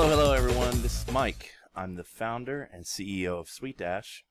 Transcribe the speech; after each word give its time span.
Hello, 0.00 0.10
hello, 0.10 0.32
everyone. 0.32 0.80
This 0.80 1.02
is 1.02 1.12
Mike. 1.12 1.54
I'm 1.74 1.96
the 1.96 2.04
founder 2.04 2.70
and 2.72 2.84
CEO 2.84 3.40
of 3.40 3.48
SuiteDash. 3.48 4.22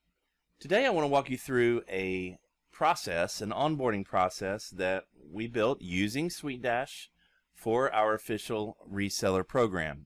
Today, 0.62 0.85
I 0.85 0.89
want 0.91 1.03
to 1.03 1.09
walk 1.09 1.29
you 1.29 1.37
through 1.37 1.81
a 1.89 2.37
process, 2.71 3.42
an 3.42 3.49
onboarding 3.49 4.06
process 4.06 4.69
that 4.69 5.03
we 5.29 5.46
built 5.46 5.81
using 5.81 6.29
SuiteDash 6.29 7.07
for 7.53 7.93
our 7.93 8.13
official 8.13 8.78
reseller 8.89 9.46
program. 9.46 10.06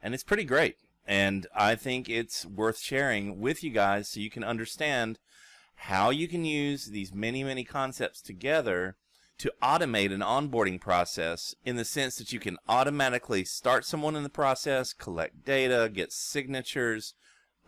And 0.00 0.14
it's 0.14 0.22
pretty 0.22 0.44
great. 0.44 0.76
And 1.04 1.48
I 1.52 1.74
think 1.74 2.08
it's 2.08 2.46
worth 2.46 2.78
sharing 2.78 3.40
with 3.40 3.64
you 3.64 3.70
guys 3.70 4.08
so 4.08 4.20
you 4.20 4.30
can 4.30 4.44
understand 4.44 5.18
how 5.74 6.10
you 6.10 6.28
can 6.28 6.44
use 6.44 6.86
these 6.86 7.12
many, 7.12 7.42
many 7.42 7.64
concepts 7.64 8.22
together 8.22 8.96
to 9.38 9.52
automate 9.62 10.12
an 10.12 10.20
onboarding 10.20 10.80
process 10.80 11.54
in 11.64 11.76
the 11.76 11.84
sense 11.84 12.16
that 12.16 12.32
you 12.32 12.40
can 12.40 12.58
automatically 12.68 13.44
start 13.44 13.84
someone 13.84 14.16
in 14.16 14.24
the 14.24 14.28
process, 14.28 14.92
collect 14.92 15.44
data, 15.44 15.90
get 15.92 16.12
signatures, 16.12 17.14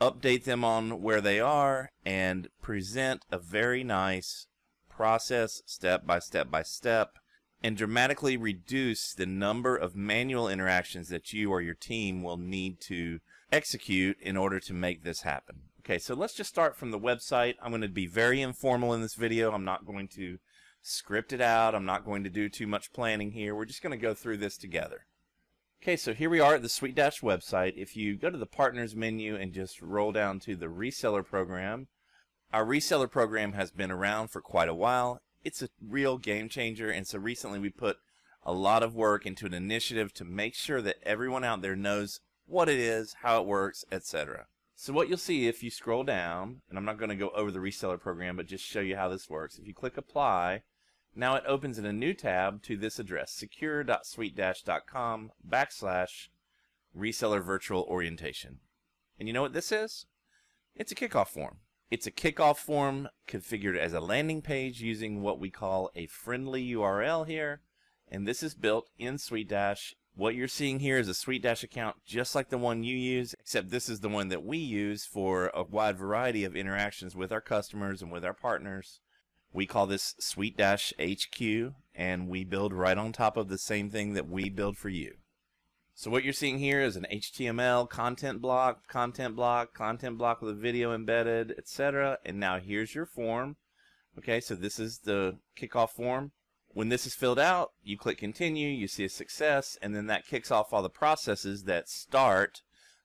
update 0.00 0.44
them 0.44 0.64
on 0.64 1.00
where 1.00 1.20
they 1.20 1.38
are, 1.38 1.90
and 2.04 2.48
present 2.60 3.24
a 3.30 3.38
very 3.38 3.84
nice 3.84 4.46
process 4.88 5.62
step 5.64 6.06
by 6.06 6.18
step 6.18 6.50
by 6.50 6.62
step 6.62 7.14
and 7.62 7.76
dramatically 7.76 8.36
reduce 8.36 9.12
the 9.12 9.26
number 9.26 9.76
of 9.76 9.94
manual 9.94 10.48
interactions 10.48 11.08
that 11.08 11.32
you 11.32 11.50
or 11.50 11.60
your 11.60 11.74
team 11.74 12.22
will 12.22 12.36
need 12.36 12.80
to 12.80 13.20
execute 13.52 14.16
in 14.20 14.36
order 14.36 14.58
to 14.60 14.72
make 14.72 15.04
this 15.04 15.22
happen. 15.22 15.56
Okay, 15.80 15.98
so 15.98 16.14
let's 16.14 16.34
just 16.34 16.50
start 16.50 16.76
from 16.76 16.90
the 16.90 16.98
website. 16.98 17.54
I'm 17.62 17.70
going 17.70 17.82
to 17.82 17.88
be 17.88 18.06
very 18.06 18.40
informal 18.40 18.94
in 18.94 19.02
this 19.02 19.14
video. 19.14 19.52
I'm 19.52 19.64
not 19.64 19.86
going 19.86 20.08
to 20.08 20.38
script 20.82 21.32
it 21.32 21.40
out. 21.40 21.74
I'm 21.74 21.84
not 21.84 22.04
going 22.04 22.24
to 22.24 22.30
do 22.30 22.48
too 22.48 22.66
much 22.66 22.92
planning 22.92 23.32
here. 23.32 23.54
We're 23.54 23.64
just 23.64 23.82
going 23.82 23.98
to 23.98 24.02
go 24.02 24.14
through 24.14 24.38
this 24.38 24.56
together. 24.56 25.06
Okay, 25.82 25.96
so 25.96 26.12
here 26.12 26.28
we 26.28 26.40
are 26.40 26.56
at 26.56 26.62
the 26.62 26.68
SuiteDash 26.68 27.22
website. 27.22 27.72
If 27.76 27.96
you 27.96 28.16
go 28.16 28.28
to 28.28 28.36
the 28.36 28.44
Partners 28.44 28.94
menu 28.94 29.34
and 29.34 29.52
just 29.52 29.80
roll 29.80 30.12
down 30.12 30.38
to 30.40 30.54
the 30.54 30.66
Reseller 30.66 31.24
Program, 31.24 31.88
our 32.52 32.66
Reseller 32.66 33.10
Program 33.10 33.54
has 33.54 33.70
been 33.70 33.90
around 33.90 34.28
for 34.28 34.42
quite 34.42 34.68
a 34.68 34.74
while. 34.74 35.22
It's 35.42 35.62
a 35.62 35.70
real 35.80 36.18
game 36.18 36.50
changer, 36.50 36.90
and 36.90 37.06
so 37.06 37.18
recently 37.18 37.58
we 37.58 37.70
put 37.70 37.96
a 38.42 38.52
lot 38.52 38.82
of 38.82 38.94
work 38.94 39.24
into 39.24 39.46
an 39.46 39.54
initiative 39.54 40.12
to 40.14 40.24
make 40.24 40.54
sure 40.54 40.82
that 40.82 40.96
everyone 41.02 41.44
out 41.44 41.62
there 41.62 41.76
knows 41.76 42.20
what 42.46 42.68
it 42.68 42.78
is, 42.78 43.16
how 43.22 43.40
it 43.40 43.46
works, 43.46 43.84
etc. 43.90 44.46
So 44.74 44.92
what 44.92 45.08
you'll 45.08 45.18
see 45.18 45.46
if 45.46 45.62
you 45.62 45.70
scroll 45.70 46.04
down, 46.04 46.62
and 46.68 46.76
I'm 46.76 46.84
not 46.84 46.98
going 46.98 47.10
to 47.10 47.16
go 47.16 47.30
over 47.30 47.50
the 47.50 47.58
reseller 47.58 48.00
program, 48.00 48.36
but 48.36 48.46
just 48.46 48.64
show 48.64 48.80
you 48.80 48.96
how 48.96 49.08
this 49.08 49.30
works. 49.30 49.58
If 49.58 49.66
you 49.66 49.74
click 49.74 49.96
apply, 49.96 50.62
now 51.14 51.34
it 51.34 51.44
opens 51.46 51.78
in 51.78 51.86
a 51.86 51.92
new 51.92 52.14
tab 52.14 52.62
to 52.62 52.76
this 52.76 52.98
address, 52.98 53.32
secure.suitedash.com 53.32 55.32
backslash 55.48 56.28
reseller 56.96 57.42
virtual 57.42 57.82
orientation. 57.82 58.58
And 59.18 59.28
you 59.28 59.34
know 59.34 59.42
what 59.42 59.52
this 59.52 59.72
is? 59.72 60.06
It's 60.74 60.92
a 60.92 60.94
kickoff 60.94 61.28
form. 61.28 61.58
It's 61.90 62.06
a 62.06 62.12
kickoff 62.12 62.56
form 62.56 63.08
configured 63.26 63.76
as 63.76 63.92
a 63.92 64.00
landing 64.00 64.42
page 64.42 64.80
using 64.80 65.22
what 65.22 65.40
we 65.40 65.50
call 65.50 65.90
a 65.94 66.06
friendly 66.06 66.68
URL 66.70 67.26
here. 67.26 67.62
And 68.08 68.26
this 68.26 68.42
is 68.42 68.54
built 68.54 68.88
in 68.98 69.16
SuiteDash. 69.16 69.94
What 70.14 70.34
you're 70.34 70.48
seeing 70.48 70.80
here 70.80 70.98
is 70.98 71.08
a 71.08 71.12
SuiteDash 71.12 71.64
account 71.64 71.96
just 72.04 72.34
like 72.34 72.48
the 72.48 72.58
one 72.58 72.84
you 72.84 72.96
use, 72.96 73.34
except 73.38 73.70
this 73.70 73.88
is 73.88 74.00
the 74.00 74.08
one 74.08 74.28
that 74.28 74.44
we 74.44 74.58
use 74.58 75.04
for 75.04 75.50
a 75.54 75.64
wide 75.64 75.98
variety 75.98 76.44
of 76.44 76.56
interactions 76.56 77.16
with 77.16 77.32
our 77.32 77.40
customers 77.40 78.02
and 78.02 78.12
with 78.12 78.24
our 78.24 78.34
partners. 78.34 79.00
We 79.52 79.66
call 79.66 79.86
this 79.86 80.14
SuiteDash 80.20 80.92
HQ, 81.00 81.74
and 81.94 82.28
we 82.28 82.44
build 82.44 82.72
right 82.72 82.96
on 82.96 83.12
top 83.12 83.36
of 83.36 83.48
the 83.48 83.58
same 83.58 83.90
thing 83.90 84.14
that 84.14 84.28
we 84.28 84.48
build 84.48 84.76
for 84.76 84.88
you. 84.88 85.14
So 85.94 86.10
what 86.10 86.24
you're 86.24 86.32
seeing 86.32 86.58
here 86.58 86.80
is 86.80 86.96
an 86.96 87.06
HTML 87.12 87.88
content 87.88 88.40
block, 88.40 88.86
content 88.86 89.36
block, 89.36 89.74
content 89.74 90.16
block 90.16 90.40
with 90.40 90.52
a 90.52 90.58
video 90.58 90.94
embedded, 90.94 91.52
etc. 91.58 92.18
And 92.24 92.40
now 92.40 92.58
here's 92.58 92.94
your 92.94 93.06
form. 93.06 93.56
Okay, 94.16 94.40
so 94.40 94.54
this 94.54 94.78
is 94.78 95.00
the 95.00 95.38
kickoff 95.58 95.90
form. 95.90 96.32
When 96.68 96.88
this 96.88 97.04
is 97.04 97.14
filled 97.14 97.38
out, 97.38 97.72
you 97.82 97.98
click 97.98 98.18
continue, 98.18 98.68
you 98.68 98.86
see 98.86 99.04
a 99.04 99.08
success, 99.08 99.76
and 99.82 99.94
then 99.94 100.06
that 100.06 100.26
kicks 100.26 100.50
off 100.50 100.72
all 100.72 100.82
the 100.82 100.88
processes 100.88 101.64
that 101.64 101.88
start 101.88 102.62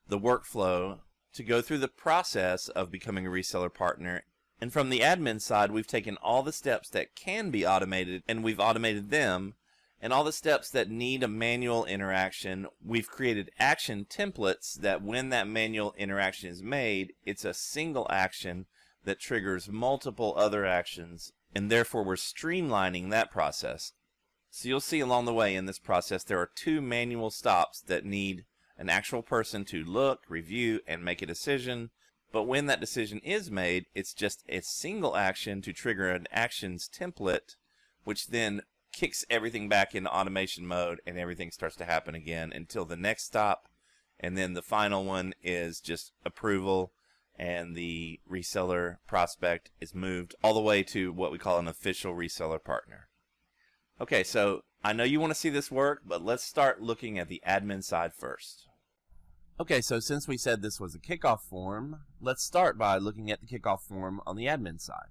the 0.07 0.19
workflow 0.19 0.99
to 1.33 1.43
go 1.43 1.61
through 1.61 1.79
the 1.79 1.87
process 1.87 2.69
of 2.69 2.91
becoming 2.91 3.25
a 3.25 3.29
reseller 3.29 3.73
partner 3.73 4.23
and 4.61 4.71
from 4.71 4.89
the 4.89 4.99
admin 4.99 5.41
side, 5.41 5.71
we've 5.71 5.87
taken 5.87 6.17
all 6.17 6.41
the 6.41 6.53
steps 6.53 6.89
that 6.89 7.15
can 7.15 7.51
be 7.51 7.65
automated 7.65 8.23
and 8.27 8.43
we've 8.43 8.59
automated 8.59 9.09
them. 9.09 9.55
And 10.01 10.13
all 10.13 10.23
the 10.23 10.31
steps 10.31 10.69
that 10.69 10.89
need 10.89 11.23
a 11.23 11.27
manual 11.27 11.85
interaction, 11.85 12.67
we've 12.83 13.09
created 13.09 13.49
action 13.57 14.05
templates 14.09 14.75
that 14.75 15.01
when 15.01 15.29
that 15.29 15.47
manual 15.47 15.95
interaction 15.97 16.49
is 16.49 16.61
made, 16.61 17.13
it's 17.25 17.45
a 17.45 17.53
single 17.53 18.07
action 18.09 18.65
that 19.03 19.19
triggers 19.19 19.69
multiple 19.69 20.33
other 20.37 20.65
actions. 20.65 21.31
And 21.55 21.71
therefore, 21.71 22.03
we're 22.03 22.15
streamlining 22.15 23.09
that 23.09 23.31
process. 23.31 23.93
So 24.51 24.69
you'll 24.69 24.79
see 24.79 24.99
along 24.99 25.25
the 25.25 25.33
way 25.33 25.55
in 25.55 25.65
this 25.65 25.79
process, 25.79 26.23
there 26.23 26.39
are 26.39 26.51
two 26.53 26.81
manual 26.81 27.31
stops 27.31 27.81
that 27.81 28.05
need 28.05 28.45
an 28.77 28.89
actual 28.89 29.21
person 29.21 29.65
to 29.65 29.83
look, 29.83 30.23
review, 30.29 30.81
and 30.85 31.03
make 31.03 31.21
a 31.21 31.25
decision. 31.25 31.89
But 32.35 32.47
when 32.47 32.65
that 32.65 32.81
decision 32.81 33.19
is 33.19 33.49
made, 33.49 33.85
it's 33.95 34.13
just 34.13 34.43
a 34.49 34.59
single 34.59 35.15
action 35.15 35.61
to 35.61 35.71
trigger 35.71 36.09
an 36.09 36.27
actions 36.33 36.89
template, 36.93 37.55
which 38.03 38.27
then 38.27 38.63
kicks 38.91 39.23
everything 39.29 39.69
back 39.69 39.95
into 39.95 40.13
automation 40.13 40.67
mode 40.67 40.99
and 41.07 41.17
everything 41.17 41.49
starts 41.49 41.77
to 41.77 41.85
happen 41.85 42.13
again 42.13 42.51
until 42.51 42.83
the 42.83 42.97
next 42.97 43.23
stop. 43.23 43.69
And 44.19 44.37
then 44.37 44.53
the 44.53 44.61
final 44.61 45.05
one 45.05 45.33
is 45.41 45.79
just 45.79 46.11
approval 46.25 46.91
and 47.39 47.73
the 47.73 48.19
reseller 48.29 48.97
prospect 49.07 49.71
is 49.79 49.95
moved 49.95 50.35
all 50.43 50.53
the 50.53 50.59
way 50.59 50.83
to 50.83 51.13
what 51.13 51.31
we 51.31 51.37
call 51.37 51.57
an 51.57 51.69
official 51.69 52.15
reseller 52.15 52.61
partner. 52.61 53.07
Okay, 54.01 54.25
so 54.25 54.63
I 54.83 54.91
know 54.91 55.05
you 55.05 55.21
want 55.21 55.31
to 55.31 55.39
see 55.39 55.49
this 55.49 55.71
work, 55.71 56.01
but 56.05 56.21
let's 56.21 56.43
start 56.43 56.81
looking 56.81 57.17
at 57.17 57.29
the 57.29 57.41
admin 57.47 57.81
side 57.81 58.13
first. 58.13 58.67
Okay, 59.57 59.79
so 59.79 60.01
since 60.01 60.27
we 60.27 60.35
said 60.35 60.61
this 60.61 60.81
was 60.81 60.95
a 60.95 60.99
kickoff 60.99 61.39
form, 61.39 62.01
let's 62.19 62.43
start 62.43 62.77
by 62.77 62.97
looking 62.97 63.31
at 63.31 63.39
the 63.39 63.47
kickoff 63.47 63.79
form 63.79 64.19
on 64.27 64.35
the 64.35 64.47
admin 64.47 64.81
side. 64.81 65.07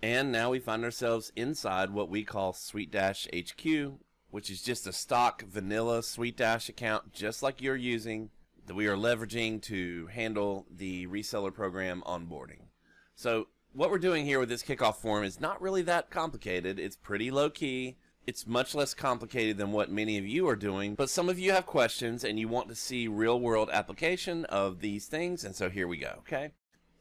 And 0.00 0.32
now 0.32 0.48
we 0.48 0.60
find 0.60 0.82
ourselves 0.82 1.30
inside 1.36 1.90
what 1.90 2.08
we 2.08 2.24
call 2.24 2.54
SuiteDash 2.54 3.26
HQ, 3.34 3.98
which 4.30 4.48
is 4.48 4.62
just 4.62 4.86
a 4.86 4.94
stock 4.94 5.42
vanilla 5.42 6.00
SuiteDash 6.00 6.70
account 6.70 7.12
just 7.12 7.42
like 7.42 7.60
you're 7.60 7.76
using 7.76 8.30
that 8.66 8.74
we 8.74 8.86
are 8.86 8.96
leveraging 8.96 9.60
to 9.62 10.06
handle 10.06 10.64
the 10.74 11.06
reseller 11.06 11.52
program 11.52 12.02
onboarding. 12.06 12.68
So 13.14 13.48
what 13.74 13.90
we're 13.90 13.98
doing 13.98 14.24
here 14.24 14.40
with 14.40 14.48
this 14.48 14.62
kickoff 14.62 14.96
form 14.96 15.22
is 15.22 15.38
not 15.38 15.60
really 15.60 15.82
that 15.82 16.08
complicated. 16.08 16.78
It's 16.78 16.96
pretty 16.96 17.30
low 17.30 17.50
key. 17.50 17.98
It's 18.26 18.46
much 18.46 18.74
less 18.74 18.94
complicated 18.94 19.58
than 19.58 19.72
what 19.72 19.90
many 19.90 20.16
of 20.16 20.26
you 20.26 20.48
are 20.48 20.56
doing, 20.56 20.94
but 20.94 21.10
some 21.10 21.28
of 21.28 21.38
you 21.38 21.52
have 21.52 21.66
questions 21.66 22.24
and 22.24 22.38
you 22.38 22.48
want 22.48 22.68
to 22.68 22.74
see 22.74 23.06
real 23.06 23.38
world 23.38 23.68
application 23.70 24.46
of 24.46 24.80
these 24.80 25.04
things, 25.06 25.44
and 25.44 25.54
so 25.54 25.68
here 25.68 25.86
we 25.86 25.98
go, 25.98 26.14
okay? 26.20 26.52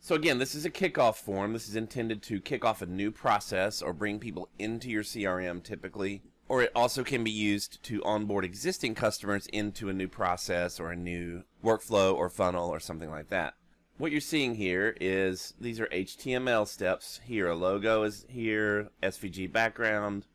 So 0.02 0.16
again, 0.16 0.38
this 0.38 0.54
is 0.54 0.66
a 0.66 0.70
kickoff 0.70 1.16
form. 1.16 1.54
This 1.54 1.70
is 1.70 1.78
intended 1.78 2.22
to 2.24 2.42
kick 2.42 2.66
off 2.66 2.82
a 2.82 2.86
new 2.86 3.10
process 3.10 3.82
or 3.82 3.94
bring 3.94 4.20
people 4.20 4.50
into 4.60 4.90
your 4.90 5.04
CRM 5.04 5.64
typically, 5.64 6.24
or 6.50 6.62
it 6.62 6.74
also 6.76 7.06
can 7.06 7.24
be 7.24 7.32
used 7.32 7.82
to 7.84 8.04
onboard 8.04 8.44
existing 8.44 8.94
customers 8.94 9.48
into 9.48 9.88
a 9.88 9.94
new 9.94 10.10
process 10.10 10.78
or 10.78 10.92
a 10.92 10.98
new 10.98 11.44
workflow 11.64 12.14
or 12.14 12.30
funnel 12.30 12.70
or 12.70 12.82
something 12.82 13.10
like 13.10 13.30
that. 13.30 13.54
What 13.98 14.12
you're 14.12 14.20
seeing 14.20 14.56
here 14.56 14.98
is 15.00 15.54
these 15.58 15.80
are 15.80 15.86
HTML 15.86 16.68
steps. 16.68 17.22
Here 17.24 17.48
a 17.48 17.56
logo 17.56 18.04
is 18.04 18.26
here, 18.28 18.90
SVG 19.02 19.54
background, 19.54 20.26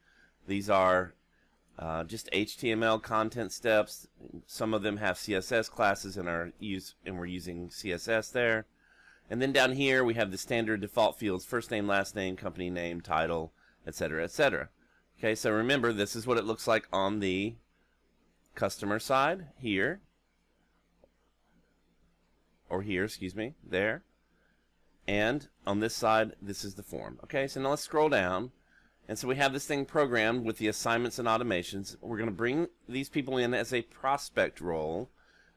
these 0.48 0.68
are 0.68 1.14
uh, 1.78 2.02
just 2.04 2.28
HTML 2.32 3.00
content 3.00 3.52
steps. 3.52 4.08
Some 4.46 4.74
of 4.74 4.82
them 4.82 4.96
have 4.96 5.16
CSS 5.16 5.70
classes 5.70 6.16
and 6.16 6.28
are 6.28 6.52
used, 6.58 6.94
and 7.06 7.16
we're 7.16 7.26
using 7.26 7.68
CSS 7.68 8.32
there. 8.32 8.66
And 9.30 9.40
then 9.40 9.52
down 9.52 9.72
here 9.72 10.02
we 10.02 10.14
have 10.14 10.32
the 10.32 10.38
standard 10.38 10.80
default 10.80 11.18
fields: 11.18 11.44
first 11.44 11.70
name, 11.70 11.86
last 11.86 12.16
name, 12.16 12.34
company 12.34 12.70
name, 12.70 13.00
title, 13.00 13.52
etc., 13.86 14.24
etc. 14.24 14.70
Okay, 15.18 15.34
so 15.34 15.52
remember 15.52 15.92
this 15.92 16.16
is 16.16 16.26
what 16.26 16.38
it 16.38 16.44
looks 16.44 16.66
like 16.66 16.88
on 16.92 17.20
the 17.20 17.54
customer 18.54 18.98
side 18.98 19.48
here, 19.58 20.00
or 22.68 22.82
here, 22.82 23.04
excuse 23.04 23.36
me, 23.36 23.54
there. 23.62 24.02
And 25.06 25.48
on 25.66 25.80
this 25.80 25.94
side, 25.94 26.32
this 26.42 26.64
is 26.64 26.74
the 26.74 26.82
form. 26.82 27.18
Okay, 27.24 27.46
so 27.46 27.60
now 27.60 27.70
let's 27.70 27.82
scroll 27.82 28.08
down 28.08 28.50
and 29.08 29.18
so 29.18 29.26
we 29.26 29.36
have 29.36 29.52
this 29.52 29.66
thing 29.66 29.86
programmed 29.86 30.44
with 30.44 30.58
the 30.58 30.68
assignments 30.68 31.18
and 31.18 31.26
automations. 31.26 31.96
We're 32.00 32.18
going 32.18 32.28
to 32.28 32.34
bring 32.34 32.68
these 32.88 33.08
people 33.08 33.38
in 33.38 33.54
as 33.54 33.72
a 33.72 33.82
prospect 33.82 34.60
role. 34.60 35.10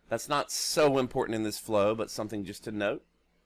That's 0.09 0.29
not 0.29 0.51
so 0.51 0.97
important 0.97 1.35
in 1.35 1.43
this 1.43 1.59
flow, 1.59 1.93
but 1.93 2.09
something 2.09 2.45
just 2.45 2.63
to 2.63 2.71
note. 2.71 3.03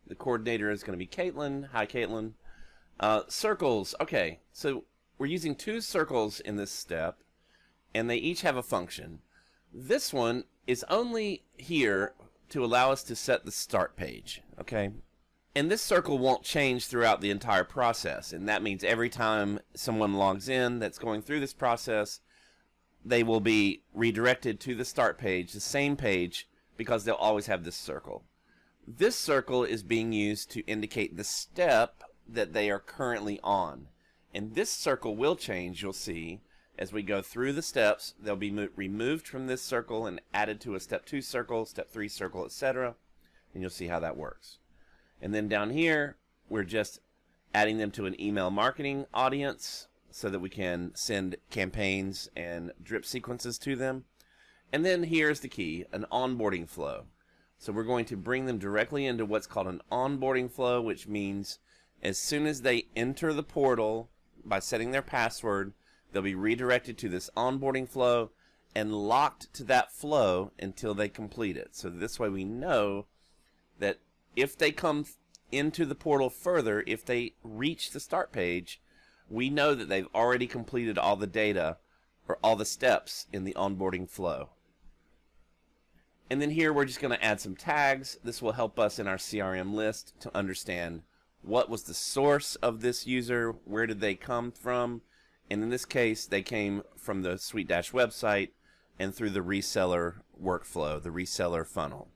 The 0.07 0.15
coordinator 0.15 0.69
is 0.69 0.83
going 0.83 0.97
to 0.97 1.03
be 1.03 1.07
Caitlin. 1.07 1.69
Hi, 1.71 1.85
Caitlin. 1.87 2.33
Uh, 2.99 3.21
circles. 3.27 3.95
Okay, 3.99 4.39
so 4.53 4.83
we're 5.17 5.25
using 5.25 5.55
two 5.55 5.81
circles 5.81 6.39
in 6.39 6.55
this 6.55 6.71
step. 6.71 7.17
and 7.95 8.09
they 8.09 8.17
each 8.17 8.41
have 8.41 8.57
a 8.57 8.63
function. 8.63 9.19
This 9.73 10.13
one 10.13 10.43
is 10.67 10.85
only 10.89 11.43
here 11.57 12.13
to 12.49 12.63
allow 12.63 12.91
us 12.91 13.03
to 13.03 13.15
set 13.15 13.45
the 13.45 13.51
start 13.51 13.95
page, 13.95 14.41
okay? 14.59 14.91
And 15.55 15.71
this 15.71 15.81
circle 15.81 16.17
won't 16.17 16.43
change 16.43 16.87
throughout 16.87 17.21
the 17.21 17.31
entire 17.31 17.63
process, 17.63 18.33
and 18.33 18.49
that 18.49 18.61
means 18.61 18.83
every 18.83 19.09
time 19.09 19.61
someone 19.73 20.15
logs 20.15 20.49
in 20.49 20.79
that's 20.79 20.99
going 20.99 21.21
through 21.21 21.39
this 21.39 21.53
process, 21.53 22.19
they 23.05 23.23
will 23.23 23.39
be 23.39 23.83
redirected 23.93 24.59
to 24.59 24.75
the 24.75 24.83
start 24.83 25.17
page, 25.17 25.53
the 25.53 25.61
same 25.61 25.95
page, 25.95 26.49
because 26.75 27.05
they'll 27.05 27.15
always 27.15 27.45
have 27.45 27.63
this 27.63 27.77
circle. 27.77 28.25
This 28.85 29.15
circle 29.15 29.63
is 29.63 29.81
being 29.81 30.11
used 30.11 30.51
to 30.51 30.65
indicate 30.65 31.15
the 31.15 31.23
step 31.23 32.03
that 32.27 32.51
they 32.51 32.69
are 32.69 32.79
currently 32.79 33.39
on. 33.41 33.87
And 34.33 34.55
this 34.55 34.69
circle 34.69 35.15
will 35.15 35.37
change, 35.37 35.81
you'll 35.81 35.93
see, 35.93 36.41
as 36.77 36.91
we 36.91 37.01
go 37.01 37.21
through 37.21 37.53
the 37.53 37.61
steps. 37.61 38.13
They'll 38.21 38.35
be 38.35 38.51
removed 38.75 39.27
from 39.27 39.47
this 39.47 39.61
circle 39.61 40.05
and 40.05 40.21
added 40.33 40.59
to 40.61 40.75
a 40.75 40.79
step 40.81 41.05
2 41.05 41.21
circle, 41.21 41.65
step 41.65 41.89
3 41.89 42.09
circle, 42.09 42.43
etc. 42.43 42.95
And 43.53 43.61
you'll 43.61 43.69
see 43.69 43.87
how 43.87 44.01
that 44.01 44.17
works. 44.17 44.57
And 45.21 45.33
then 45.33 45.47
down 45.47 45.71
here, 45.71 46.17
we're 46.49 46.63
just 46.63 46.99
adding 47.53 47.77
them 47.77 47.91
to 47.91 48.05
an 48.05 48.19
email 48.21 48.51
marketing 48.51 49.05
audience 49.13 49.87
so 50.11 50.29
that 50.29 50.39
we 50.39 50.49
can 50.49 50.91
send 50.95 51.35
campaigns 51.49 52.29
and 52.35 52.71
drip 52.81 53.05
sequences 53.05 53.57
to 53.59 53.75
them. 53.75 54.05
And 54.71 54.85
then 54.85 55.03
here's 55.03 55.39
the 55.39 55.47
key, 55.47 55.85
an 55.91 56.05
onboarding 56.11 56.67
flow. 56.67 57.05
So 57.57 57.71
we're 57.71 57.83
going 57.83 58.05
to 58.05 58.17
bring 58.17 58.45
them 58.45 58.57
directly 58.57 59.05
into 59.05 59.25
what's 59.25 59.47
called 59.47 59.67
an 59.67 59.81
onboarding 59.91 60.51
flow, 60.51 60.81
which 60.81 61.07
means 61.07 61.59
as 62.03 62.17
soon 62.17 62.45
as 62.45 62.61
they 62.61 62.87
enter 62.95 63.33
the 63.33 63.43
portal 63.43 64.09
by 64.43 64.59
setting 64.59 64.91
their 64.91 65.01
password, 65.01 65.73
they'll 66.11 66.21
be 66.21 66.35
redirected 66.35 66.97
to 66.99 67.09
this 67.09 67.29
onboarding 67.35 67.87
flow 67.87 68.31
and 68.75 68.93
locked 68.93 69.53
to 69.53 69.63
that 69.63 69.91
flow 69.91 70.51
until 70.59 70.93
they 70.93 71.09
complete 71.09 71.57
it. 71.57 71.69
So 71.75 71.89
this 71.89 72.19
way 72.19 72.29
we 72.29 72.43
know 72.43 73.05
that 73.79 73.99
if 74.35 74.57
they 74.57 74.71
come 74.71 75.05
into 75.51 75.85
the 75.85 75.95
portal 75.95 76.29
further, 76.29 76.83
if 76.87 77.05
they 77.05 77.33
reach 77.43 77.91
the 77.91 77.99
start 77.99 78.31
page, 78.31 78.81
we 79.29 79.49
know 79.49 79.73
that 79.73 79.89
they've 79.89 80.07
already 80.13 80.47
completed 80.47 80.97
all 80.97 81.15
the 81.15 81.27
data 81.27 81.77
or 82.27 82.37
all 82.43 82.55
the 82.55 82.65
steps 82.65 83.27
in 83.31 83.43
the 83.43 83.53
onboarding 83.53 84.09
flow. 84.09 84.49
And 86.29 86.41
then 86.41 86.51
here 86.51 86.73
we're 86.73 86.85
just 86.85 86.99
going 86.99 87.15
to 87.15 87.23
add 87.23 87.39
some 87.39 87.55
tags. 87.55 88.17
This 88.23 88.41
will 88.41 88.53
help 88.53 88.79
us 88.79 88.97
in 88.97 89.07
our 89.07 89.17
CRM 89.17 89.73
list 89.73 90.19
to 90.21 90.35
understand 90.35 91.03
what 91.41 91.69
was 91.69 91.83
the 91.83 91.93
source 91.93 92.55
of 92.55 92.81
this 92.81 93.05
user, 93.05 93.55
where 93.65 93.85
did 93.85 93.99
they 93.99 94.15
come 94.15 94.51
from, 94.51 95.01
and 95.49 95.61
in 95.61 95.69
this 95.69 95.85
case 95.85 96.25
they 96.25 96.41
came 96.41 96.81
from 96.97 97.21
the 97.21 97.33
SuiteDash 97.33 97.91
website 97.91 98.49
and 98.97 99.13
through 99.13 99.29
the 99.29 99.41
reseller 99.41 100.15
workflow, 100.41 101.01
the 101.01 101.09
reseller 101.09 101.65
funnel. 101.65 102.07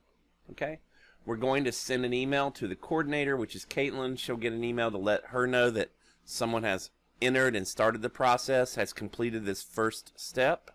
Okay? 0.50 0.80
We're 1.30 1.36
going 1.36 1.62
to 1.62 1.70
send 1.70 2.04
an 2.04 2.12
email 2.12 2.50
to 2.50 2.66
the 2.66 2.74
coordinator, 2.74 3.36
which 3.36 3.54
is 3.54 3.64
Caitlin. 3.64 4.18
She'll 4.18 4.36
get 4.36 4.52
an 4.52 4.64
email 4.64 4.90
to 4.90 4.98
let 4.98 5.26
her 5.26 5.46
know 5.46 5.70
that 5.70 5.92
someone 6.24 6.64
has 6.64 6.90
entered 7.22 7.54
and 7.54 7.68
started 7.68 8.02
the 8.02 8.10
process, 8.10 8.74
has 8.74 8.92
completed 8.92 9.44
this 9.44 9.62
first 9.62 10.10
step, 10.16 10.72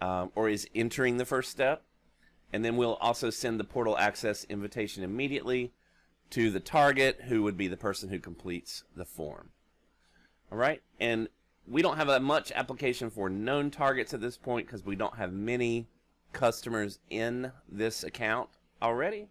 um, 0.00 0.32
or 0.34 0.48
is 0.48 0.66
entering 0.74 1.18
the 1.18 1.26
first 1.26 1.50
step. 1.50 1.82
And 2.50 2.64
then 2.64 2.78
we'll 2.78 2.94
also 2.94 3.28
send 3.28 3.60
the 3.60 3.64
portal 3.64 3.98
access 3.98 4.44
invitation 4.44 5.04
immediately 5.04 5.74
to 6.30 6.50
the 6.50 6.60
target, 6.60 7.24
who 7.28 7.42
would 7.42 7.58
be 7.58 7.68
the 7.68 7.76
person 7.76 8.08
who 8.08 8.20
completes 8.20 8.84
the 8.96 9.04
form. 9.04 9.50
All 10.50 10.56
right, 10.56 10.80
and 10.98 11.28
we 11.66 11.82
don't 11.82 11.98
have 11.98 12.08
a 12.08 12.20
much 12.20 12.52
application 12.52 13.10
for 13.10 13.28
known 13.28 13.70
targets 13.70 14.14
at 14.14 14.22
this 14.22 14.38
point 14.38 14.66
because 14.66 14.86
we 14.86 14.96
don't 14.96 15.18
have 15.18 15.34
many 15.34 15.88
customers 16.32 17.00
in 17.10 17.52
this 17.70 18.02
account 18.02 18.48
already. 18.80 19.28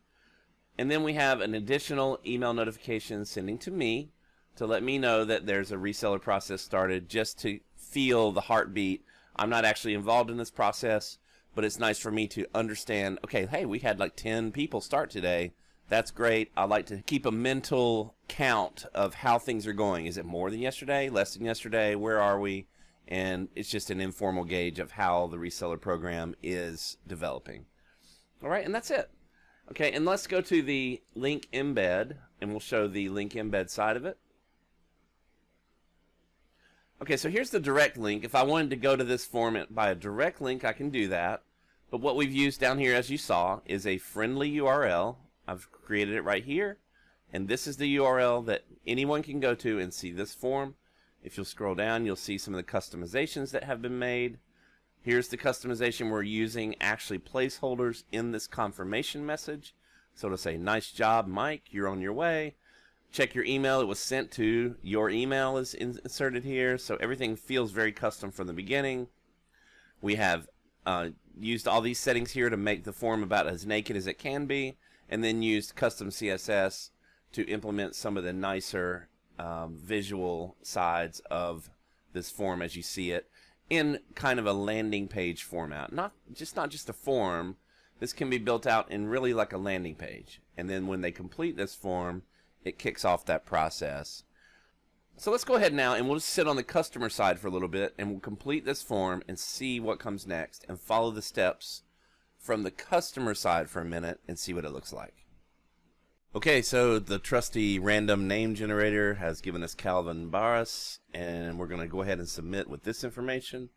And 0.78 0.92
then 0.92 1.04
we 1.04 1.14
have 1.14 1.42
an 1.42 1.56
additional 1.56 2.20
email 2.26 2.54
notification 2.54 3.26
sending 3.26 3.58
to 3.60 3.72
me 3.72 4.12
to 4.56 4.66
let 4.66 4.84
me 4.84 4.98
know 4.98 5.26
that 5.26 5.46
there's 5.46 5.72
a 5.72 5.78
reseller 5.78 6.22
process 6.22 6.62
started 6.62 7.10
just 7.10 7.40
to 7.40 7.60
feel 7.76 8.32
the 8.32 8.42
heartbeat. 8.42 9.04
I'm 9.36 9.50
not 9.50 9.66
actually 9.66 9.94
involved 9.94 10.30
in 10.30 10.38
this 10.38 10.52
process, 10.52 11.18
but 11.56 11.64
it's 11.64 11.80
nice 11.80 12.00
for 12.00 12.12
me 12.12 12.28
to 12.30 12.46
understand 12.54 13.20
okay, 13.24 13.46
hey, 13.46 13.66
we 13.66 13.80
had 13.80 14.00
like 14.00 14.16
10 14.16 14.52
people 14.52 14.82
start 14.82 15.10
today 15.10 15.54
that's 15.90 16.12
great. 16.12 16.52
I 16.58 16.66
like 16.66 16.86
to 16.88 16.98
keep 16.98 17.26
a 17.26 17.32
mental 17.32 18.16
count 18.28 18.86
of 18.94 19.16
how 19.16 19.40
things 19.40 19.66
are 19.68 19.74
going. 19.74 20.06
Is 20.06 20.18
it 20.18 20.26
more 20.26 20.52
than 20.52 20.60
yesterday? 20.60 21.10
Less 21.10 21.34
than 21.34 21.46
yesterday? 21.46 21.96
Where 21.96 22.22
are 22.22 22.40
we? 22.40 22.68
And 23.08 23.48
it's 23.56 23.70
just 23.70 23.90
an 23.90 24.02
informal 24.02 24.44
gauge 24.44 24.80
of 24.80 24.92
how 24.92 25.28
the 25.28 25.38
reseller 25.38 25.80
program 25.80 26.36
is 26.44 26.98
developing. 27.08 27.66
All 28.44 28.50
right, 28.50 28.66
and 28.66 28.76
that's 28.76 28.92
it. 28.92 29.10
Okay, 29.72 29.92
and 29.92 30.06
let's 30.06 30.28
go 30.28 30.42
to 30.42 30.62
the 30.62 31.02
link 31.14 31.48
embed, 31.52 32.16
and 32.42 32.52
we'll 32.52 32.60
show 32.60 32.88
the 32.88 33.10
link 33.10 33.34
embed 33.34 33.70
side 33.70 33.98
of 33.98 34.06
it. 34.06 34.18
Okay, 37.02 37.18
so 37.18 37.30
here's 37.30 37.52
the 37.52 37.60
direct 37.60 37.98
link. 37.98 38.24
If 38.24 38.34
I 38.34 38.44
wanted 38.44 38.70
to 38.72 38.76
go 38.76 38.96
to 38.96 39.04
this 39.04 39.26
form 39.26 39.58
by 39.70 39.90
a 39.90 39.96
direct 39.96 40.42
link, 40.42 40.64
I 40.64 40.74
can 40.74 40.90
do 40.90 41.08
that. 41.10 41.44
But 41.92 42.02
what 42.02 42.16
we've 42.16 42.34
used 42.34 42.60
down 42.60 42.80
here, 42.80 42.96
as 42.96 43.10
you 43.10 43.18
saw, 43.18 43.60
is 43.66 43.86
a 43.86 43.98
friendly 43.98 44.52
URL 44.54 45.18
I've 45.48 45.72
created 45.72 46.16
it 46.16 46.24
right 46.24 46.44
here. 46.44 46.80
And 47.32 47.48
this 47.48 47.68
is 47.68 47.78
the 47.78 47.96
URL 47.98 48.46
that 48.46 48.66
anyone 48.86 49.24
can 49.24 49.40
go 49.40 49.56
to 49.56 49.80
and 49.80 49.94
see 49.94 50.12
this 50.12 50.34
form. 50.34 50.76
If 51.24 51.38
you'll 51.38 51.46
scroll 51.46 51.76
down, 51.76 52.06
you'll 52.06 52.16
see 52.16 52.38
some 52.38 52.54
of 52.54 52.58
the 52.58 52.72
customizations 52.72 53.52
that 53.52 53.64
have 53.64 53.82
been 53.82 53.98
made. 53.98 54.40
Here's 55.08 55.30
the 55.30 55.38
customization 55.38 56.10
we're 56.10 56.24
using, 56.24 56.76
actually 56.82 57.20
placeholders 57.20 58.04
in 58.12 58.34
this 58.34 58.46
confirmation 58.46 59.26
message. 59.26 59.74
So 60.14 60.28
it'll 60.28 60.38
say, 60.38 60.58
nice 60.58 60.92
job, 60.92 61.28
Mike, 61.28 61.64
you're 61.72 61.88
on 61.88 62.02
your 62.02 62.12
way. 62.12 62.56
Check 63.14 63.34
your 63.34 63.46
email, 63.46 63.80
it 63.80 63.88
was 63.88 64.00
sent 64.00 64.32
to, 64.32 64.76
your 64.82 65.10
email 65.10 65.56
is 65.56 65.74
inserted 65.74 66.44
here. 66.44 66.78
So 66.78 66.98
everything 66.98 67.38
feels 67.38 67.72
very 67.72 67.94
custom 67.94 68.32
from 68.32 68.48
the 68.48 68.54
beginning. 68.54 69.08
We 70.02 70.16
have 70.16 70.50
uh, 70.86 71.12
used 71.40 71.70
all 71.70 71.80
these 71.80 72.00
settings 72.00 72.32
here 72.32 72.50
to 72.50 72.58
make 72.58 72.84
the 72.84 72.92
form 72.92 73.24
about 73.24 73.48
as 73.48 73.66
naked 73.66 73.96
as 73.96 74.08
it 74.08 74.20
can 74.20 74.46
be 74.46 74.76
and 75.08 75.24
then 75.24 75.42
used 75.42 75.78
custom 75.78 76.10
CSS 76.10 76.90
to 77.32 77.48
implement 77.48 77.96
some 77.96 78.18
of 78.18 78.26
the 78.26 78.34
nicer 78.34 79.08
um, 79.40 79.78
visual 79.82 80.58
sides 80.64 81.22
of 81.32 81.70
this 82.12 82.30
form 82.30 82.62
as 82.62 82.76
you 82.76 82.84
see 82.84 83.12
it 83.12 83.30
in 83.70 84.00
kind 84.16 84.40
of 84.40 84.46
a 84.46 84.54
landing 84.54 85.08
page 85.08 85.44
format. 85.44 85.92
Not 85.92 86.14
just 86.34 86.56
not 86.56 86.70
just 86.70 86.90
a 86.90 86.94
form. 86.94 87.58
This 88.00 88.14
can 88.14 88.30
be 88.30 88.38
built 88.38 88.68
out 88.68 88.92
in 88.92 89.08
really 89.08 89.34
like 89.34 89.54
a 89.54 89.58
landing 89.58 89.96
page. 89.96 90.42
And 90.56 90.70
then 90.70 90.88
when 90.88 91.02
they 91.02 91.12
complete 91.12 91.58
this 91.58 91.76
form, 91.76 92.24
it 92.64 92.78
kicks 92.80 93.04
off 93.04 93.26
that 93.26 93.46
process. 93.46 94.24
So 95.20 95.32
let's 95.32 95.44
go 95.44 95.56
ahead 95.56 95.74
now 95.74 95.96
and 95.96 96.08
we'll 96.08 96.18
just 96.20 96.30
sit 96.30 96.48
on 96.48 96.58
the 96.58 96.64
customer 96.64 97.10
side 97.10 97.40
for 97.40 97.48
a 97.48 97.52
little 97.52 97.68
bit 97.68 97.96
and 97.98 98.12
we'll 98.12 98.20
complete 98.20 98.66
this 98.66 98.84
form 98.84 99.24
and 99.28 99.40
see 99.40 99.80
what 99.80 100.00
comes 100.00 100.28
next 100.28 100.64
and 100.70 100.80
follow 100.80 101.10
the 101.10 101.24
steps 101.24 101.82
from 102.38 102.62
the 102.62 102.72
customer 102.72 103.34
side 103.34 103.68
for 103.70 103.82
a 103.82 103.86
minute 103.86 104.20
and 104.28 104.38
see 104.38 104.54
what 104.54 104.64
it 104.64 104.72
looks 104.72 104.94
like. 104.94 105.27
Okay, 106.38 106.62
so 106.62 107.00
the 107.00 107.18
trusty 107.18 107.80
random 107.80 108.28
name 108.28 108.54
generator 108.54 109.16
has 109.16 109.42
given 109.42 109.64
us 109.64 109.74
Calvin 109.74 110.30
Barras, 110.30 111.00
and 111.12 111.58
we're 111.58 111.66
going 111.66 111.82
to 111.82 111.88
go 111.88 112.04
ahead 112.04 112.20
and 112.20 112.30
submit 112.30 112.70
with 112.70 112.84
this 112.84 113.04
information. 113.04 113.70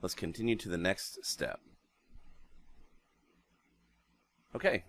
Let's 0.00 0.14
continue 0.14 0.54
to 0.54 0.68
the 0.68 0.78
next 0.78 1.24
step. 1.24 1.58
Okay, 4.54 4.84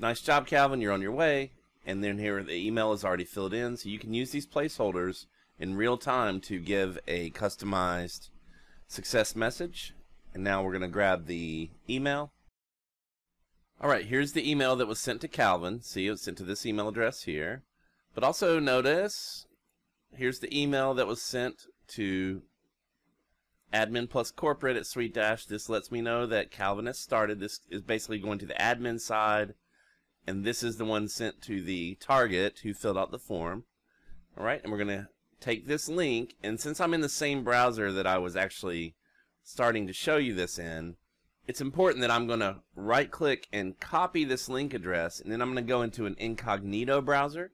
nice 0.00 0.20
job, 0.20 0.48
Calvin. 0.48 0.80
You're 0.80 0.92
on 0.92 1.00
your 1.00 1.12
way. 1.12 1.52
And 1.86 2.02
then 2.02 2.18
here, 2.18 2.42
the 2.42 2.66
email 2.66 2.92
is 2.92 3.04
already 3.04 3.24
filled 3.24 3.54
in, 3.54 3.76
so 3.76 3.88
you 3.88 4.00
can 4.00 4.12
use 4.12 4.32
these 4.32 4.44
placeholders 4.44 5.26
in 5.60 5.76
real 5.76 5.96
time 5.96 6.40
to 6.40 6.58
give 6.58 6.98
a 7.06 7.30
customized 7.30 8.30
success 8.88 9.36
message. 9.36 9.94
And 10.34 10.42
now 10.42 10.64
we're 10.64 10.72
going 10.72 10.82
to 10.82 10.88
grab 10.88 11.26
the 11.26 11.70
email 11.88 12.32
all 13.84 13.90
right, 13.90 14.06
here's 14.06 14.32
the 14.32 14.50
email 14.50 14.76
that 14.76 14.88
was 14.88 14.98
sent 14.98 15.20
to 15.20 15.28
Calvin. 15.28 15.82
See, 15.82 16.06
it 16.06 16.10
was 16.10 16.22
sent 16.22 16.38
to 16.38 16.42
this 16.42 16.64
email 16.64 16.88
address 16.88 17.24
here. 17.24 17.64
But 18.14 18.24
also 18.24 18.58
notice, 18.58 19.44
here's 20.16 20.38
the 20.38 20.58
email 20.58 20.94
that 20.94 21.06
was 21.06 21.20
sent 21.20 21.66
to 21.88 22.40
admin 23.74 24.08
plus 24.08 24.30
corporate 24.30 24.78
at 24.78 24.84
SuiteDash. 24.84 25.48
This 25.48 25.68
lets 25.68 25.92
me 25.92 26.00
know 26.00 26.24
that 26.24 26.50
Calvin 26.50 26.86
has 26.86 26.98
started. 26.98 27.40
This 27.40 27.60
is 27.68 27.82
basically 27.82 28.18
going 28.18 28.38
to 28.38 28.46
the 28.46 28.54
admin 28.54 28.98
side. 28.98 29.52
And 30.26 30.44
this 30.44 30.62
is 30.62 30.78
the 30.78 30.86
one 30.86 31.06
sent 31.06 31.42
to 31.42 31.60
the 31.60 31.96
target 31.96 32.60
who 32.62 32.72
filled 32.72 32.96
out 32.96 33.10
the 33.10 33.18
form. 33.18 33.64
All 34.38 34.46
right, 34.46 34.62
and 34.62 34.72
we're 34.72 34.82
going 34.82 34.98
to 34.98 35.08
take 35.40 35.66
this 35.66 35.90
link. 35.90 36.36
And 36.42 36.58
since 36.58 36.80
I'm 36.80 36.94
in 36.94 37.02
the 37.02 37.10
same 37.10 37.44
browser 37.44 37.92
that 37.92 38.06
I 38.06 38.16
was 38.16 38.34
actually 38.34 38.94
starting 39.42 39.86
to 39.88 39.92
show 39.92 40.16
you 40.16 40.32
this 40.32 40.58
in, 40.58 40.96
it's 41.46 41.60
important 41.60 42.00
that 42.00 42.10
I'm 42.10 42.26
going 42.26 42.40
to 42.40 42.56
right 42.74 43.10
click 43.10 43.48
and 43.52 43.78
copy 43.78 44.24
this 44.24 44.48
link 44.48 44.74
address 44.74 45.20
and 45.20 45.30
then 45.30 45.42
I'm 45.42 45.52
going 45.52 45.64
to 45.64 45.68
go 45.68 45.82
into 45.82 46.06
an 46.06 46.16
incognito 46.18 47.00
browser 47.00 47.52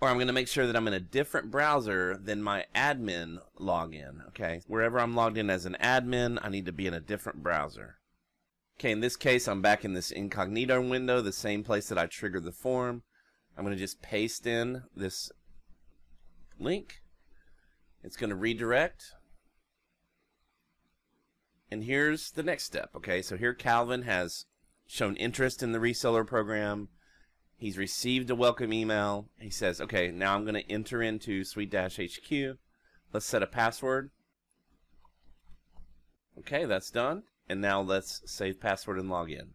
or 0.00 0.08
I'm 0.08 0.16
going 0.16 0.26
to 0.26 0.32
make 0.32 0.48
sure 0.48 0.66
that 0.66 0.76
I'm 0.76 0.88
in 0.88 0.94
a 0.94 1.00
different 1.00 1.50
browser 1.50 2.16
than 2.16 2.42
my 2.42 2.66
admin 2.74 3.38
login. 3.60 4.26
Okay, 4.28 4.60
wherever 4.66 4.98
I'm 4.98 5.14
logged 5.14 5.38
in 5.38 5.48
as 5.48 5.64
an 5.64 5.76
admin, 5.80 6.38
I 6.42 6.48
need 6.48 6.66
to 6.66 6.72
be 6.72 6.88
in 6.88 6.94
a 6.94 7.00
different 7.00 7.42
browser. 7.42 7.98
Okay, 8.78 8.90
in 8.90 8.98
this 8.98 9.14
case, 9.14 9.46
I'm 9.46 9.62
back 9.62 9.84
in 9.84 9.94
this 9.94 10.10
incognito 10.10 10.80
window, 10.80 11.20
the 11.20 11.32
same 11.32 11.62
place 11.62 11.88
that 11.88 11.98
I 11.98 12.06
triggered 12.06 12.42
the 12.42 12.50
form. 12.50 13.04
I'm 13.56 13.64
going 13.64 13.76
to 13.76 13.80
just 13.80 14.02
paste 14.02 14.44
in 14.44 14.82
this 14.96 15.30
link. 16.58 17.02
It's 18.02 18.16
going 18.16 18.30
to 18.30 18.36
redirect. 18.36 19.12
And 21.72 21.84
here's 21.84 22.32
the 22.32 22.42
next 22.42 22.64
step. 22.64 22.90
Okay, 22.94 23.22
so 23.22 23.38
here 23.38 23.54
Calvin 23.54 24.02
has 24.02 24.44
shown 24.86 25.16
interest 25.16 25.62
in 25.62 25.72
the 25.72 25.78
reseller 25.78 26.26
program. 26.26 26.88
He's 27.56 27.78
received 27.78 28.28
a 28.28 28.34
welcome 28.34 28.74
email. 28.74 29.30
He 29.38 29.48
says, 29.48 29.80
okay, 29.80 30.10
now 30.10 30.34
I'm 30.34 30.44
going 30.44 30.62
to 30.62 30.70
enter 30.70 31.00
into 31.00 31.40
SuiteDash 31.40 32.18
HQ. 32.18 32.58
Let's 33.10 33.24
set 33.24 33.42
a 33.42 33.46
password. 33.46 34.10
Okay, 36.40 36.66
that's 36.66 36.90
done. 36.90 37.22
And 37.48 37.62
now 37.62 37.80
let's 37.80 38.20
save 38.26 38.60
password 38.60 38.98
and 38.98 39.08
log 39.08 39.30
in. 39.30 39.54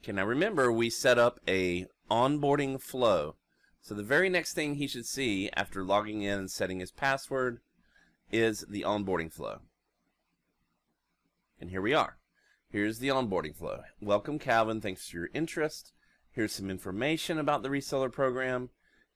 Okay, 0.00 0.12
now 0.12 0.26
remember 0.26 0.70
we 0.70 0.88
set 0.88 1.18
up 1.18 1.40
a 1.48 1.86
onboarding 2.08 2.80
flow. 2.80 3.34
So 3.80 3.96
the 3.96 4.04
very 4.04 4.28
next 4.28 4.52
thing 4.52 4.76
he 4.76 4.86
should 4.86 5.06
see 5.06 5.50
after 5.56 5.82
logging 5.82 6.22
in 6.22 6.38
and 6.38 6.50
setting 6.52 6.78
his 6.78 6.92
password 6.92 7.58
is 8.30 8.64
the 8.68 8.82
onboarding 8.82 9.32
flow. 9.32 9.62
And 11.60 11.70
here 11.70 11.82
we 11.82 11.94
are. 11.94 12.18
Here's 12.70 12.98
the 12.98 13.08
onboarding 13.08 13.56
flow. 13.56 13.80
Welcome 14.00 14.38
Calvin, 14.38 14.80
thanks 14.80 15.08
for 15.08 15.16
your 15.16 15.30
interest. 15.34 15.92
Here's 16.30 16.52
some 16.52 16.70
information 16.70 17.38
about 17.38 17.62
the 17.62 17.68
reseller 17.68 18.12
program. 18.12 18.70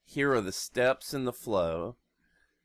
Here 0.04 0.32
are 0.32 0.40
the 0.40 0.52
steps 0.52 1.14
in 1.14 1.25
the 1.25 1.32
flow. 1.32 1.96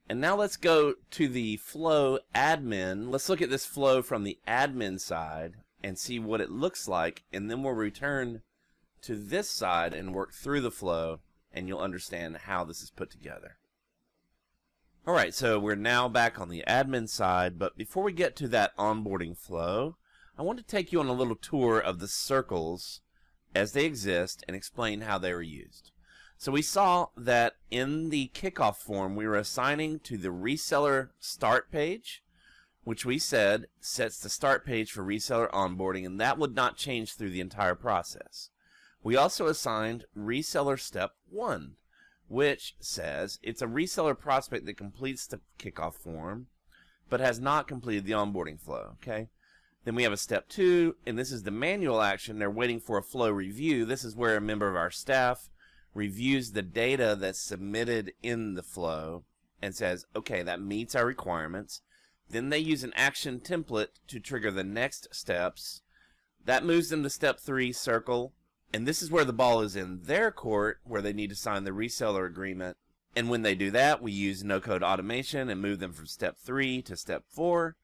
And 0.10 0.22
now 0.22 0.36
let's 0.36 0.58
go 0.58 0.96
to 1.12 1.28
the 1.28 1.58
flow 1.58 2.20
admin. 2.34 3.12
Let's 3.12 3.30
look 3.30 3.42
at 3.42 3.50
this 3.50 3.66
flow 3.66 4.02
from 4.02 4.24
the 4.24 4.40
admin 4.48 5.00
side 5.00 5.56
and 5.84 6.00
see 6.00 6.18
what 6.18 6.42
it 6.42 6.50
looks 6.50 6.88
like. 6.88 7.26
And 7.32 7.52
then 7.52 7.62
we'll 7.62 7.74
return 7.74 8.42
to 9.02 9.16
this 9.16 9.50
side 9.50 9.94
and 9.94 10.16
work 10.16 10.34
through 10.34 10.62
the 10.62 10.72
flow 10.72 11.20
and 11.54 11.68
you'll 11.68 11.80
understand 11.80 12.38
how 12.38 12.64
this 12.64 12.82
is 12.82 12.90
put 12.90 13.10
together. 13.10 13.57
Alright, 15.08 15.34
so 15.34 15.58
we're 15.58 15.76
now 15.76 16.10
back 16.10 16.38
on 16.38 16.50
the 16.50 16.66
admin 16.68 17.08
side, 17.08 17.58
but 17.58 17.78
before 17.78 18.04
we 18.04 18.12
get 18.12 18.36
to 18.36 18.48
that 18.50 18.76
onboarding 18.76 19.38
flow, 19.38 19.96
I 20.38 20.42
want 20.42 20.60
to 20.60 20.66
take 20.66 20.92
you 20.92 21.00
on 21.00 21.08
a 21.08 21.14
little 21.14 21.38
tour 21.38 21.80
of 21.80 22.00
the 22.00 22.10
circles 22.10 23.00
as 23.56 23.72
they 23.72 23.86
exist 23.86 24.44
and 24.50 24.58
explain 24.58 25.02
how 25.02 25.18
they 25.18 25.34
were 25.34 25.42
used. 25.42 25.92
So 26.38 26.52
we 26.52 26.62
saw 26.62 27.08
that 27.16 27.54
in 27.72 28.10
the 28.10 28.32
kickoff 28.34 28.76
form, 28.76 29.16
we 29.16 29.26
were 29.26 29.38
assigning 29.38 30.02
to 30.02 30.18
the 30.18 30.28
reseller 30.28 31.12
start 31.22 31.72
page, 31.72 32.22
which 32.84 33.06
we 33.06 33.18
said 33.18 33.68
sets 33.80 34.20
the 34.20 34.28
start 34.28 34.66
page 34.66 34.92
for 34.92 35.06
reseller 35.06 35.50
onboarding, 35.52 36.06
and 36.06 36.20
that 36.20 36.38
would 36.38 36.54
not 36.54 36.76
change 36.76 37.14
through 37.14 37.32
the 37.32 37.40
entire 37.40 37.76
process. 37.76 38.50
We 39.02 39.16
also 39.16 39.48
assigned 39.48 40.04
reseller 40.18 40.78
step 40.78 41.12
one, 41.30 41.78
which 42.28 42.76
says 42.80 43.40
it's 43.42 43.62
a 43.62 43.68
reseller 43.68 44.18
prospect 44.18 44.66
that 44.66 44.78
completes 44.78 45.28
the 45.28 45.40
kickoff 45.60 45.94
form, 45.94 46.48
but 47.10 47.20
has 47.20 47.40
not 47.40 47.68
completed 47.68 48.06
the 48.06 48.14
onboarding 48.14 48.60
flow. 48.60 48.98
Okay. 49.02 49.30
Then 49.86 49.96
we 49.96 50.04
have 50.04 50.12
a 50.12 50.18
step 50.18 50.50
two, 50.50 50.98
and 51.06 51.18
this 51.18 51.32
is 51.32 51.44
the 51.44 51.52
manual 51.52 52.02
action. 52.02 52.40
They're 52.40 52.52
waiting 52.52 52.82
for 52.82 52.98
a 52.98 53.04
flow 53.04 53.30
review. 53.30 53.86
This 53.86 54.04
is 54.04 54.18
where 54.18 54.36
a 54.36 54.42
member 54.42 54.68
of 54.68 54.76
our 54.76 54.92
staff 54.92 55.50
reviews 55.94 56.52
the 56.52 56.62
data 56.62 57.16
that's 57.18 57.40
submitted 57.40 58.12
in 58.22 58.56
the 58.56 58.64
flow 58.64 59.24
and 59.62 59.74
says, 59.74 60.06
okay, 60.16 60.44
that 60.44 60.62
meets 60.62 60.94
our 60.94 61.06
requirements. 61.06 61.82
Then 62.30 62.50
they 62.50 62.60
use 62.60 62.84
an 62.84 62.92
action 62.96 63.40
template 63.40 63.88
to 64.08 64.20
trigger 64.20 64.52
the 64.52 64.64
next 64.64 65.08
steps. 65.16 65.82
That 66.44 66.66
moves 66.66 66.90
them 66.90 67.04
to 67.04 67.10
step 67.10 67.40
three 67.40 67.72
circle. 67.72 68.34
And 68.74 68.88
this 68.88 69.02
is 69.02 69.10
where 69.12 69.26
the 69.26 69.34
ball 69.34 69.62
is 69.62 69.76
in 69.76 70.02
their 70.04 70.32
court, 70.32 70.80
where 70.84 71.02
they 71.02 71.14
need 71.14 71.30
to 71.30 71.36
sign 71.36 71.64
the 71.64 71.72
reseller 71.72 72.26
agreement. 72.26 72.78
And 73.16 73.30
when 73.30 73.42
they 73.42 73.56
do 73.56 73.72
that, 73.72 74.02
we 74.02 74.12
use 74.12 74.44
no 74.44 74.60
code 74.60 74.84
automation 74.84 75.50
and 75.50 75.62
move 75.62 75.80
them 75.80 75.94
from 75.94 76.06
step 76.06 76.38
three 76.38 76.82
to 76.84 76.96
step 76.96 77.24
four 77.28 77.76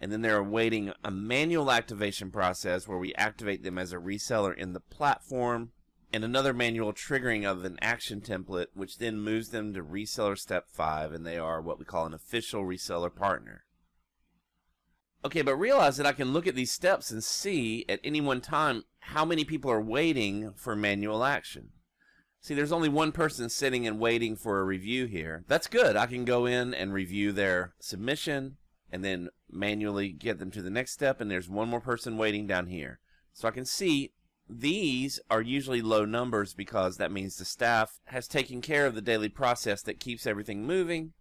and 0.00 0.12
then 0.12 0.22
they're 0.22 0.38
awaiting 0.38 0.92
a 1.04 1.10
manual 1.10 1.70
activation 1.70 2.30
process 2.30 2.86
where 2.86 2.98
we 2.98 3.14
activate 3.14 3.62
them 3.62 3.78
as 3.78 3.92
a 3.92 3.96
reseller 3.96 4.56
in 4.56 4.72
the 4.72 4.80
platform 4.80 5.70
and 6.12 6.22
another 6.24 6.52
manual 6.52 6.92
triggering 6.92 7.44
of 7.44 7.64
an 7.64 7.78
action 7.80 8.20
template 8.20 8.66
which 8.74 8.98
then 8.98 9.18
moves 9.18 9.48
them 9.48 9.72
to 9.72 9.82
reseller 9.82 10.36
step 10.36 10.66
5 10.68 11.12
and 11.12 11.26
they 11.26 11.38
are 11.38 11.60
what 11.60 11.78
we 11.78 11.84
call 11.84 12.06
an 12.06 12.14
official 12.14 12.64
reseller 12.64 13.14
partner. 13.14 13.64
Okay, 15.26 15.42
but 15.42 15.56
realize 15.56 15.96
that 15.96 16.06
I 16.06 16.12
can 16.12 16.32
look 16.32 16.46
at 16.46 16.54
these 16.54 16.70
steps 16.70 17.10
and 17.10 17.22
see 17.24 17.84
at 17.88 17.98
any 18.04 18.20
one 18.20 18.40
time 18.40 18.84
how 19.00 19.24
many 19.24 19.44
people 19.44 19.72
are 19.72 19.80
waiting 19.80 20.52
for 20.54 20.76
manual 20.76 21.24
action. 21.24 21.70
See, 22.40 22.54
there's 22.54 22.70
only 22.70 22.88
one 22.88 23.10
person 23.10 23.48
sitting 23.48 23.88
and 23.88 23.98
waiting 23.98 24.36
for 24.36 24.60
a 24.60 24.64
review 24.64 25.06
here. 25.06 25.42
That's 25.48 25.66
good. 25.66 25.96
I 25.96 26.06
can 26.06 26.24
go 26.24 26.46
in 26.46 26.72
and 26.72 26.92
review 26.92 27.32
their 27.32 27.74
submission, 27.80 28.56
and 28.92 29.04
then 29.04 29.30
manually 29.50 30.10
get 30.10 30.38
them 30.38 30.52
to 30.52 30.62
the 30.62 30.70
next 30.70 30.92
step 30.92 31.20
and 31.20 31.28
there's 31.28 31.48
one 31.48 31.68
more 31.68 31.80
person 31.80 32.16
waiting 32.16 32.46
down 32.46 32.68
here. 32.68 33.00
So 33.32 33.48
I 33.48 33.50
can 33.50 33.64
see 33.64 34.12
these 34.48 35.18
are 35.28 35.42
usually 35.42 35.82
low 35.82 36.04
numbers 36.04 36.54
because 36.54 36.98
that 36.98 37.10
means 37.10 37.34
the 37.34 37.44
staff 37.44 37.98
has 38.04 38.28
taken 38.28 38.60
care 38.60 38.86
of 38.86 38.94
the 38.94 39.02
daily 39.02 39.28
process 39.28 39.82
that 39.82 39.98
keeps 39.98 40.24
everything 40.24 40.64
moving. 40.64 41.14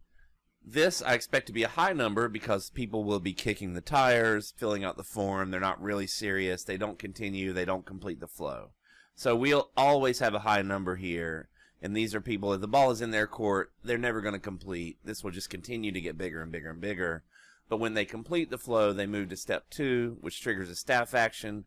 This 0.68 1.04
I 1.04 1.14
expect 1.14 1.46
to 1.48 1.54
be 1.54 1.62
a 1.62 1.68
high 1.68 1.94
number 1.94 2.28
because 2.28 2.72
people 2.72 3.04
will 3.04 3.20
be 3.20 3.34
kicking 3.34 3.74
the 3.74 3.82
tires, 3.82 4.52
filling 4.58 4.84
out 4.84 4.98
the 4.98 5.04
form, 5.04 5.52
they're 5.52 5.60
not 5.60 5.80
really 5.80 6.08
serious, 6.08 6.64
they 6.64 6.76
don't 6.76 6.98
continue, 6.98 7.54
they 7.54 7.66
don't 7.66 7.86
complete 7.86 8.20
the 8.20 8.28
flow. 8.28 8.72
So 9.14 9.36
we'll 9.36 9.70
always 9.78 10.20
have 10.20 10.34
a 10.34 10.40
high 10.40 10.64
number 10.64 10.96
here. 10.96 11.50
And 11.84 11.96
these 11.96 12.16
are 12.16 12.22
people, 12.22 12.52
if 12.52 12.62
the 12.62 12.68
ball 12.68 12.90
is 12.90 13.00
in 13.00 13.12
their 13.12 13.28
court, 13.28 13.74
they're 13.84 14.00
never 14.00 14.22
going 14.22 14.34
to 14.34 14.40
complete. 14.40 14.98
This 15.06 15.24
will 15.24 15.30
just 15.30 15.52
continue 15.52 15.92
to 15.92 16.02
get 16.02 16.18
bigger 16.18 16.42
and 16.42 16.52
bigger 16.52 16.72
and 16.72 16.82
bigger. 16.82 17.24
But 17.70 17.78
when 17.78 17.94
they 17.94 18.06
complete 18.06 18.50
the 18.50 18.58
flow, 18.58 18.92
they 18.92 19.06
move 19.06 19.30
to 19.30 19.38
step 19.38 19.70
two, 19.70 20.18
which 20.20 20.42
triggers 20.42 20.72
a 20.72 20.76
staff 20.76 21.14
action. 21.14 21.66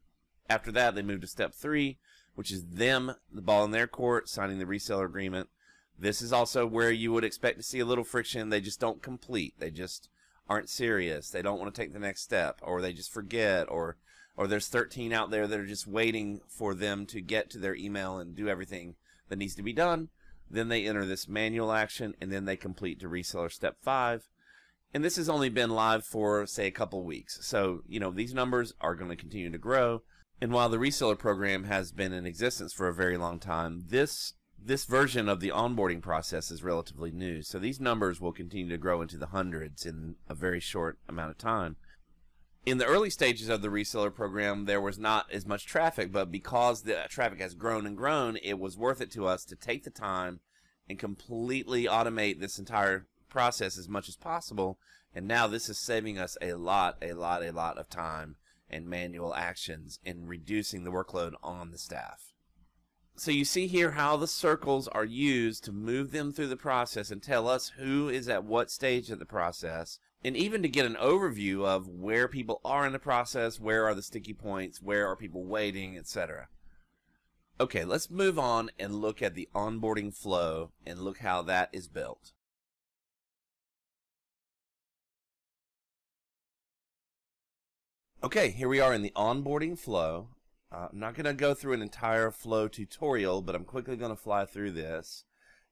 After 0.50 0.72
that, 0.72 0.96
they 0.96 1.02
move 1.02 1.20
to 1.20 1.28
step 1.28 1.54
three, 1.54 1.98
which 2.34 2.50
is 2.50 2.66
them, 2.66 3.14
the 3.32 3.42
ball 3.42 3.64
in 3.64 3.70
their 3.70 3.86
court, 3.86 4.28
signing 4.28 4.58
the 4.58 4.64
reseller 4.64 5.06
agreement. 5.06 5.50
This 5.98 6.22
is 6.22 6.32
also 6.32 6.66
where 6.66 6.90
you 6.90 7.12
would 7.12 7.24
expect 7.24 7.56
to 7.58 7.62
see 7.62 7.80
a 7.80 7.84
little 7.84 8.04
friction. 8.04 8.50
They 8.50 8.60
just 8.60 8.80
don't 8.80 9.02
complete. 9.02 9.54
They 9.58 9.70
just 9.70 10.08
aren't 10.48 10.68
serious. 10.68 11.30
They 11.30 11.42
don't 11.42 11.58
want 11.58 11.74
to 11.74 11.80
take 11.80 11.92
the 11.92 11.98
next 11.98 12.22
step, 12.22 12.60
or 12.62 12.80
they 12.80 12.92
just 12.92 13.12
forget, 13.12 13.68
or 13.68 13.96
or 14.36 14.46
there's 14.46 14.68
13 14.68 15.12
out 15.12 15.30
there 15.30 15.48
that 15.48 15.58
are 15.58 15.66
just 15.66 15.88
waiting 15.88 16.40
for 16.46 16.72
them 16.72 17.06
to 17.06 17.20
get 17.20 17.50
to 17.50 17.58
their 17.58 17.74
email 17.74 18.18
and 18.18 18.36
do 18.36 18.48
everything 18.48 18.94
that 19.28 19.36
needs 19.36 19.56
to 19.56 19.62
be 19.62 19.72
done. 19.72 20.10
Then 20.48 20.68
they 20.68 20.86
enter 20.86 21.04
this 21.04 21.28
manual 21.28 21.72
action, 21.72 22.14
and 22.20 22.32
then 22.32 22.44
they 22.44 22.56
complete 22.56 23.00
to 23.00 23.08
reseller 23.08 23.50
step 23.50 23.78
five 23.82 24.28
and 24.94 25.04
this 25.04 25.16
has 25.16 25.28
only 25.28 25.48
been 25.48 25.70
live 25.70 26.04
for 26.04 26.46
say 26.46 26.66
a 26.66 26.72
couple 26.72 27.02
weeks 27.04 27.38
so 27.42 27.82
you 27.86 28.00
know 28.00 28.10
these 28.10 28.34
numbers 28.34 28.74
are 28.80 28.94
going 28.94 29.10
to 29.10 29.16
continue 29.16 29.50
to 29.50 29.58
grow 29.58 30.02
and 30.40 30.52
while 30.52 30.68
the 30.68 30.78
reseller 30.78 31.18
program 31.18 31.64
has 31.64 31.92
been 31.92 32.12
in 32.12 32.26
existence 32.26 32.72
for 32.72 32.88
a 32.88 32.94
very 32.94 33.16
long 33.16 33.38
time 33.38 33.84
this 33.88 34.34
this 34.60 34.84
version 34.84 35.28
of 35.28 35.40
the 35.40 35.50
onboarding 35.50 36.02
process 36.02 36.50
is 36.50 36.62
relatively 36.62 37.10
new 37.10 37.42
so 37.42 37.58
these 37.58 37.80
numbers 37.80 38.20
will 38.20 38.32
continue 38.32 38.68
to 38.68 38.78
grow 38.78 39.00
into 39.00 39.16
the 39.16 39.26
hundreds 39.26 39.86
in 39.86 40.16
a 40.28 40.34
very 40.34 40.60
short 40.60 40.98
amount 41.08 41.30
of 41.30 41.38
time 41.38 41.76
in 42.66 42.78
the 42.78 42.86
early 42.86 43.08
stages 43.08 43.48
of 43.48 43.62
the 43.62 43.68
reseller 43.68 44.14
program 44.14 44.64
there 44.64 44.80
was 44.80 44.98
not 44.98 45.30
as 45.32 45.46
much 45.46 45.66
traffic 45.66 46.12
but 46.12 46.30
because 46.30 46.82
the 46.82 46.96
traffic 47.08 47.40
has 47.40 47.54
grown 47.54 47.86
and 47.86 47.96
grown 47.96 48.36
it 48.42 48.58
was 48.58 48.76
worth 48.76 49.00
it 49.00 49.10
to 49.10 49.26
us 49.26 49.44
to 49.44 49.56
take 49.56 49.84
the 49.84 49.90
time 49.90 50.40
and 50.88 50.98
completely 50.98 51.84
automate 51.84 52.40
this 52.40 52.58
entire 52.58 53.06
process 53.28 53.78
as 53.78 53.88
much 53.88 54.08
as 54.08 54.16
possible. 54.16 54.78
And 55.14 55.26
now 55.28 55.46
this 55.46 55.68
is 55.68 55.78
saving 55.78 56.18
us 56.18 56.36
a 56.40 56.54
lot, 56.54 56.96
a 57.02 57.12
lot, 57.12 57.42
a 57.42 57.52
lot 57.52 57.78
of 57.78 57.88
time 57.88 58.36
and 58.70 58.86
manual 58.86 59.34
actions 59.34 59.98
in 60.04 60.26
reducing 60.26 60.84
the 60.84 60.90
workload 60.90 61.32
on 61.42 61.70
the 61.70 61.78
staff. 61.78 62.27
So 63.18 63.32
you 63.32 63.44
see 63.44 63.66
here 63.66 63.90
how 63.90 64.16
the 64.16 64.28
circles 64.28 64.86
are 64.86 65.04
used 65.04 65.64
to 65.64 65.72
move 65.72 66.12
them 66.12 66.32
through 66.32 66.46
the 66.46 66.56
process 66.56 67.10
and 67.10 67.20
tell 67.20 67.48
us 67.48 67.72
who 67.76 68.08
is 68.08 68.28
at 68.28 68.44
what 68.44 68.70
stage 68.70 69.10
of 69.10 69.18
the 69.18 69.26
process 69.26 69.98
and 70.22 70.36
even 70.36 70.62
to 70.62 70.68
get 70.68 70.86
an 70.86 70.94
overview 70.94 71.64
of 71.64 71.88
where 71.88 72.28
people 72.28 72.60
are 72.64 72.86
in 72.86 72.92
the 72.92 72.98
process, 73.00 73.58
where 73.58 73.84
are 73.86 73.94
the 73.94 74.02
sticky 74.02 74.34
points, 74.34 74.80
where 74.80 75.08
are 75.08 75.16
people 75.16 75.44
waiting, 75.44 75.98
etc. 75.98 76.46
Okay, 77.58 77.84
let's 77.84 78.08
move 78.08 78.38
on 78.38 78.70
and 78.78 79.00
look 79.00 79.20
at 79.20 79.34
the 79.34 79.48
onboarding 79.52 80.14
flow 80.14 80.70
and 80.86 81.00
look 81.00 81.18
how 81.18 81.42
that 81.42 81.70
is 81.72 81.88
built. 81.88 82.30
Okay, 88.22 88.50
here 88.50 88.68
we 88.68 88.78
are 88.78 88.94
in 88.94 89.02
the 89.02 89.12
onboarding 89.16 89.76
flow. 89.76 90.28
Uh, 90.70 90.88
I'm 90.92 90.98
not 90.98 91.14
going 91.14 91.24
to 91.24 91.32
go 91.32 91.54
through 91.54 91.72
an 91.72 91.82
entire 91.82 92.30
flow 92.30 92.68
tutorial, 92.68 93.40
but 93.40 93.54
I'm 93.54 93.64
quickly 93.64 93.96
going 93.96 94.10
to 94.10 94.16
fly 94.16 94.44
through 94.44 94.72
this. 94.72 95.24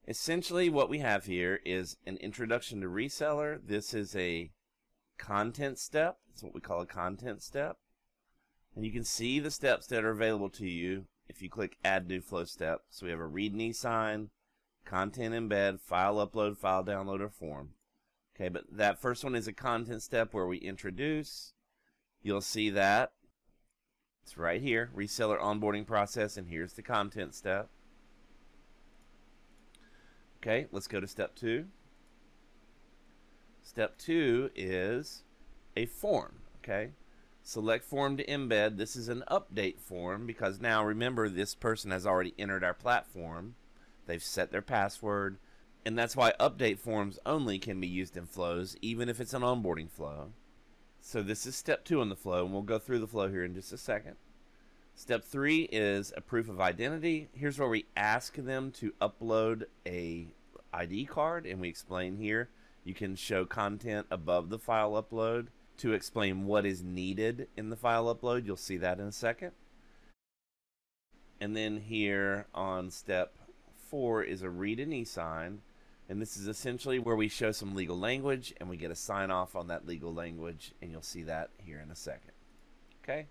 Essentially, 0.09 0.69
what 0.69 0.89
we 0.89 1.01
have 1.01 1.25
here 1.25 1.61
is 1.65 1.97
an 2.07 2.17
introduction 2.19 2.81
to 2.81 2.89
reseller. 2.89 3.59
This 3.63 3.93
is 3.93 4.17
a 4.17 4.51
content 5.19 5.79
step. 5.79 6.19
It's 6.33 6.43
what 6.43 6.55
we 6.55 6.61
call 6.61 6.81
a 6.81 6.87
content 6.87 7.43
step. 7.43 7.79
And 8.75 8.85
you 8.85 8.93
can 8.93 9.05
see 9.05 9.41
the 9.41 9.51
steps 9.51 9.87
that 9.89 10.05
are 10.05 10.11
available 10.11 10.51
to 10.51 10.67
you 10.67 11.07
if 11.29 11.43
you 11.43 11.51
click 11.51 11.77
add 11.85 12.07
new 12.07 12.21
flow 12.21 12.45
step. 12.45 12.83
So 12.89 13.07
we 13.07 13.11
have 13.11 13.21
a 13.21 13.27
read 13.27 13.53
and 13.53 13.63
e-sign, 13.63 14.31
content 14.85 15.35
embed, 15.35 15.81
file 15.81 16.17
upload, 16.17 16.57
file 16.57 16.85
download, 16.85 17.21
or 17.21 17.29
form. 17.29 17.71
Okay, 18.35 18.49
but 18.49 18.65
that 18.71 19.01
first 19.01 19.25
one 19.25 19.35
is 19.35 19.49
a 19.49 19.53
content 19.53 20.03
step 20.03 20.33
where 20.33 20.47
we 20.47 20.59
introduce. 20.59 21.55
You'll 22.23 22.43
see 22.43 22.71
that. 22.71 23.13
It's 24.27 24.37
right 24.37 24.61
here, 24.61 24.91
reseller 24.93 25.41
onboarding 25.41 25.87
process, 25.87 26.37
and 26.37 26.49
here's 26.49 26.73
the 26.73 26.83
content 26.83 27.33
step. 27.33 27.69
Okay, 30.39 30.67
let's 30.73 30.89
go 30.89 30.99
to 30.99 31.07
step 31.07 31.37
two. 31.37 31.67
Step 33.63 33.97
two 33.99 34.51
is 34.57 35.23
a 35.77 35.87
form, 35.87 36.41
okay? 36.59 36.91
Select 37.45 37.85
form 37.85 38.17
to 38.17 38.27
embed. 38.27 38.79
This 38.79 38.97
is 38.97 39.09
an 39.09 39.23
update 39.31 39.79
form 39.79 40.27
because 40.27 40.61
now 40.61 40.83
remember 40.85 41.29
this 41.29 41.55
person 41.55 41.93
has 41.93 42.05
already 42.05 42.35
entered 42.37 42.65
our 42.65 42.75
platform. 42.75 43.55
They've 44.07 44.21
set 44.21 44.51
their 44.51 44.61
password, 44.61 45.37
and 45.85 45.97
that's 45.97 46.17
why 46.17 46.33
update 46.41 46.81
forms 46.81 47.21
only 47.25 47.61
can 47.61 47.81
be 47.81 47.87
used 47.87 48.17
in 48.17 48.27
flows, 48.27 48.77
even 48.83 49.09
if 49.09 49.21
it's 49.21 49.35
an 49.35 49.43
onboarding 49.43 49.89
flow. 49.89 50.33
So 51.09 51.23
this 51.23 51.47
is 51.47 51.55
step 51.55 51.85
two 51.85 52.03
in 52.03 52.09
the 52.09 52.17
flow, 52.17 52.45
and 52.45 52.53
we'll 52.53 52.63
go 52.63 52.81
through 52.81 52.99
the 52.99 53.07
flow 53.07 53.29
here 53.29 53.45
in 53.45 53.55
just 53.55 53.73
a 53.73 53.79
second. 53.79 54.17
Step 54.97 55.23
three 55.23 55.69
is 55.71 56.13
a 56.17 56.21
proof 56.21 56.49
of 56.49 56.61
identity. 56.61 57.29
Here's 57.33 57.61
where 57.61 57.69
we 57.69 57.87
ask 57.97 58.35
them 58.35 58.73
to 58.73 58.93
upload 59.01 59.67
a 59.87 60.27
ID 60.75 61.05
card, 61.05 61.47
and 61.47 61.61
we 61.61 61.69
explain 61.69 62.17
here. 62.17 62.49
You 62.83 62.93
can 62.93 63.15
show 63.15 63.45
content 63.45 64.09
above 64.11 64.51
the 64.51 64.59
file 64.59 65.01
upload 65.01 65.47
to 65.77 65.93
explain 65.93 66.45
what 66.45 66.67
is 66.67 66.83
needed 66.83 67.47
in 67.57 67.71
the 67.71 67.77
file 67.77 68.13
upload. 68.13 68.45
You'll 68.45 68.57
see 68.57 68.79
that 68.79 68.99
in 68.99 69.07
a 69.07 69.13
second. 69.13 69.53
And 71.41 71.57
then 71.57 71.83
here 71.83 72.47
on 72.53 72.91
step 72.91 73.37
four 73.77 74.25
is 74.25 74.43
a 74.43 74.51
read 74.51 74.81
and 74.81 74.93
e-sign. 74.93 75.61
And 76.09 76.23
this 76.23 76.37
is 76.37 76.47
essentially 76.47 76.99
where 76.99 77.17
we 77.17 77.29
show 77.29 77.51
some 77.53 77.75
legal 77.75 77.99
language 77.99 78.55
and 78.59 78.69
we 78.69 78.77
get 78.77 78.91
a 78.91 78.97
sign 78.97 79.31
off 79.31 79.57
on 79.57 79.69
that 79.69 79.87
legal 79.87 80.15
language. 80.15 80.73
And 80.81 80.93
you'll 80.93 81.03
see 81.03 81.25
that 81.25 81.51
here 81.59 81.81
in 81.81 81.91
a 81.91 81.97
second. 81.97 82.33
Okay. 83.03 83.27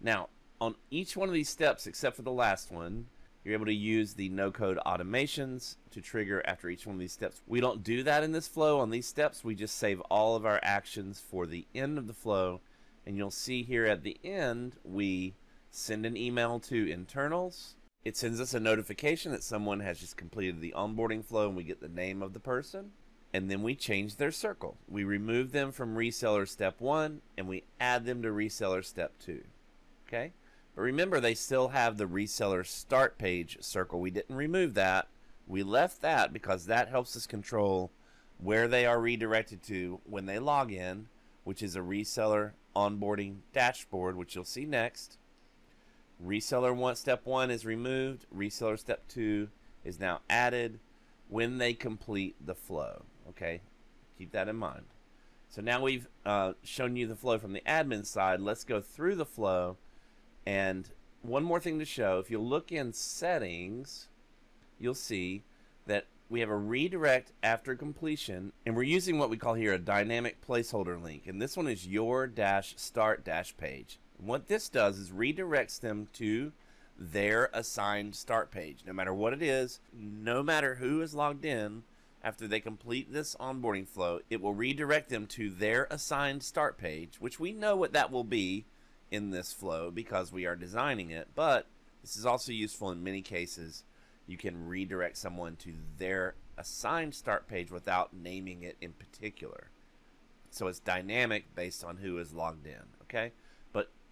Now, 0.00 0.28
on 0.60 0.74
each 0.90 1.16
one 1.16 1.28
of 1.28 1.34
these 1.34 1.48
steps, 1.48 1.86
except 1.86 2.16
for 2.16 2.22
the 2.22 2.32
last 2.32 2.70
one, 2.70 3.06
you're 3.44 3.54
able 3.54 3.66
to 3.66 3.74
use 3.74 4.14
the 4.14 4.28
no 4.28 4.50
code 4.50 4.78
automations 4.84 5.76
to 5.92 6.00
trigger 6.00 6.42
after 6.46 6.68
each 6.68 6.86
one 6.86 6.96
of 6.96 7.00
these 7.00 7.12
steps. 7.12 7.40
We 7.46 7.60
don't 7.60 7.82
do 7.82 8.02
that 8.02 8.22
in 8.22 8.32
this 8.32 8.48
flow 8.48 8.80
on 8.80 8.90
these 8.90 9.06
steps. 9.06 9.44
We 9.44 9.54
just 9.54 9.78
save 9.78 10.00
all 10.02 10.36
of 10.36 10.44
our 10.44 10.60
actions 10.62 11.20
for 11.20 11.46
the 11.46 11.66
end 11.74 11.96
of 11.96 12.06
the 12.06 12.12
flow. 12.12 12.60
And 13.06 13.16
you'll 13.16 13.30
see 13.30 13.62
here 13.62 13.86
at 13.86 14.02
the 14.02 14.18
end, 14.22 14.76
we 14.84 15.34
send 15.70 16.04
an 16.04 16.16
email 16.16 16.60
to 16.60 16.90
internals 16.90 17.76
it 18.04 18.16
sends 18.16 18.40
us 18.40 18.54
a 18.54 18.60
notification 18.60 19.32
that 19.32 19.42
someone 19.42 19.80
has 19.80 19.98
just 19.98 20.16
completed 20.16 20.60
the 20.60 20.74
onboarding 20.76 21.24
flow 21.24 21.48
and 21.48 21.56
we 21.56 21.64
get 21.64 21.80
the 21.80 21.88
name 21.88 22.22
of 22.22 22.32
the 22.32 22.40
person. 22.40 22.92
And 23.32 23.48
then 23.48 23.62
we 23.62 23.76
change 23.76 24.16
their 24.16 24.32
circle. 24.32 24.76
We 24.88 25.04
remove 25.04 25.52
them 25.52 25.70
from 25.70 25.94
reseller 25.94 26.48
step 26.48 26.80
one 26.80 27.20
and 27.38 27.46
we 27.46 27.64
add 27.78 28.04
them 28.04 28.22
to 28.22 28.28
reseller 28.28 28.84
step 28.84 29.12
two. 29.20 29.44
Okay? 30.08 30.32
But 30.74 30.82
remember, 30.82 31.20
they 31.20 31.34
still 31.34 31.68
have 31.68 31.96
the 31.96 32.06
reseller 32.06 32.66
start 32.66 33.18
page 33.18 33.58
circle. 33.60 34.00
We 34.00 34.10
didn't 34.10 34.34
remove 34.34 34.74
that. 34.74 35.08
We 35.46 35.62
left 35.62 36.00
that 36.02 36.32
because 36.32 36.66
that 36.66 36.88
helps 36.88 37.16
us 37.16 37.26
control 37.26 37.90
where 38.38 38.66
they 38.66 38.86
are 38.86 39.00
redirected 39.00 39.62
to 39.64 40.00
when 40.04 40.26
they 40.26 40.38
log 40.38 40.72
in, 40.72 41.06
which 41.44 41.62
is 41.62 41.76
a 41.76 41.80
reseller 41.80 42.52
onboarding 42.74 43.38
dashboard, 43.52 44.16
which 44.16 44.34
you'll 44.34 44.44
see 44.44 44.64
next. 44.64 45.18
Reseller 46.24 46.74
one 46.74 46.96
step 46.96 47.24
one 47.24 47.50
is 47.50 47.64
removed. 47.64 48.26
Reseller 48.34 48.78
step 48.78 49.08
two 49.08 49.48
is 49.84 49.98
now 49.98 50.20
added 50.28 50.78
when 51.28 51.58
they 51.58 51.72
complete 51.72 52.34
the 52.44 52.54
flow. 52.54 53.02
Okay, 53.28 53.60
keep 54.18 54.32
that 54.32 54.48
in 54.48 54.56
mind. 54.56 54.84
So 55.48 55.62
now 55.62 55.82
we've 55.82 56.06
uh, 56.24 56.52
shown 56.62 56.96
you 56.96 57.06
the 57.06 57.16
flow 57.16 57.38
from 57.38 57.52
the 57.52 57.62
admin 57.66 58.06
side. 58.06 58.40
Let's 58.40 58.64
go 58.64 58.80
through 58.80 59.16
the 59.16 59.24
flow. 59.24 59.76
And 60.46 60.88
one 61.22 61.42
more 61.42 61.60
thing 61.60 61.78
to 61.80 61.84
show. 61.84 62.18
If 62.18 62.30
you 62.30 62.38
look 62.38 62.70
in 62.70 62.92
settings, 62.92 64.08
you'll 64.78 64.94
see 64.94 65.42
that 65.86 66.06
we 66.28 66.40
have 66.40 66.50
a 66.50 66.56
redirect 66.56 67.32
after 67.42 67.74
completion. 67.74 68.52
And 68.64 68.76
we're 68.76 68.84
using 68.84 69.18
what 69.18 69.28
we 69.28 69.36
call 69.36 69.54
here 69.54 69.72
a 69.72 69.78
dynamic 69.78 70.44
placeholder 70.46 71.02
link. 71.02 71.26
And 71.26 71.42
this 71.42 71.56
one 71.56 71.66
is 71.66 71.86
your 71.86 72.28
dash 72.28 72.74
start 72.76 73.24
dash 73.24 73.56
page. 73.56 73.98
What 74.22 74.48
this 74.48 74.68
does 74.68 74.98
is 74.98 75.10
redirects 75.10 75.80
them 75.80 76.08
to 76.14 76.52
their 76.98 77.48
assigned 77.54 78.14
start 78.14 78.50
page, 78.50 78.84
no 78.86 78.92
matter 78.92 79.14
what 79.14 79.32
it 79.32 79.42
is, 79.42 79.80
no 79.92 80.42
matter 80.42 80.74
who 80.74 81.00
is 81.00 81.14
logged 81.14 81.44
in. 81.44 81.84
After 82.22 82.46
they 82.46 82.60
complete 82.60 83.10
this 83.10 83.34
onboarding 83.36 83.88
flow, 83.88 84.20
it 84.28 84.42
will 84.42 84.52
redirect 84.52 85.08
them 85.08 85.26
to 85.28 85.48
their 85.48 85.86
assigned 85.90 86.42
start 86.42 86.76
page, 86.76 87.16
which 87.18 87.40
we 87.40 87.52
know 87.52 87.74
what 87.76 87.94
that 87.94 88.12
will 88.12 88.24
be 88.24 88.66
in 89.10 89.30
this 89.30 89.54
flow 89.54 89.90
because 89.90 90.30
we 90.30 90.44
are 90.44 90.54
designing 90.54 91.10
it. 91.10 91.28
But 91.34 91.66
this 92.02 92.16
is 92.16 92.26
also 92.26 92.52
useful 92.52 92.90
in 92.90 93.02
many 93.02 93.22
cases. 93.22 93.84
You 94.26 94.36
can 94.36 94.68
redirect 94.68 95.16
someone 95.16 95.56
to 95.56 95.72
their 95.96 96.34
assigned 96.58 97.14
start 97.14 97.48
page 97.48 97.70
without 97.70 98.12
naming 98.12 98.64
it 98.64 98.76
in 98.82 98.92
particular. 98.92 99.70
So 100.50 100.66
it's 100.66 100.78
dynamic 100.78 101.54
based 101.54 101.82
on 101.82 101.96
who 101.96 102.18
is 102.18 102.34
logged 102.34 102.66
in. 102.66 102.82
Okay 103.04 103.32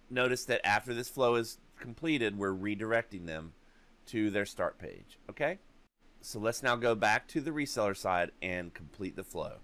notice 0.09 0.45
that 0.45 0.65
after 0.65 0.93
this 0.93 1.09
flow 1.09 1.35
is 1.35 1.57
completed, 1.79 2.37
we're 2.37 2.53
redirecting 2.53 3.25
them 3.25 3.53
to 4.07 4.29
their 4.29 4.45
start 4.45 4.77
page. 4.77 5.19
Okay? 5.29 5.59
So 6.21 6.39
let's 6.39 6.63
now 6.63 6.75
go 6.75 6.95
back 6.95 7.27
to 7.29 7.41
the 7.41 7.51
reseller 7.51 7.95
side 7.95 8.31
and 8.41 8.73
complete 8.73 9.15
the 9.15 9.23
flow. 9.23 9.57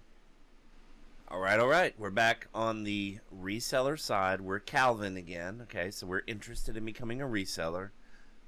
All 1.28 1.40
right, 1.40 1.58
all 1.58 1.68
right. 1.68 1.92
We're 1.98 2.10
back 2.10 2.46
on 2.54 2.84
the 2.84 3.18
reseller 3.36 3.98
side. 3.98 4.40
We're 4.40 4.60
Calvin 4.60 5.16
again. 5.16 5.60
Okay, 5.64 5.90
so 5.90 6.06
we're 6.06 6.22
interested 6.26 6.76
in 6.76 6.84
becoming 6.84 7.20
a 7.20 7.26
reseller. 7.26 7.90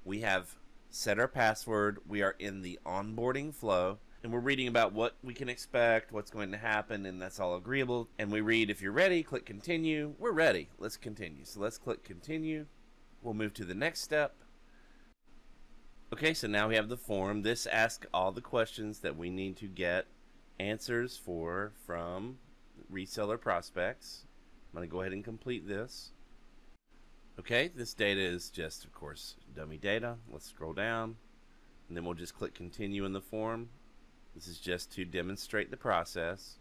We 0.05 0.21
have 0.21 0.57
set 0.89 1.19
our 1.19 1.29
password. 1.29 1.99
We 2.07 2.23
are 2.23 2.37
in 2.39 2.63
the 2.63 2.79
onboarding 2.87 3.53
flow 3.53 3.99
and 4.23 4.33
we're 4.33 4.41
reading 4.41 4.69
about 4.69 4.93
what 4.93 5.17
we 5.23 5.33
can 5.33 5.49
expect, 5.49 6.13
what's 6.13 6.31
going 6.31 6.51
to 6.51 6.59
happen, 6.59 7.07
and 7.07 7.23
that's 7.23 7.39
all 7.39 7.55
agreeable. 7.55 8.09
And 8.19 8.33
we 8.33 8.41
read, 8.41 8.71
if 8.71 8.83
you're 8.83 8.93
ready, 8.93 9.23
click 9.23 9.47
continue. 9.47 10.15
We're 10.19 10.33
ready. 10.33 10.69
Let's 10.79 10.97
continue. 10.97 11.45
So 11.45 11.61
let's 11.61 11.79
click 11.79 12.03
continue. 12.03 12.67
We'll 13.23 13.35
move 13.35 13.55
to 13.55 13.65
the 13.65 13.75
next 13.75 14.01
step. 14.01 14.35
Okay, 16.13 16.35
so 16.35 16.49
now 16.49 16.69
we 16.69 16.75
have 16.75 16.89
the 16.89 16.97
form. 16.97 17.43
This 17.43 17.67
asks 17.67 18.07
all 18.13 18.33
the 18.33 18.41
questions 18.41 19.01
that 19.01 19.17
we 19.17 19.31
need 19.31 19.57
to 19.59 19.67
get 19.67 20.07
answers 20.59 21.17
for 21.17 21.73
from 21.87 22.39
reseller 22.93 23.41
prospects. 23.41 24.25
I'm 24.71 24.79
going 24.79 24.89
to 24.89 24.93
go 24.93 25.01
ahead 25.01 25.13
and 25.13 25.23
complete 25.23 25.69
this. 25.69 26.13
Okay, 27.39 27.69
this 27.69 27.95
data 27.95 28.21
is 28.21 28.51
just, 28.51 28.85
of 28.85 28.93
course, 28.93 29.37
dummy 29.55 29.79
data. 29.79 30.17
Let's 30.31 30.47
scroll 30.47 30.73
down, 30.73 31.17
and 31.87 31.97
then 31.97 32.05
we'll 32.05 32.15
just 32.15 32.35
click 32.35 32.55
continue 32.55 33.05
in 33.05 33.13
the 33.13 33.21
form. 33.21 33.69
This 34.39 34.47
is 34.47 34.59
just 34.59 34.93
to 34.93 35.05
demonstrate 35.05 35.73
the 35.73 35.77
process. 35.77 36.59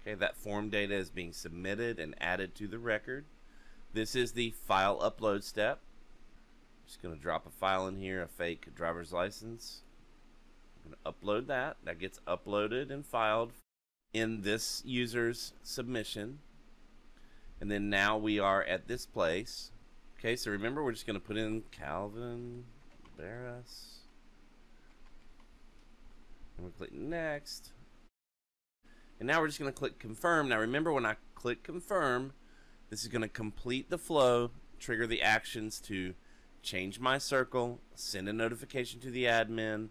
Okay, 0.00 0.14
that 0.14 0.36
form 0.36 0.70
data 0.70 0.94
is 0.94 1.10
being 1.10 1.32
submitted 1.32 1.98
and 1.98 2.14
added 2.20 2.54
to 2.54 2.68
the 2.68 2.78
record. 2.78 3.24
This 3.92 4.14
is 4.14 4.30
the 4.30 4.52
file 4.52 5.00
upload 5.00 5.42
step. 5.42 5.80
I'm 5.80 6.86
Just 6.86 7.02
going 7.02 7.16
to 7.16 7.20
drop 7.20 7.48
a 7.48 7.50
file 7.50 7.88
in 7.88 7.96
here, 7.96 8.22
a 8.22 8.28
fake 8.28 8.72
driver's 8.76 9.12
license. 9.12 9.82
I'm 10.76 10.92
going 10.92 11.02
to 11.04 11.10
upload 11.10 11.48
that. 11.48 11.78
That 11.82 11.98
gets 11.98 12.20
uploaded 12.28 12.92
and 12.92 13.04
filed 13.04 13.50
in 14.12 14.42
this 14.42 14.84
user's 14.86 15.52
submission. 15.64 16.38
And 17.60 17.72
then 17.72 17.90
now 17.90 18.16
we 18.16 18.38
are 18.38 18.62
at 18.62 18.86
this 18.86 19.04
place. 19.04 19.72
Okay, 20.16 20.36
so 20.36 20.52
remember 20.52 20.84
we're 20.84 20.92
just 20.92 21.08
going 21.08 21.18
to 21.18 21.26
put 21.26 21.36
in 21.36 21.64
Calvin 21.72 22.66
Barras. 23.16 23.98
And 26.58 26.66
we 26.66 26.72
click 26.72 26.92
next. 26.92 27.70
And 29.18 29.26
now 29.26 29.40
we're 29.40 29.46
just 29.46 29.58
going 29.58 29.72
to 29.72 29.78
click 29.78 29.98
confirm. 29.98 30.48
Now 30.48 30.58
remember 30.58 30.92
when 30.92 31.06
I 31.06 31.16
click 31.34 31.62
confirm, 31.62 32.32
this 32.90 33.02
is 33.02 33.08
going 33.08 33.22
to 33.22 33.28
complete 33.28 33.90
the 33.90 33.98
flow, 33.98 34.50
trigger 34.78 35.06
the 35.06 35.22
actions 35.22 35.80
to 35.82 36.14
change 36.62 37.00
my 37.00 37.18
circle, 37.18 37.80
send 37.94 38.28
a 38.28 38.32
notification 38.32 39.00
to 39.00 39.10
the 39.10 39.24
admin, 39.24 39.88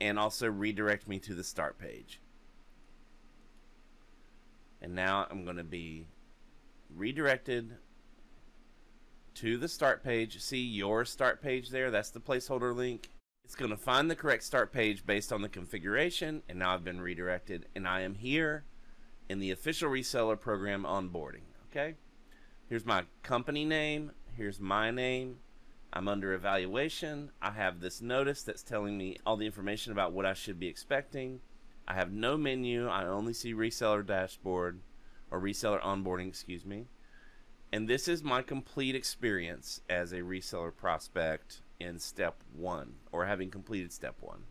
and 0.00 0.18
also 0.18 0.48
redirect 0.48 1.08
me 1.08 1.18
to 1.18 1.34
the 1.34 1.44
start 1.44 1.78
page. 1.78 2.20
And 4.80 4.94
now 4.94 5.26
I'm 5.30 5.44
going 5.44 5.56
to 5.56 5.64
be 5.64 6.06
redirected 6.94 7.76
to 9.34 9.56
the 9.56 9.68
start 9.68 10.04
page. 10.04 10.40
See 10.40 10.62
your 10.62 11.04
start 11.04 11.42
page 11.42 11.70
there? 11.70 11.90
That's 11.90 12.10
the 12.10 12.20
placeholder 12.20 12.74
link. 12.74 13.10
It's 13.46 13.54
going 13.54 13.70
to 13.70 13.76
find 13.76 14.10
the 14.10 14.16
correct 14.16 14.42
start 14.42 14.72
page 14.72 15.06
based 15.06 15.32
on 15.32 15.40
the 15.40 15.48
configuration, 15.48 16.42
and 16.48 16.58
now 16.58 16.74
I've 16.74 16.82
been 16.82 17.00
redirected, 17.00 17.66
and 17.76 17.86
I 17.86 18.00
am 18.00 18.16
here 18.16 18.64
in 19.28 19.38
the 19.38 19.52
official 19.52 19.88
reseller 19.88 20.38
program 20.38 20.82
onboarding. 20.82 21.44
Okay, 21.70 21.94
here's 22.68 22.84
my 22.84 23.04
company 23.22 23.64
name, 23.64 24.10
here's 24.36 24.58
my 24.58 24.90
name. 24.90 25.36
I'm 25.92 26.08
under 26.08 26.32
evaluation. 26.32 27.30
I 27.40 27.52
have 27.52 27.78
this 27.78 28.02
notice 28.02 28.42
that's 28.42 28.64
telling 28.64 28.98
me 28.98 29.16
all 29.24 29.36
the 29.36 29.46
information 29.46 29.92
about 29.92 30.12
what 30.12 30.26
I 30.26 30.34
should 30.34 30.58
be 30.58 30.66
expecting. 30.66 31.38
I 31.86 31.94
have 31.94 32.10
no 32.10 32.36
menu. 32.36 32.88
I 32.88 33.06
only 33.06 33.32
see 33.32 33.54
reseller 33.54 34.04
dashboard 34.04 34.80
or 35.30 35.40
reseller 35.40 35.80
onboarding, 35.80 36.26
excuse 36.26 36.66
me. 36.66 36.88
And 37.72 37.86
this 37.86 38.08
is 38.08 38.24
my 38.24 38.42
complete 38.42 38.96
experience 38.96 39.82
as 39.88 40.10
a 40.10 40.22
reseller 40.22 40.74
prospect 40.74 41.60
in 41.80 41.98
step 41.98 42.42
one 42.54 42.94
or 43.12 43.26
having 43.26 43.50
completed 43.50 43.92
step 43.92 44.16
one. 44.20 44.44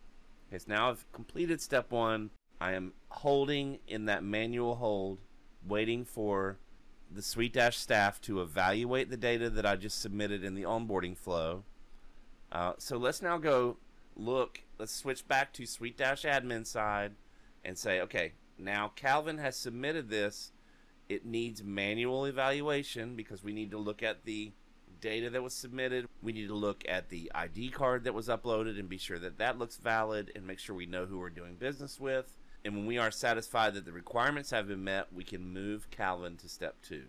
Okay, 0.50 0.60
so 0.60 0.66
now 0.68 0.90
I've 0.90 1.12
completed 1.12 1.62
step 1.62 1.92
one. 1.92 2.30
I 2.60 2.74
am 2.74 2.94
holding 3.10 3.80
in 3.88 4.06
that 4.06 4.24
manual 4.24 4.76
hold, 4.76 5.20
waiting 5.68 6.06
for 6.06 6.58
the 7.12 7.22
SuiteDash 7.22 7.74
staff 7.74 8.22
to 8.22 8.42
evaluate 8.42 9.10
the 9.10 9.18
data 9.18 9.50
that 9.50 9.66
I 9.66 9.76
just 9.76 10.02
submitted 10.02 10.44
in 10.44 10.56
the 10.56 10.64
onboarding 10.64 11.18
flow. 11.18 11.64
Uh, 12.52 12.74
so 12.78 12.98
let's 12.98 13.22
now 13.22 13.38
go 13.38 13.78
look, 14.16 14.62
let's 14.78 14.94
switch 14.94 15.28
back 15.28 15.54
to 15.54 15.64
SuiteDash 15.64 16.24
admin 16.30 16.66
side 16.66 17.14
and 17.64 17.78
say, 17.78 18.00
okay, 18.02 18.34
now 18.58 18.92
Calvin 18.96 19.38
has 19.40 19.56
submitted 19.56 20.10
this. 20.10 20.52
It 21.10 21.26
needs 21.26 21.64
manual 21.64 22.26
evaluation 22.26 23.16
because 23.16 23.44
we 23.44 23.54
need 23.54 23.72
to 23.72 23.78
look 23.78 24.02
at 24.02 24.26
the 24.26 24.54
data 25.00 25.30
that 25.30 25.44
was 25.44 25.54
submitted. 25.54 26.08
We 26.22 26.34
need 26.34 26.48
to 26.48 26.56
look 26.56 26.84
at 26.88 27.10
the 27.10 27.32
ID 27.34 27.70
card 27.70 28.04
that 28.04 28.14
was 28.14 28.28
uploaded 28.28 28.80
and 28.80 28.90
be 28.90 28.98
sure 28.98 29.20
that 29.20 29.38
that 29.38 29.58
looks 29.58 29.78
valid 29.78 30.32
and 30.36 30.46
make 30.46 30.60
sure 30.60 30.76
we 30.76 30.86
know 30.86 31.06
who 31.06 31.20
we're 31.20 31.30
doing 31.30 31.56
business 31.56 32.00
with. 32.00 32.38
And 32.64 32.76
when 32.76 32.86
we 32.86 32.98
are 32.98 33.12
satisfied 33.12 33.76
that 33.76 33.86
the 33.86 33.92
requirements 33.92 34.50
have 34.52 34.68
been 34.68 34.84
met, 34.84 35.14
we 35.14 35.24
can 35.24 35.54
move 35.54 35.92
Calvin 35.92 36.36
to 36.38 36.50
step 36.50 36.78
two. 36.82 37.06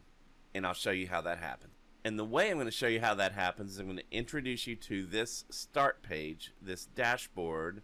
And 0.54 0.66
I'll 0.66 0.74
show 0.74 0.90
you 0.90 1.08
how 1.08 1.22
that 1.22 1.38
happens. 1.38 1.72
And 2.04 2.18
the 2.18 2.24
way 2.24 2.50
I'm 2.50 2.56
going 2.56 2.66
to 2.66 2.70
show 2.70 2.86
you 2.86 3.00
how 3.00 3.14
that 3.14 3.32
happens 3.32 3.72
is 3.72 3.78
I'm 3.78 3.86
going 3.86 3.96
to 3.96 4.04
introduce 4.10 4.66
you 4.66 4.76
to 4.76 5.06
this 5.06 5.44
start 5.50 6.02
page, 6.02 6.52
this 6.62 6.86
dashboard 6.86 7.82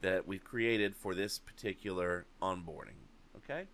that 0.00 0.26
we've 0.26 0.42
created 0.42 0.96
for 0.96 1.14
this 1.14 1.38
particular 1.38 2.26
onboarding. 2.42 2.98
Okay? 3.36 3.66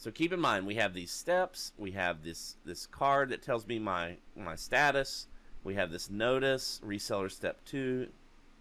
So 0.00 0.10
keep 0.10 0.32
in 0.32 0.40
mind 0.40 0.66
we 0.66 0.76
have 0.76 0.94
these 0.94 1.10
steps, 1.10 1.72
we 1.76 1.90
have 1.90 2.24
this 2.24 2.56
this 2.64 2.86
card 2.86 3.28
that 3.28 3.42
tells 3.42 3.66
me 3.66 3.78
my 3.78 4.16
my 4.34 4.56
status, 4.56 5.26
we 5.62 5.74
have 5.74 5.90
this 5.90 6.08
notice, 6.08 6.80
reseller 6.82 7.30
step 7.30 7.62
2 7.66 8.08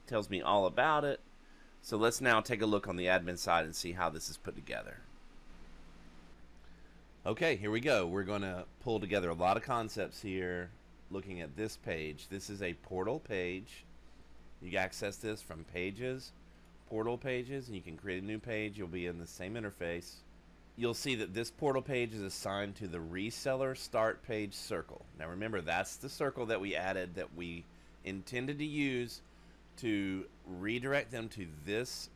tells 0.05 0.29
me 0.29 0.41
all 0.41 0.65
about 0.65 1.05
it. 1.05 1.21
So 1.81 1.95
let's 1.95 2.19
now 2.19 2.41
take 2.41 2.61
a 2.61 2.65
look 2.65 2.89
on 2.89 2.97
the 2.97 3.05
admin 3.05 3.37
side 3.37 3.63
and 3.63 3.73
see 3.73 3.93
how 3.93 4.09
this 4.09 4.29
is 4.29 4.35
put 4.35 4.53
together. 4.53 4.97
Okay, 7.25 7.55
here 7.55 7.71
we 7.71 7.79
go. 7.79 8.05
We're 8.05 8.23
going 8.23 8.41
to 8.41 8.65
pull 8.83 8.99
together 8.99 9.29
a 9.29 9.33
lot 9.33 9.55
of 9.55 9.63
concepts 9.63 10.21
here 10.21 10.71
looking 11.09 11.39
at 11.39 11.55
this 11.55 11.77
page. 11.77 12.27
This 12.29 12.49
is 12.49 12.61
a 12.61 12.73
portal 12.73 13.19
page. 13.19 13.85
You 14.61 14.77
access 14.77 15.15
this 15.15 15.41
from 15.41 15.63
pages, 15.73 16.33
portal 16.89 17.17
pages, 17.17 17.67
and 17.67 17.77
you 17.77 17.81
can 17.81 17.95
create 17.95 18.23
a 18.23 18.25
new 18.25 18.39
page. 18.39 18.77
You'll 18.77 18.89
be 18.89 19.05
in 19.05 19.19
the 19.19 19.27
same 19.27 19.53
interface 19.53 20.15
you'll 20.79 20.93
see 20.93 21.15
that 21.15 21.33
this 21.33 21.51
portal 21.51 21.81
page 21.81 22.13
is 22.13 22.21
assigned 22.21 22.73
to 22.73 22.87
the 22.87 22.99
reseller 22.99 23.75
start 23.75 24.23
page 24.23 24.53
circle. 24.53 25.05
Now 25.19 25.27
remember, 25.27 25.59
that's 25.59 25.97
the 25.97 26.07
circle 26.07 26.45
that 26.45 26.61
we 26.61 26.73
added 26.73 27.15
that 27.15 27.35
we 27.35 27.65
intended 28.05 28.59
to 28.59 28.65
use 28.65 29.21
to 29.77 30.25
redirect 30.47 31.11
them 31.11 31.27
to 31.29 31.47
this 31.65 32.09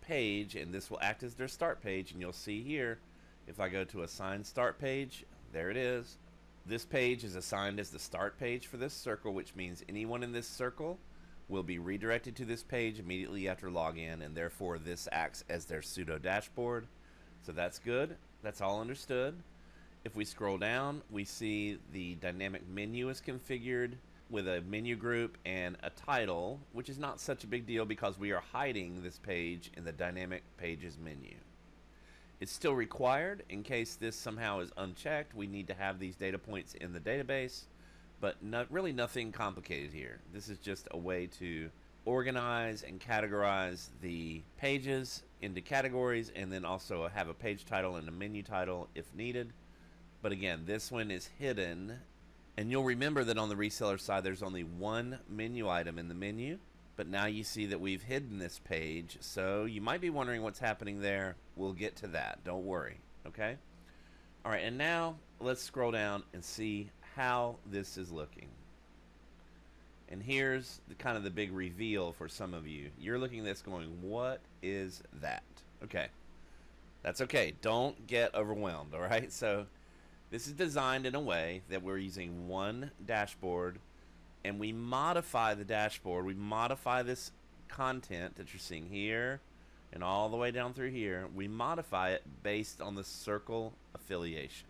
page, 0.00 0.54
and 0.54 0.72
this 0.72 0.88
will 0.88 1.00
act 1.02 1.24
as 1.24 1.34
their 1.34 1.48
start 1.48 1.82
page. 1.82 2.12
And 2.12 2.20
you'll 2.20 2.32
see 2.32 2.62
here, 2.62 3.00
if 3.48 3.58
I 3.58 3.68
go 3.68 3.82
to 3.82 4.02
assign 4.02 4.44
start 4.44 4.78
page, 4.78 5.24
there 5.52 5.70
it 5.70 5.76
is. 5.76 6.18
This 6.64 6.84
page 6.84 7.24
is 7.24 7.34
assigned 7.34 7.80
as 7.80 7.90
the 7.90 7.98
start 7.98 8.38
page 8.38 8.68
for 8.68 8.76
this 8.76 8.94
circle, 8.94 9.34
which 9.34 9.56
means 9.56 9.84
anyone 9.88 10.22
in 10.22 10.30
this 10.30 10.48
circle 10.48 10.98
will 11.48 11.64
be 11.64 11.78
redirected 11.80 12.36
to 12.36 12.44
this 12.44 12.62
page 12.62 13.00
immediately 13.00 13.48
after 13.48 13.68
login, 13.68 14.24
and 14.24 14.36
therefore 14.36 14.78
this 14.78 15.08
acts 15.10 15.44
as 15.48 15.64
their 15.64 15.82
pseudo 15.82 16.18
dashboard. 16.18 16.86
So 17.42 17.52
that's 17.52 17.78
good. 17.78 18.16
That's 18.42 18.60
all 18.60 18.80
understood. 18.80 19.34
If 20.04 20.14
we 20.14 20.24
scroll 20.24 20.58
down, 20.58 21.02
we 21.10 21.24
see 21.24 21.78
the 21.92 22.14
dynamic 22.16 22.68
menu 22.68 23.08
is 23.08 23.20
configured 23.20 23.94
with 24.30 24.48
a 24.48 24.60
menu 24.62 24.96
group 24.96 25.38
and 25.44 25.76
a 25.82 25.90
title, 25.90 26.60
which 26.72 26.88
is 26.88 26.98
not 26.98 27.20
such 27.20 27.44
a 27.44 27.46
big 27.46 27.66
deal 27.66 27.84
because 27.84 28.18
we 28.18 28.32
are 28.32 28.42
hiding 28.52 29.02
this 29.02 29.18
page 29.18 29.70
in 29.76 29.84
the 29.84 29.92
dynamic 29.92 30.42
pages 30.58 30.98
menu. 31.02 31.34
It's 32.40 32.52
still 32.52 32.74
required 32.74 33.44
in 33.48 33.62
case 33.62 33.94
this 33.94 34.14
somehow 34.14 34.60
is 34.60 34.70
unchecked. 34.76 35.34
We 35.34 35.46
need 35.46 35.68
to 35.68 35.74
have 35.74 35.98
these 35.98 36.16
data 36.16 36.38
points 36.38 36.74
in 36.74 36.92
the 36.92 37.00
database, 37.00 37.62
but 38.20 38.42
not, 38.42 38.70
really 38.70 38.92
nothing 38.92 39.32
complicated 39.32 39.92
here. 39.92 40.20
This 40.32 40.48
is 40.48 40.58
just 40.58 40.86
a 40.90 40.98
way 40.98 41.28
to 41.38 41.70
organize 42.04 42.82
and 42.82 43.00
categorize 43.00 43.88
the 44.02 44.42
pages 44.58 45.22
into 45.40 45.60
categories 45.60 46.32
and 46.34 46.52
then 46.52 46.64
also 46.64 47.08
have 47.08 47.28
a 47.28 47.34
page 47.34 47.64
title 47.64 47.96
and 47.96 48.08
a 48.08 48.12
menu 48.12 48.42
title 48.42 48.88
if 48.94 49.14
needed. 49.14 49.52
But 50.22 50.32
again, 50.32 50.62
this 50.66 50.90
one 50.90 51.10
is 51.10 51.30
hidden. 51.38 51.98
And 52.56 52.70
you'll 52.70 52.84
remember 52.84 53.22
that 53.24 53.38
on 53.38 53.48
the 53.48 53.54
reseller 53.54 54.00
side, 54.00 54.24
there's 54.24 54.42
only 54.42 54.64
one 54.64 55.18
menu 55.28 55.68
item 55.68 55.98
in 55.98 56.08
the 56.08 56.14
menu. 56.14 56.58
But 56.96 57.08
now 57.08 57.26
you 57.26 57.44
see 57.44 57.66
that 57.66 57.80
we've 57.80 58.02
hidden 58.02 58.38
this 58.38 58.58
page. 58.58 59.18
So 59.20 59.64
you 59.64 59.82
might 59.82 60.00
be 60.00 60.08
wondering 60.08 60.42
what's 60.42 60.58
happening 60.58 61.00
there. 61.00 61.36
We'll 61.54 61.74
get 61.74 61.96
to 61.96 62.06
that. 62.08 62.42
Don't 62.44 62.64
worry. 62.64 63.00
Okay? 63.26 63.56
All 64.44 64.52
right, 64.52 64.64
and 64.64 64.78
now 64.78 65.16
let's 65.40 65.62
scroll 65.62 65.90
down 65.90 66.22
and 66.32 66.42
see 66.42 66.90
how 67.16 67.56
this 67.66 67.98
is 67.98 68.10
looking. 68.10 68.48
And 70.08 70.22
here's 70.22 70.80
the 70.88 70.94
kind 70.94 71.16
of 71.16 71.24
the 71.24 71.30
big 71.30 71.52
reveal 71.52 72.12
for 72.12 72.28
some 72.28 72.54
of 72.54 72.66
you. 72.66 72.90
You're 72.98 73.18
looking 73.18 73.40
at 73.40 73.44
this 73.44 73.62
going, 73.62 73.88
what 74.00 74.40
is 74.62 75.02
that? 75.20 75.42
Okay. 75.82 76.06
That's 77.02 77.20
okay. 77.22 77.54
Don't 77.60 78.06
get 78.06 78.34
overwhelmed, 78.34 78.94
all 78.94 79.00
right? 79.00 79.32
So 79.32 79.66
this 80.30 80.46
is 80.46 80.52
designed 80.52 81.06
in 81.06 81.14
a 81.14 81.20
way 81.20 81.62
that 81.68 81.82
we're 81.82 81.98
using 81.98 82.48
one 82.48 82.90
dashboard 83.04 83.78
and 84.44 84.60
we 84.60 84.72
modify 84.72 85.54
the 85.54 85.64
dashboard. 85.64 86.24
We 86.24 86.34
modify 86.34 87.02
this 87.02 87.32
content 87.68 88.36
that 88.36 88.52
you're 88.52 88.60
seeing 88.60 88.88
here 88.88 89.40
and 89.92 90.04
all 90.04 90.28
the 90.28 90.36
way 90.36 90.52
down 90.52 90.72
through 90.72 90.90
here. 90.90 91.26
We 91.34 91.48
modify 91.48 92.10
it 92.10 92.22
based 92.42 92.80
on 92.80 92.94
the 92.94 93.02
circle 93.04 93.74
affiliation. 93.94 94.68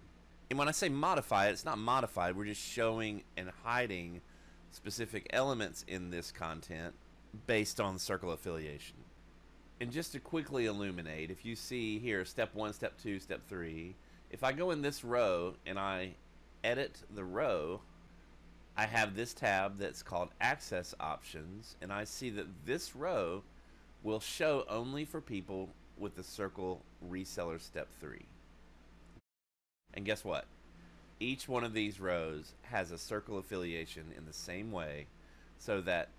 And 0.48 0.58
when 0.58 0.68
I 0.68 0.72
say 0.72 0.88
modify 0.88 1.48
it, 1.48 1.52
it's 1.52 1.64
not 1.64 1.78
modified. 1.78 2.36
We're 2.36 2.46
just 2.46 2.62
showing 2.62 3.22
and 3.36 3.50
hiding 3.64 4.20
specific 4.76 5.26
elements 5.30 5.84
in 5.88 6.10
this 6.10 6.30
content 6.30 6.94
based 7.46 7.80
on 7.80 7.98
circle 7.98 8.30
affiliation. 8.30 8.96
And 9.80 9.90
just 9.90 10.12
to 10.12 10.20
quickly 10.20 10.66
illuminate, 10.66 11.30
if 11.30 11.44
you 11.44 11.56
see 11.56 11.98
here 11.98 12.24
step 12.24 12.54
one, 12.54 12.72
step 12.74 12.94
two, 13.02 13.18
step 13.18 13.40
three, 13.48 13.96
if 14.30 14.44
I 14.44 14.52
go 14.52 14.70
in 14.70 14.82
this 14.82 15.02
row 15.02 15.54
and 15.64 15.78
I 15.78 16.14
edit 16.62 17.02
the 17.14 17.24
row, 17.24 17.80
I 18.76 18.84
have 18.84 19.16
this 19.16 19.32
tab 19.32 19.78
that's 19.78 20.02
called 20.02 20.28
access 20.40 20.94
options 21.00 21.76
and 21.80 21.90
I 21.90 22.04
see 22.04 22.28
that 22.30 22.66
this 22.66 22.94
row 22.94 23.42
will 24.02 24.20
show 24.20 24.64
only 24.68 25.06
for 25.06 25.22
people 25.22 25.70
with 25.96 26.16
the 26.16 26.22
circle 26.22 26.82
reseller 27.10 27.60
step 27.60 27.88
three. 27.98 28.26
And 29.94 30.04
guess 30.04 30.22
what? 30.22 30.44
Each 31.20 31.48
one 31.48 31.64
of 31.64 31.72
these 31.72 32.00
rows 32.00 32.52
has 32.62 32.90
a 32.90 32.98
circle 32.98 33.38
affiliation 33.38 34.12
in 34.16 34.26
the 34.26 34.32
same 34.32 34.70
way 34.70 35.06
so 35.58 35.80
that 35.80 36.10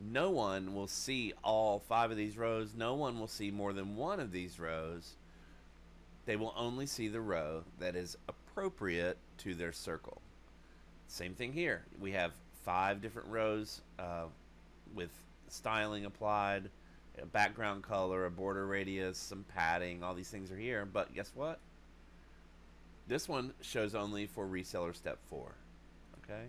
no 0.00 0.30
one 0.30 0.74
will 0.74 0.86
see 0.86 1.32
all 1.42 1.78
five 1.78 2.10
of 2.10 2.16
these 2.16 2.36
rows. 2.36 2.74
No 2.76 2.94
one 2.94 3.18
will 3.18 3.28
see 3.28 3.50
more 3.50 3.72
than 3.72 3.96
one 3.96 4.20
of 4.20 4.32
these 4.32 4.58
rows. 4.58 5.14
They 6.26 6.36
will 6.36 6.54
only 6.56 6.86
see 6.86 7.08
the 7.08 7.20
row 7.20 7.64
that 7.78 7.96
is 7.96 8.16
appropriate 8.28 9.18
to 9.38 9.54
their 9.54 9.72
circle. 9.72 10.20
Same 11.06 11.34
thing 11.34 11.52
here. 11.52 11.84
We 12.00 12.12
have 12.12 12.32
five 12.64 13.02
different 13.02 13.28
rows 13.28 13.82
uh, 13.98 14.26
with 14.94 15.10
styling 15.48 16.04
applied, 16.04 16.70
a 17.20 17.26
background 17.26 17.82
color, 17.82 18.26
a 18.26 18.30
border 18.30 18.66
radius, 18.66 19.18
some 19.18 19.44
padding. 19.54 20.02
All 20.02 20.14
these 20.14 20.30
things 20.30 20.50
are 20.50 20.56
here. 20.56 20.84
But 20.84 21.14
guess 21.14 21.30
what? 21.34 21.60
This 23.06 23.28
one 23.28 23.52
shows 23.60 23.94
only 23.94 24.26
for 24.26 24.46
reseller 24.46 24.94
step 24.94 25.18
four. 25.28 25.54
Okay? 26.24 26.46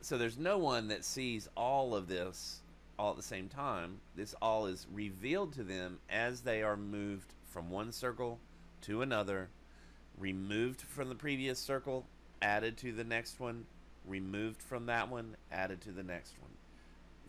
So 0.00 0.16
there's 0.16 0.38
no 0.38 0.56
one 0.58 0.88
that 0.88 1.04
sees 1.04 1.48
all 1.56 1.94
of 1.94 2.08
this 2.08 2.60
all 2.98 3.10
at 3.10 3.16
the 3.16 3.22
same 3.22 3.48
time. 3.48 4.00
This 4.14 4.34
all 4.42 4.66
is 4.66 4.86
revealed 4.92 5.54
to 5.54 5.64
them 5.64 5.98
as 6.10 6.42
they 6.42 6.62
are 6.62 6.76
moved 6.76 7.32
from 7.48 7.70
one 7.70 7.92
circle 7.92 8.38
to 8.82 9.02
another, 9.02 9.48
removed 10.18 10.82
from 10.82 11.08
the 11.08 11.14
previous 11.14 11.58
circle, 11.58 12.06
added 12.42 12.76
to 12.78 12.92
the 12.92 13.04
next 13.04 13.40
one, 13.40 13.64
removed 14.06 14.62
from 14.62 14.86
that 14.86 15.08
one, 15.08 15.36
added 15.50 15.80
to 15.80 15.92
the 15.92 16.02
next 16.02 16.34
one, 16.40 16.50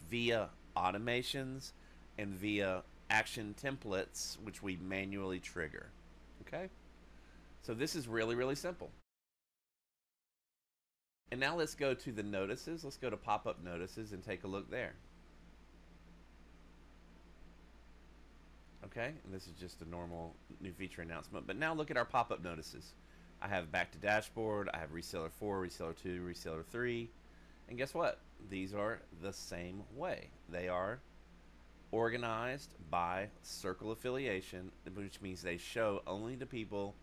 via 0.09 0.49
automations 0.75 1.71
and 2.17 2.33
via 2.33 2.83
action 3.09 3.55
templates, 3.61 4.37
which 4.43 4.61
we 4.61 4.77
manually 4.77 5.39
trigger. 5.39 5.87
Okay? 6.41 6.69
So 7.61 7.73
this 7.73 7.95
is 7.95 8.07
really, 8.07 8.35
really 8.35 8.55
simple. 8.55 8.91
And 11.31 11.39
now 11.39 11.55
let's 11.55 11.75
go 11.75 11.93
to 11.93 12.11
the 12.11 12.23
notices. 12.23 12.83
Let's 12.83 12.97
go 12.97 13.09
to 13.09 13.17
pop 13.17 13.47
up 13.47 13.63
notices 13.63 14.11
and 14.11 14.23
take 14.23 14.43
a 14.43 14.47
look 14.47 14.69
there. 14.69 14.93
Okay, 18.85 19.13
and 19.23 19.33
this 19.33 19.47
is 19.47 19.53
just 19.53 19.81
a 19.81 19.89
normal 19.89 20.35
new 20.59 20.73
feature 20.73 21.01
announcement. 21.01 21.47
But 21.47 21.55
now 21.55 21.73
look 21.73 21.91
at 21.91 21.97
our 21.97 22.05
pop 22.05 22.31
up 22.31 22.43
notices. 22.43 22.93
I 23.41 23.47
have 23.47 23.71
back 23.71 23.91
to 23.93 23.97
dashboard, 23.97 24.69
I 24.73 24.79
have 24.79 24.93
reseller 24.93 25.31
4, 25.31 25.61
reseller 25.61 25.95
2, 25.95 26.21
reseller 26.21 26.65
3. 26.65 27.09
And 27.69 27.77
guess 27.77 27.93
what? 27.93 28.19
These 28.49 28.73
are 28.73 28.99
the 29.21 29.31
same 29.31 29.83
way. 29.95 30.27
They 30.49 30.67
are 30.67 30.99
organized 31.91 32.73
by 32.89 33.27
circle 33.43 33.91
affiliation, 33.91 34.71
which 34.93 35.21
means 35.21 35.41
they 35.41 35.57
show 35.57 36.01
only 36.05 36.35
to 36.35 36.45
people 36.45 36.95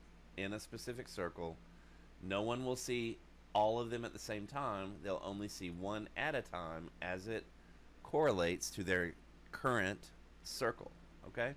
in 0.42 0.52
a 0.52 0.60
specific 0.60 1.08
circle. 1.08 1.56
No 2.22 2.42
one 2.42 2.64
will 2.64 2.76
see 2.76 3.18
all 3.54 3.80
of 3.80 3.90
them 3.90 4.04
at 4.04 4.12
the 4.12 4.18
same 4.18 4.46
time. 4.46 4.92
They'll 5.02 5.22
only 5.24 5.48
see 5.48 5.70
one 5.70 6.08
at 6.16 6.34
a 6.34 6.42
time 6.42 6.90
as 7.02 7.28
it 7.28 7.44
correlates 8.02 8.70
to 8.70 8.84
their 8.84 9.12
current 9.52 10.10
circle. 10.42 10.90
Okay? 11.26 11.54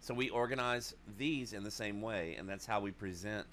So 0.00 0.14
we 0.14 0.28
organize 0.30 0.94
these 1.18 1.52
in 1.52 1.64
the 1.64 1.70
same 1.70 2.00
way, 2.00 2.36
and 2.38 2.48
that's 2.48 2.66
how 2.66 2.80
we 2.80 2.90
present 2.90 3.46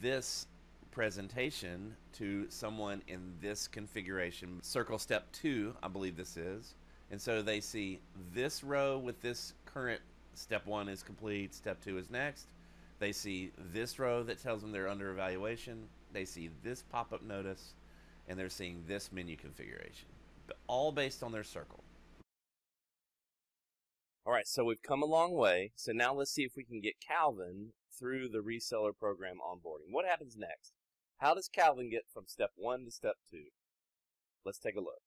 this 0.00 0.46
presentation 0.90 1.96
to 2.14 2.46
someone 2.48 3.02
in 3.08 3.34
this 3.40 3.68
configuration. 3.68 4.58
Circle 4.62 4.98
step 4.98 5.30
two, 5.32 5.74
I 5.82 5.88
believe 5.88 6.16
this 6.16 6.36
is. 6.36 6.74
And 7.10 7.20
so 7.20 7.42
they 7.42 7.60
see 7.60 8.00
this 8.34 8.64
row 8.64 8.98
with 8.98 9.20
this 9.20 9.54
current 9.64 10.00
step 10.34 10.66
one 10.66 10.88
is 10.88 11.02
complete, 11.02 11.54
step 11.54 11.82
two 11.82 11.98
is 11.98 12.10
next. 12.10 12.46
They 13.02 13.10
see 13.10 13.50
this 13.72 13.98
row 13.98 14.22
that 14.22 14.40
tells 14.40 14.62
them 14.62 14.70
they're 14.70 14.86
under 14.86 15.10
evaluation. 15.10 15.88
They 16.12 16.24
see 16.24 16.50
this 16.62 16.84
pop 16.84 17.12
up 17.12 17.20
notice, 17.20 17.74
and 18.28 18.38
they're 18.38 18.48
seeing 18.48 18.84
this 18.86 19.10
menu 19.10 19.36
configuration, 19.36 20.06
all 20.68 20.92
based 20.92 21.24
on 21.24 21.32
their 21.32 21.42
circle. 21.42 21.82
All 24.24 24.32
right, 24.32 24.46
so 24.46 24.62
we've 24.62 24.84
come 24.86 25.02
a 25.02 25.06
long 25.06 25.32
way. 25.32 25.72
So 25.74 25.90
now 25.90 26.14
let's 26.14 26.30
see 26.30 26.44
if 26.44 26.52
we 26.56 26.62
can 26.62 26.80
get 26.80 26.94
Calvin 27.04 27.72
through 27.98 28.28
the 28.28 28.38
reseller 28.38 28.96
program 28.96 29.38
onboarding. 29.44 29.90
What 29.90 30.06
happens 30.06 30.36
next? 30.36 30.72
How 31.16 31.34
does 31.34 31.48
Calvin 31.52 31.90
get 31.90 32.02
from 32.14 32.28
step 32.28 32.50
one 32.54 32.84
to 32.84 32.92
step 32.92 33.16
two? 33.28 33.46
Let's 34.46 34.60
take 34.60 34.76
a 34.76 34.80
look. 34.80 35.02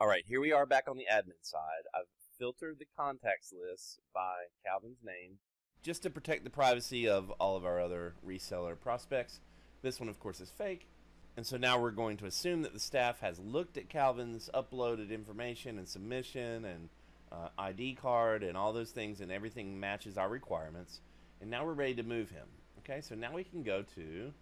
All 0.00 0.08
right, 0.08 0.24
here 0.26 0.40
we 0.40 0.52
are 0.52 0.64
back 0.64 0.84
on 0.88 0.96
the 0.96 1.04
admin 1.04 1.42
side. 1.42 1.84
I've 1.94 2.08
filtered 2.38 2.76
the 2.78 2.86
contacts 2.98 3.52
list 3.52 4.00
by 4.14 4.46
Calvin's 4.64 5.02
name 5.04 5.40
just 5.84 6.02
to 6.02 6.10
protect 6.10 6.42
the 6.42 6.50
privacy 6.50 7.06
of 7.06 7.30
all 7.32 7.56
of 7.56 7.64
our 7.64 7.78
other 7.78 8.14
reseller 8.26 8.74
prospects. 8.80 9.38
This 9.82 10.00
one, 10.00 10.08
of 10.08 10.18
course, 10.18 10.40
is 10.40 10.50
fake. 10.50 10.88
And 11.36 11.46
so 11.46 11.58
now 11.58 11.78
we're 11.78 11.90
going 11.90 12.16
to 12.18 12.26
assume 12.26 12.62
that 12.62 12.72
the 12.72 12.80
staff 12.80 13.20
has 13.20 13.38
looked 13.38 13.76
at 13.76 13.90
Calvin's 13.90 14.48
uploaded 14.54 15.10
information 15.10 15.78
and 15.78 15.86
submission 15.86 16.64
and 16.64 16.88
uh, 17.30 17.48
ID 17.58 17.94
card 18.00 18.42
and 18.42 18.56
all 18.56 18.72
those 18.72 18.92
things, 18.92 19.20
and 19.20 19.30
everything 19.30 19.78
matches 19.78 20.16
our 20.16 20.28
requirements. 20.28 21.00
And 21.40 21.50
now 21.50 21.66
we're 21.66 21.74
ready 21.74 21.94
to 21.94 22.02
move 22.02 22.30
him. 22.30 22.46
Okay, 22.78 23.02
so 23.02 23.14
now 23.14 23.34
we 23.34 23.44
can 23.44 23.62
go 23.62 23.84
to 23.94 24.32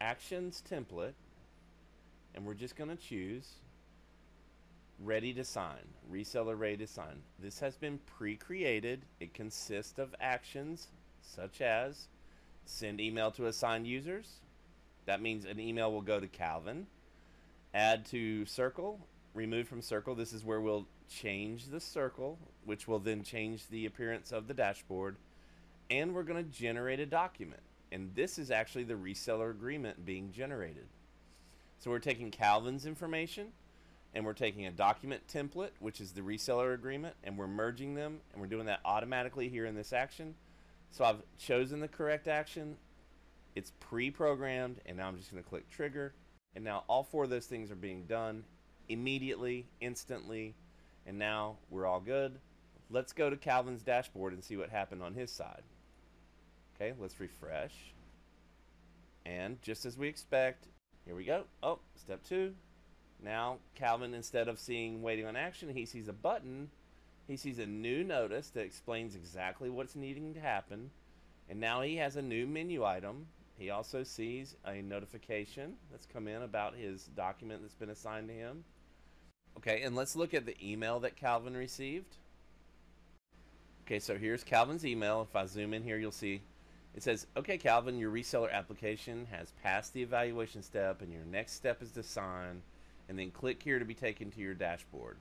Actions 0.00 0.62
Template, 0.70 1.14
and 2.34 2.46
we're 2.46 2.54
just 2.54 2.76
going 2.76 2.90
to 2.90 2.96
choose 2.96 3.46
Ready 5.02 5.32
to 5.32 5.44
Sign, 5.44 5.94
Reseller 6.12 6.58
Ready 6.58 6.76
to 6.76 6.86
Sign. 6.86 7.22
This 7.38 7.60
has 7.60 7.74
been 7.78 7.98
pre-created. 8.18 9.06
It 9.18 9.32
consists 9.32 9.98
of 9.98 10.14
actions 10.20 10.88
such 11.22 11.62
as 11.62 12.08
send 12.66 13.00
email 13.00 13.30
to 13.30 13.46
assigned 13.46 13.86
users. 13.86 14.40
That 15.06 15.22
means 15.22 15.46
an 15.46 15.58
email 15.58 15.90
will 15.90 16.02
go 16.02 16.20
to 16.20 16.26
Calvin. 16.26 16.86
Add 17.72 18.04
to 18.06 18.44
circle, 18.44 19.00
remove 19.32 19.68
from 19.68 19.80
circle. 19.80 20.14
This 20.14 20.34
is 20.34 20.44
where 20.44 20.60
we'll 20.60 20.86
change 21.08 21.68
the 21.68 21.80
circle, 21.80 22.38
which 22.66 22.86
will 22.86 22.98
then 22.98 23.22
change 23.22 23.68
the 23.68 23.86
appearance 23.86 24.32
of 24.32 24.48
the 24.48 24.54
dashboard. 24.54 25.16
And 25.90 26.14
we're 26.14 26.24
going 26.24 26.44
to 26.44 26.50
generate 26.50 27.00
a 27.00 27.06
document. 27.06 27.62
And 27.90 28.14
this 28.14 28.38
is 28.38 28.50
actually 28.50 28.84
the 28.84 28.94
reseller 28.94 29.50
agreement 29.50 30.04
being 30.04 30.30
generated. 30.30 30.88
So 31.78 31.90
we're 31.90 32.00
taking 32.00 32.30
Calvin's 32.30 32.84
information 32.84 33.46
and 34.14 34.24
we're 34.24 34.32
taking 34.32 34.66
a 34.66 34.70
document 34.70 35.22
template, 35.32 35.70
which 35.78 36.00
is 36.00 36.12
the 36.12 36.20
reseller 36.20 36.74
agreement, 36.74 37.14
and 37.22 37.38
we're 37.38 37.46
merging 37.46 37.94
them, 37.94 38.20
and 38.32 38.40
we're 38.40 38.48
doing 38.48 38.66
that 38.66 38.80
automatically 38.84 39.48
here 39.48 39.66
in 39.66 39.74
this 39.74 39.92
action. 39.92 40.34
So 40.90 41.04
I've 41.04 41.22
chosen 41.38 41.80
the 41.80 41.88
correct 41.88 42.26
action. 42.26 42.76
It's 43.54 43.72
pre-programmed, 43.78 44.80
and 44.86 44.96
now 44.96 45.08
I'm 45.08 45.16
just 45.16 45.30
going 45.30 45.42
to 45.42 45.48
click 45.48 45.70
trigger. 45.70 46.14
And 46.56 46.64
now 46.64 46.82
all 46.88 47.04
four 47.04 47.24
of 47.24 47.30
those 47.30 47.46
things 47.46 47.70
are 47.70 47.76
being 47.76 48.04
done 48.06 48.44
immediately, 48.88 49.66
instantly, 49.80 50.54
and 51.06 51.18
now 51.18 51.56
we're 51.70 51.86
all 51.86 52.00
good. 52.00 52.40
Let's 52.90 53.12
go 53.12 53.30
to 53.30 53.36
Calvin's 53.36 53.82
dashboard 53.82 54.32
and 54.32 54.42
see 54.42 54.56
what 54.56 54.70
happened 54.70 55.02
on 55.02 55.14
his 55.14 55.30
side. 55.30 55.62
Okay, 56.74 56.94
let's 56.98 57.20
refresh. 57.20 57.74
And 59.24 59.62
just 59.62 59.86
as 59.86 59.96
we 59.96 60.08
expect, 60.08 60.66
here 61.04 61.14
we 61.14 61.24
go. 61.24 61.44
Oh, 61.62 61.78
step 61.94 62.24
two. 62.24 62.54
Now, 63.22 63.58
Calvin, 63.74 64.14
instead 64.14 64.48
of 64.48 64.58
seeing 64.58 65.02
waiting 65.02 65.26
on 65.26 65.36
action, 65.36 65.68
he 65.74 65.84
sees 65.84 66.08
a 66.08 66.12
button. 66.12 66.70
He 67.26 67.36
sees 67.36 67.58
a 67.58 67.66
new 67.66 68.02
notice 68.02 68.48
that 68.50 68.64
explains 68.64 69.14
exactly 69.14 69.70
what's 69.70 69.94
needing 69.94 70.34
to 70.34 70.40
happen. 70.40 70.90
And 71.48 71.60
now 71.60 71.82
he 71.82 71.96
has 71.96 72.16
a 72.16 72.22
new 72.22 72.46
menu 72.46 72.84
item. 72.84 73.26
He 73.58 73.70
also 73.70 74.02
sees 74.02 74.56
a 74.66 74.80
notification 74.80 75.74
that's 75.90 76.06
come 76.06 76.26
in 76.26 76.42
about 76.42 76.74
his 76.74 77.04
document 77.16 77.62
that's 77.62 77.74
been 77.74 77.90
assigned 77.90 78.28
to 78.28 78.34
him. 78.34 78.64
Okay, 79.58 79.82
and 79.82 79.94
let's 79.94 80.16
look 80.16 80.32
at 80.32 80.46
the 80.46 80.56
email 80.62 81.00
that 81.00 81.16
Calvin 81.16 81.56
received. 81.56 82.16
Okay, 83.84 83.98
so 83.98 84.16
here's 84.16 84.44
Calvin's 84.44 84.86
email. 84.86 85.26
If 85.28 85.36
I 85.36 85.44
zoom 85.46 85.74
in 85.74 85.82
here, 85.82 85.98
you'll 85.98 86.12
see 86.12 86.40
it 86.94 87.02
says, 87.02 87.26
okay, 87.36 87.56
Calvin, 87.56 87.98
your 87.98 88.10
reseller 88.10 88.50
application 88.50 89.26
has 89.30 89.52
passed 89.62 89.92
the 89.92 90.02
evaluation 90.02 90.62
step, 90.62 91.02
and 91.02 91.12
your 91.12 91.24
next 91.24 91.52
step 91.52 91.82
is 91.82 91.92
to 91.92 92.02
sign, 92.02 92.62
and 93.10 93.18
then 93.18 93.32
click 93.32 93.60
here 93.62 93.80
to 93.80 93.84
be 93.84 93.92
taken 93.92 94.30
to 94.30 94.40
your 94.40 94.54
dashboard. 94.54 95.16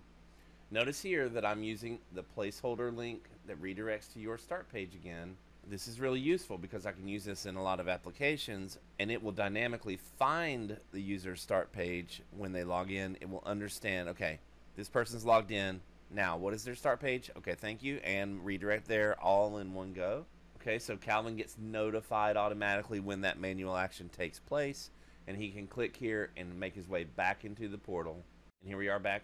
Notice 0.70 1.02
here 1.02 1.28
that 1.28 1.44
I'm 1.44 1.64
using 1.64 1.98
the 2.14 2.24
placeholder 2.24 2.96
link 2.96 3.24
that 3.48 3.60
redirects 3.60 4.14
to 4.14 4.20
your 4.20 4.38
start 4.38 4.72
page 4.72 4.94
again. 4.94 5.36
This 5.68 5.88
is 5.88 6.00
really 6.00 6.20
useful 6.20 6.60
because 6.60 6.86
I 6.86 6.92
can 6.92 7.08
use 7.08 7.26
this 7.26 7.48
in 7.48 7.56
a 7.56 7.64
lot 7.64 7.80
of 7.80 7.90
applications 7.90 8.78
and 9.00 9.12
it 9.12 9.24
will 9.24 9.32
dynamically 9.32 9.98
find 9.98 10.78
the 10.92 11.02
user's 11.02 11.42
start 11.42 11.72
page 11.72 12.22
when 12.38 12.54
they 12.54 12.64
log 12.64 12.92
in. 12.92 13.18
It 13.22 13.30
will 13.30 13.44
understand, 13.44 14.08
okay, 14.10 14.38
this 14.76 14.88
person's 14.88 15.26
logged 15.26 15.52
in. 15.52 15.82
Now, 16.12 16.38
what 16.38 16.54
is 16.54 16.64
their 16.64 16.76
start 16.76 17.00
page? 17.00 17.32
Okay, 17.38 17.56
thank 17.56 17.82
you. 17.82 17.98
And 18.04 18.46
redirect 18.46 18.88
there 18.88 19.20
all 19.20 19.58
in 19.58 19.74
one 19.74 19.94
go. 19.94 20.26
Okay, 20.62 20.78
so 20.78 20.96
Calvin 20.96 21.38
gets 21.38 21.58
notified 21.58 22.38
automatically 22.38 23.00
when 23.00 23.22
that 23.22 23.40
manual 23.40 23.76
action 23.76 24.10
takes 24.10 24.38
place, 24.38 24.92
and 25.28 25.38
he 25.38 25.50
can 25.50 25.68
click 25.68 25.96
here 25.96 26.32
and 26.38 26.60
make 26.60 26.76
his 26.76 26.88
way 26.88 27.04
back 27.04 27.46
into 27.46 27.68
the 27.68 27.78
portal. 27.78 28.24
And 28.62 28.70
here 28.70 28.78
we 28.78 28.90
are 28.90 29.00
back 29.00 29.24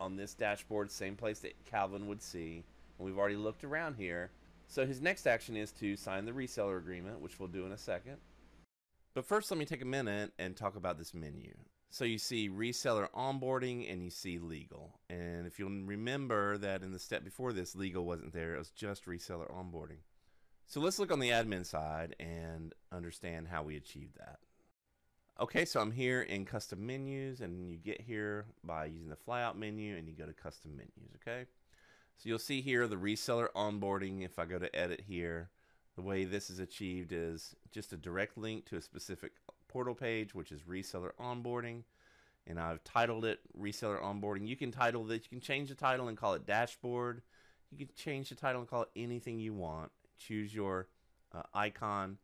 on 0.00 0.16
this 0.16 0.34
dashboard, 0.34 0.90
same 0.90 1.16
place 1.16 1.40
that 1.40 1.64
Calvin 1.64 2.06
would 2.08 2.22
see. 2.22 2.64
And 2.98 3.06
we've 3.06 3.18
already 3.18 3.36
looked 3.36 3.64
around 3.64 3.96
here. 3.96 4.30
So 4.68 4.86
his 4.86 5.00
next 5.00 5.26
action 5.26 5.56
is 5.56 5.72
to 5.72 5.96
sign 5.96 6.24
the 6.24 6.32
reseller 6.32 6.78
agreement, 6.78 7.20
which 7.20 7.38
we'll 7.40 7.48
do 7.48 7.66
in 7.66 7.72
a 7.72 7.78
second. 7.78 8.18
But 9.14 9.26
first, 9.26 9.50
let 9.50 9.58
me 9.58 9.64
take 9.64 9.82
a 9.82 9.86
minute 9.86 10.32
and 10.38 10.56
talk 10.56 10.76
about 10.76 10.96
this 10.96 11.12
menu. 11.12 11.54
So 11.90 12.04
you 12.04 12.18
see 12.18 12.48
reseller 12.48 13.08
onboarding 13.10 13.92
and 13.92 14.02
you 14.02 14.10
see 14.10 14.38
legal. 14.38 15.00
And 15.08 15.46
if 15.46 15.58
you'll 15.58 15.70
remember 15.70 16.56
that 16.58 16.82
in 16.82 16.92
the 16.92 17.00
step 17.00 17.24
before 17.24 17.52
this, 17.52 17.74
legal 17.74 18.04
wasn't 18.04 18.32
there, 18.32 18.54
it 18.54 18.58
was 18.58 18.70
just 18.70 19.06
reseller 19.06 19.50
onboarding. 19.50 19.98
So 20.66 20.80
let's 20.80 21.00
look 21.00 21.10
on 21.10 21.18
the 21.18 21.30
admin 21.30 21.66
side 21.66 22.14
and 22.20 22.72
understand 22.92 23.48
how 23.48 23.64
we 23.64 23.76
achieved 23.76 24.18
that. 24.18 24.38
Okay, 25.40 25.64
so 25.64 25.80
I'm 25.80 25.90
here 25.90 26.20
in 26.20 26.44
custom 26.44 26.86
menus 26.86 27.40
and 27.40 27.70
you 27.70 27.78
get 27.78 28.02
here 28.02 28.44
by 28.62 28.84
using 28.84 29.08
the 29.08 29.16
flyout 29.16 29.56
menu 29.56 29.96
and 29.96 30.06
you 30.06 30.14
go 30.14 30.26
to 30.26 30.34
custom 30.34 30.76
menus, 30.76 31.14
okay? 31.16 31.46
So 32.18 32.28
you'll 32.28 32.38
see 32.38 32.60
here 32.60 32.86
the 32.86 32.96
reseller 32.96 33.48
onboarding. 33.56 34.22
If 34.22 34.38
I 34.38 34.44
go 34.44 34.58
to 34.58 34.76
edit 34.76 35.04
here, 35.08 35.48
the 35.96 36.02
way 36.02 36.24
this 36.24 36.50
is 36.50 36.58
achieved 36.58 37.12
is 37.12 37.56
just 37.72 37.94
a 37.94 37.96
direct 37.96 38.36
link 38.36 38.66
to 38.66 38.76
a 38.76 38.82
specific 38.82 39.32
portal 39.66 39.94
page, 39.94 40.34
which 40.34 40.52
is 40.52 40.60
reseller 40.62 41.12
onboarding. 41.18 41.84
And 42.46 42.60
I've 42.60 42.84
titled 42.84 43.24
it 43.24 43.40
reseller 43.58 44.02
onboarding. 44.02 44.46
You 44.46 44.56
can 44.56 44.70
title 44.70 45.04
this, 45.04 45.22
you 45.22 45.30
can 45.30 45.40
change 45.40 45.70
the 45.70 45.74
title 45.74 46.08
and 46.08 46.18
call 46.18 46.34
it 46.34 46.46
dashboard. 46.46 47.22
You 47.70 47.78
can 47.78 47.94
change 47.96 48.28
the 48.28 48.34
title 48.34 48.60
and 48.60 48.68
call 48.68 48.82
it 48.82 48.90
anything 48.94 49.38
you 49.38 49.54
want 49.54 49.90
choose 50.20 50.54
your 50.54 50.86
uh, 51.34 51.42
icon 51.54 52.18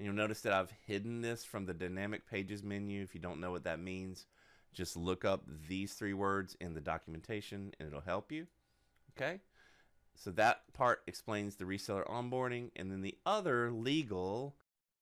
and 0.00 0.06
you'll 0.06 0.14
notice 0.14 0.40
that 0.40 0.54
I've 0.54 0.72
hidden 0.86 1.20
this 1.20 1.44
from 1.44 1.66
the 1.66 1.74
dynamic 1.74 2.26
pages 2.26 2.62
menu 2.62 3.02
if 3.02 3.14
you 3.14 3.20
don't 3.20 3.38
know 3.38 3.50
what 3.50 3.64
that 3.64 3.80
means 3.80 4.24
just 4.72 4.96
look 4.96 5.26
up 5.26 5.42
these 5.68 5.92
three 5.92 6.14
words 6.14 6.56
in 6.58 6.72
the 6.72 6.80
documentation 6.80 7.72
and 7.78 7.86
it'll 7.86 8.00
help 8.00 8.32
you. 8.32 8.46
Okay? 9.14 9.40
So 10.14 10.30
that 10.30 10.62
part 10.72 11.02
explains 11.06 11.56
the 11.56 11.66
reseller 11.66 12.06
onboarding. 12.08 12.70
And 12.76 12.90
then 12.90 13.02
the 13.02 13.18
other 13.26 13.70
legal, 13.70 14.56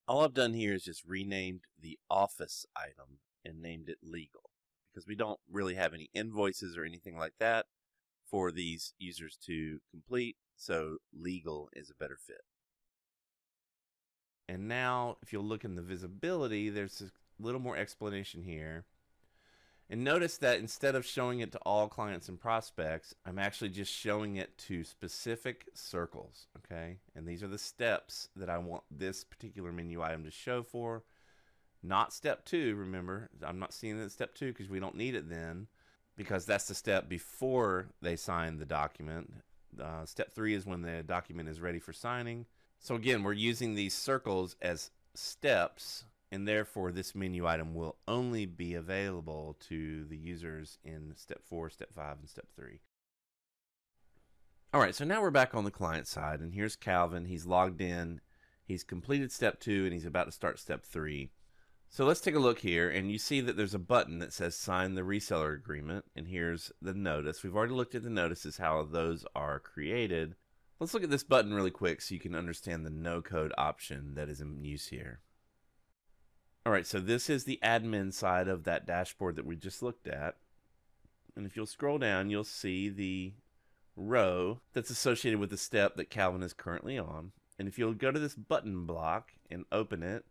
all 0.09 0.25
I've 0.25 0.35
done 0.35 0.53
here 0.53 0.75
is 0.75 0.83
just 0.83 1.05
renamed 1.07 1.61
the 1.81 1.97
office 2.11 2.67
item 2.77 3.19
and 3.45 3.63
named 3.63 3.89
it 3.89 3.99
legal 4.03 4.51
because 4.93 5.07
we 5.07 5.15
don't 5.15 5.39
really 5.49 5.77
have 5.77 5.95
any 5.95 6.11
invoices 6.13 6.77
or 6.77 6.85
anything 6.85 7.17
like 7.17 7.35
that 7.39 7.67
for 8.29 8.51
these 8.51 8.95
users 8.99 9.39
to 9.47 9.79
complete. 9.93 10.37
So 10.57 10.97
legal 11.13 11.69
is 11.73 11.89
a 11.89 11.95
better 11.95 12.19
fit. 12.21 12.43
And 14.49 14.67
now, 14.67 15.19
if 15.23 15.33
you'll 15.33 15.45
look 15.45 15.65
in 15.65 15.75
the 15.75 15.83
visibility, 15.83 16.71
there's 16.71 17.03
a 17.03 17.43
little 17.43 17.61
more 17.61 17.77
explanation 17.77 18.43
here. 18.43 18.85
And 19.91 20.05
notice 20.05 20.37
that 20.39 20.59
instead 20.59 20.95
of 20.95 21.07
showing 21.07 21.41
it 21.41 21.53
to 21.53 21.59
all 21.59 21.89
clients 21.89 22.29
and 22.29 22.39
prospects, 22.39 23.15
I'm 23.25 23.39
actually 23.39 23.71
just 23.71 23.93
showing 23.93 24.37
it 24.37 24.57
to 24.67 24.85
specific 24.85 25.67
circles, 25.73 26.47
okay? 26.59 26.99
And 27.15 27.27
these 27.27 27.43
are 27.43 27.49
the 27.49 27.59
steps 27.59 28.29
that 28.37 28.51
I 28.51 28.59
want 28.59 28.85
this 28.91 29.25
particular 29.25 29.73
menu 29.73 30.03
item 30.03 30.25
to 30.25 30.31
show 30.31 30.63
for. 30.63 31.05
Not 31.83 32.13
step 32.13 32.45
two, 32.45 32.75
remember. 32.75 33.31
I'm 33.43 33.59
not 33.59 33.73
seeing 33.73 33.99
it 33.99 34.05
at 34.05 34.13
step 34.13 34.35
two 34.35 34.49
because 34.49 34.69
we 34.69 34.81
don't 34.81 34.97
need 34.97 35.15
it 35.15 35.31
then 35.31 35.69
because 36.17 36.45
that's 36.45 36.69
the 36.69 36.75
step 36.75 37.09
before 37.09 37.87
they 38.03 38.17
sign 38.17 38.59
the 38.59 38.67
document. 38.67 39.33
Uh, 39.81 40.05
step 40.05 40.33
three 40.33 40.55
is 40.55 40.67
when 40.67 40.83
the 40.83 41.03
document 41.03 41.49
is 41.49 41.61
ready 41.61 41.79
for 41.79 41.93
signing. 41.93 42.45
So 42.79 42.95
again, 42.95 43.23
we're 43.23 43.33
using 43.33 43.75
these 43.75 43.95
circles 43.95 44.57
as 44.63 44.91
steps 45.15 46.05
and 46.31 46.47
therefore 46.47 46.93
this 46.93 47.15
menu 47.15 47.47
item 47.47 47.75
will 47.75 47.97
only 48.07 48.47
be 48.47 48.75
available 48.75 49.57
to 49.69 50.05
the 50.05 50.17
users 50.17 50.79
in 50.85 51.15
step 51.17 51.41
4, 51.49 51.71
step 51.71 51.95
5, 51.95 52.19
and 52.21 52.29
step 52.29 52.47
3. 52.55 52.81
All 54.75 54.81
right, 54.81 54.95
so 54.95 55.05
now 55.05 55.23
we're 55.23 55.31
back 55.31 55.55
on 55.55 55.65
the 55.65 55.71
client 55.71 56.07
side, 56.07 56.41
and 56.41 56.53
here's 56.53 56.77
Calvin. 56.77 57.25
He's 57.25 57.47
logged 57.47 57.81
in, 57.81 58.21
he's 58.65 58.85
completed 58.85 59.33
step 59.33 59.61
2, 59.61 59.85
and 59.85 59.93
he's 59.95 60.05
about 60.05 60.25
to 60.25 60.33
start 60.33 60.59
step 60.59 60.85
3. 60.85 61.31
So 61.89 62.05
let's 62.05 62.21
take 62.21 62.35
a 62.35 62.41
look 62.41 62.59
here, 62.59 62.91
and 62.91 63.11
you 63.11 63.17
see 63.17 63.41
that 63.41 63.57
there's 63.57 63.73
a 63.73 63.79
button 63.79 64.19
that 64.19 64.35
says 64.35 64.55
sign 64.55 64.95
the 64.95 65.01
reseller 65.01 65.55
agreement, 65.55 66.05
and 66.15 66.29
here's 66.29 66.71
the 66.83 66.93
notice. 66.93 67.43
We've 67.43 67.57
already 67.57 67.73
looked 67.73 67.95
at 67.95 68.03
the 68.03 68.11
notices, 68.11 68.59
how 68.59 68.83
those 68.83 69.25
are 69.35 69.59
created. 69.59 70.35
Let's 70.81 70.95
look 70.95 71.03
at 71.03 71.11
this 71.11 71.25
button 71.25 71.53
really 71.53 71.71
quick 71.71 72.01
so 72.01 72.15
you 72.15 72.21
can 72.21 72.35
understand 72.35 72.87
the 72.87 72.91
no 72.91 73.21
code 73.21 73.53
option 73.59 74.15
that 74.15 74.29
is 74.29 74.41
in 74.41 74.65
use 74.65 74.89
here. 74.89 75.21
All 76.65 76.73
right, 76.73 76.87
so 76.87 77.01
this 77.01 77.29
is 77.29 77.45
the 77.45 77.59
admin 77.65 78.13
side 78.13 78.47
of 78.47 78.65
that 78.65 78.87
dashboard 78.87 79.37
that 79.37 79.47
we 79.47 79.57
just 79.57 79.83
looked 79.83 80.07
at. 80.07 80.37
And 81.35 81.47
if 81.47 81.57
you'll 81.57 81.67
scroll 81.67 81.99
down, 81.99 82.31
you'll 82.31 82.45
see 82.45 82.89
the 82.89 83.33
row 83.97 84.61
that's 84.73 84.91
associated 84.91 85.41
with 85.41 85.51
the 85.51 85.57
step 85.57 85.97
that 85.97 86.11
Calvin 86.11 86.43
is 86.43 86.53
currently 86.53 86.99
on. 86.99 87.33
And 87.59 87.67
if 87.67 87.79
you'll 87.79 87.95
go 87.95 88.13
to 88.13 88.21
this 88.21 88.35
button 88.35 88.87
block 88.87 89.33
and 89.51 89.65
open 89.73 90.03
it, 90.03 90.27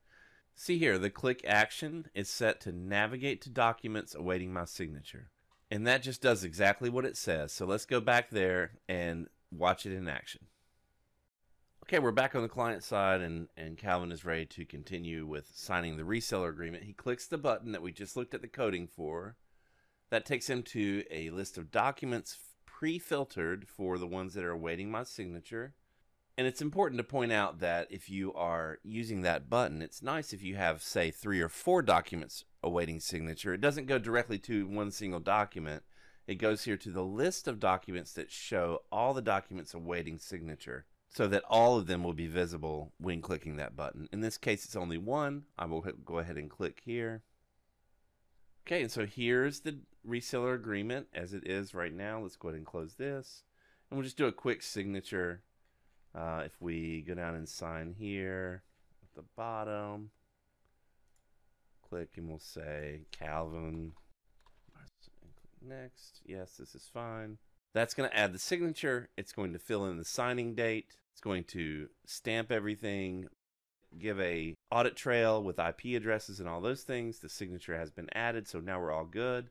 see 0.55 0.77
here, 0.77 0.97
the 0.97 1.09
click 1.09 1.41
action 1.45 2.07
is 2.13 2.29
set 2.29 2.61
to 2.61 2.71
navigate 2.71 3.41
to 3.41 3.49
documents 3.49 4.15
awaiting 4.15 4.53
my 4.53 4.65
signature. 4.65 5.29
And 5.69 5.85
that 5.85 6.03
just 6.03 6.21
does 6.21 6.45
exactly 6.45 6.89
what 6.89 7.03
it 7.03 7.17
says. 7.17 7.51
So 7.51 7.65
let's 7.65 7.85
go 7.85 7.99
back 7.99 8.29
there 8.29 8.71
and 8.87 9.27
watch 9.51 9.85
it 9.85 9.93
in 9.93 10.07
action. 10.07 10.47
Okay, 11.83 11.99
we're 11.99 12.11
back 12.11 12.35
on 12.35 12.41
the 12.41 12.49
client 12.49 12.83
side, 12.83 13.21
and, 13.21 13.47
and 13.55 13.77
Calvin 13.77 14.11
is 14.11 14.25
ready 14.25 14.45
to 14.45 14.65
continue 14.65 15.25
with 15.25 15.51
signing 15.55 15.95
the 15.95 16.03
reseller 16.03 16.49
agreement. 16.49 16.83
He 16.83 16.91
clicks 16.91 17.27
the 17.27 17.37
button 17.37 17.71
that 17.71 17.81
we 17.81 17.93
just 17.93 18.17
looked 18.17 18.33
at 18.33 18.41
the 18.41 18.47
coding 18.49 18.87
for. 18.87 19.37
That 20.09 20.25
takes 20.25 20.49
him 20.49 20.63
to 20.63 21.03
a 21.09 21.29
list 21.29 21.57
of 21.57 21.71
documents 21.71 22.37
pre 22.65 22.99
filtered 22.99 23.67
for 23.67 23.97
the 23.97 24.05
ones 24.05 24.33
that 24.33 24.43
are 24.43 24.51
awaiting 24.51 24.91
my 24.91 25.03
signature. 25.03 25.75
And 26.37 26.45
it's 26.45 26.61
important 26.61 26.99
to 26.99 27.03
point 27.03 27.31
out 27.31 27.59
that 27.59 27.87
if 27.89 28.09
you 28.09 28.33
are 28.33 28.77
using 28.83 29.21
that 29.21 29.49
button, 29.49 29.81
it's 29.81 30.03
nice 30.03 30.33
if 30.33 30.43
you 30.43 30.55
have, 30.55 30.83
say, 30.83 31.09
three 31.09 31.41
or 31.41 31.49
four 31.49 31.81
documents 31.81 32.43
awaiting 32.61 32.99
signature. 32.99 33.53
It 33.53 33.61
doesn't 33.61 33.87
go 33.87 33.97
directly 33.97 34.37
to 34.39 34.67
one 34.67 34.91
single 34.91 35.19
document, 35.19 35.83
it 36.27 36.35
goes 36.35 36.63
here 36.63 36.77
to 36.77 36.91
the 36.91 37.03
list 37.03 37.47
of 37.47 37.59
documents 37.59 38.11
that 38.13 38.31
show 38.31 38.83
all 38.91 39.13
the 39.13 39.21
documents 39.21 39.73
awaiting 39.73 40.19
signature 40.19 40.85
so 41.09 41.25
that 41.27 41.43
all 41.49 41.77
of 41.77 41.87
them 41.87 42.03
will 42.03 42.13
be 42.13 42.27
visible 42.27 42.91
when 42.99 43.21
clicking 43.21 43.55
that 43.55 43.75
button. 43.75 44.09
In 44.11 44.19
this 44.19 44.37
case, 44.37 44.65
it's 44.65 44.75
only 44.75 44.97
one. 44.97 45.43
I 45.57 45.65
will 45.65 45.81
go 46.03 46.19
ahead 46.19 46.37
and 46.37 46.49
click 46.49 46.81
here. 46.83 47.23
Okay, 48.67 48.81
and 48.81 48.91
so 48.91 49.05
here's 49.05 49.61
the 49.61 49.77
reseller 50.05 50.53
agreement 50.53 51.07
as 51.13 51.33
it 51.33 51.47
is 51.47 51.73
right 51.73 51.93
now. 51.93 52.19
Let's 52.19 52.35
go 52.35 52.49
ahead 52.49 52.57
and 52.57 52.67
close 52.67 52.95
this. 52.95 53.43
And 53.89 53.97
we'll 53.97 54.03
just 54.03 54.17
do 54.17 54.27
a 54.27 54.33
quick 54.33 54.61
signature. 54.61 55.43
Uh, 56.13 56.43
if 56.45 56.51
we 56.59 57.05
go 57.07 57.13
down 57.13 57.35
and 57.35 57.47
sign 57.47 57.95
here 57.97 58.63
at 59.01 59.15
the 59.15 59.23
bottom, 59.37 60.09
click 61.87 62.09
and 62.17 62.27
we'll 62.27 62.39
say 62.39 63.03
Calvin. 63.11 63.93
Next. 65.67 66.21
Yes, 66.25 66.53
this 66.57 66.75
is 66.75 66.89
fine. 66.91 67.37
That's 67.73 67.93
going 67.93 68.09
to 68.09 68.17
add 68.17 68.33
the 68.33 68.39
signature. 68.39 69.09
It's 69.17 69.31
going 69.31 69.53
to 69.53 69.59
fill 69.59 69.85
in 69.85 69.97
the 69.97 70.05
signing 70.05 70.55
date. 70.55 70.95
It's 71.11 71.21
going 71.21 71.43
to 71.45 71.89
stamp 72.05 72.51
everything, 72.51 73.27
give 73.97 74.19
a 74.19 74.55
audit 74.71 74.95
trail 74.95 75.43
with 75.43 75.59
IP 75.59 75.95
addresses 75.95 76.39
and 76.39 76.47
all 76.47 76.61
those 76.61 76.83
things. 76.83 77.19
The 77.19 77.29
signature 77.29 77.77
has 77.77 77.91
been 77.91 78.09
added, 78.13 78.47
so 78.47 78.59
now 78.59 78.79
we're 78.79 78.91
all 78.91 79.05
good. 79.05 79.49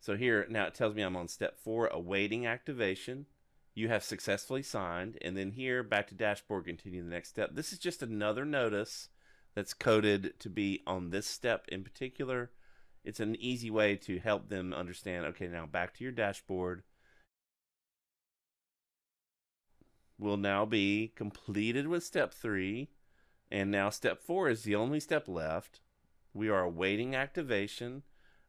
So 0.00 0.16
here 0.16 0.46
now 0.48 0.66
it 0.66 0.74
tells 0.74 0.94
me 0.94 1.02
I'm 1.02 1.16
on 1.16 1.28
step 1.28 1.58
four, 1.58 1.86
awaiting 1.88 2.46
activation. 2.46 3.26
You 3.74 3.88
have 3.88 4.02
successfully 4.02 4.62
signed, 4.62 5.18
and 5.22 5.36
then 5.36 5.52
here 5.52 5.82
back 5.82 6.08
to 6.08 6.14
dashboard, 6.14 6.64
continue 6.64 7.02
the 7.02 7.10
next 7.10 7.28
step. 7.28 7.50
This 7.54 7.72
is 7.72 7.78
just 7.78 8.02
another 8.02 8.44
notice 8.44 9.08
that's 9.54 9.74
coded 9.74 10.34
to 10.40 10.48
be 10.48 10.82
on 10.86 11.10
this 11.10 11.26
step 11.26 11.66
in 11.68 11.82
particular. 11.82 12.50
It's 13.04 13.20
an 13.20 13.36
easy 13.36 13.70
way 13.70 13.96
to 13.96 14.18
help 14.18 14.48
them 14.48 14.72
understand. 14.72 15.26
Okay, 15.26 15.48
now 15.48 15.66
back 15.66 15.94
to 15.94 16.04
your 16.04 16.12
dashboard 16.12 16.82
will 20.18 20.36
now 20.36 20.66
be 20.66 21.12
completed 21.16 21.88
with 21.88 22.04
step 22.04 22.32
three. 22.32 22.90
And 23.50 23.70
now 23.70 23.90
step 23.90 24.22
four 24.22 24.48
is 24.48 24.62
the 24.62 24.76
only 24.76 25.00
step 25.00 25.26
left. 25.26 25.80
We 26.32 26.48
are 26.48 26.62
awaiting 26.62 27.16
activation. 27.16 28.02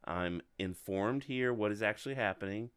I'm 0.06 0.42
informed 0.60 1.24
here 1.24 1.54
what 1.54 1.72
is 1.72 1.82
actually 1.82 2.16
happening. 2.16 2.70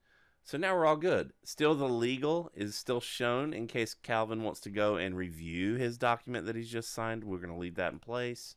So 0.45 0.59
now 0.59 0.75
we're 0.75 0.87
all 0.87 0.97
good. 0.97 1.33
Still, 1.43 1.75
the 1.75 1.89
legal 1.89 2.51
is 2.55 2.75
still 2.75 3.01
shown 3.01 3.53
in 3.53 3.67
case 3.67 3.95
Calvin 3.95 4.43
wants 4.43 4.61
to 4.61 4.71
go 4.71 4.97
and 4.97 5.17
review 5.17 5.75
his 5.75 5.99
document 5.99 6.47
that 6.47 6.57
he's 6.57 6.71
just 6.71 6.93
signed. 6.93 7.25
We're 7.25 7.39
going 7.39 7.53
to 7.53 7.59
leave 7.59 7.77
that 7.77 7.93
in 7.93 7.99
place. 7.99 8.57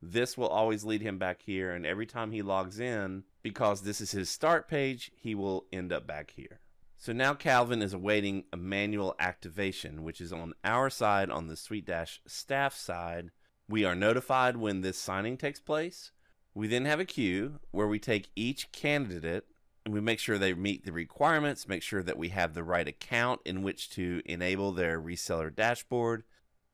This 0.00 0.38
will 0.38 0.48
always 0.48 0.84
lead 0.84 1.02
him 1.02 1.18
back 1.18 1.42
here, 1.42 1.72
and 1.72 1.84
every 1.84 2.06
time 2.06 2.30
he 2.30 2.42
logs 2.42 2.78
in, 2.78 3.24
because 3.42 3.82
this 3.82 4.00
is 4.00 4.12
his 4.12 4.30
start 4.30 4.68
page, 4.68 5.10
he 5.16 5.34
will 5.34 5.66
end 5.72 5.92
up 5.92 6.06
back 6.06 6.32
here. 6.36 6.60
So 6.96 7.12
now 7.12 7.34
Calvin 7.34 7.80
is 7.82 7.92
awaiting 7.92 8.44
a 8.52 8.56
manual 8.56 9.14
activation, 9.18 10.02
which 10.02 10.20
is 10.20 10.32
on 10.32 10.54
our 10.64 10.90
side 10.90 11.30
on 11.30 11.46
the 11.46 11.54
SuiteDash 11.54 12.18
staff 12.26 12.74
side. 12.74 13.30
We 13.68 13.84
are 13.84 13.94
notified 13.94 14.56
when 14.56 14.80
this 14.80 14.98
signing 14.98 15.36
takes 15.36 15.60
place. 15.60 16.10
We 16.54 16.66
then 16.66 16.86
have 16.86 16.98
a 16.98 17.04
queue 17.04 17.60
where 17.70 17.86
we 17.86 18.00
take 18.00 18.30
each 18.34 18.72
candidate 18.72 19.46
and 19.84 19.94
we 19.94 20.00
make 20.00 20.18
sure 20.18 20.38
they 20.38 20.54
meet 20.54 20.84
the 20.84 20.92
requirements, 20.92 21.68
make 21.68 21.82
sure 21.82 22.02
that 22.02 22.18
we 22.18 22.30
have 22.30 22.52
the 22.52 22.64
right 22.64 22.86
account 22.86 23.40
in 23.44 23.62
which 23.62 23.90
to 23.90 24.20
enable 24.24 24.72
their 24.72 25.00
reseller 25.00 25.54
dashboard, 25.54 26.24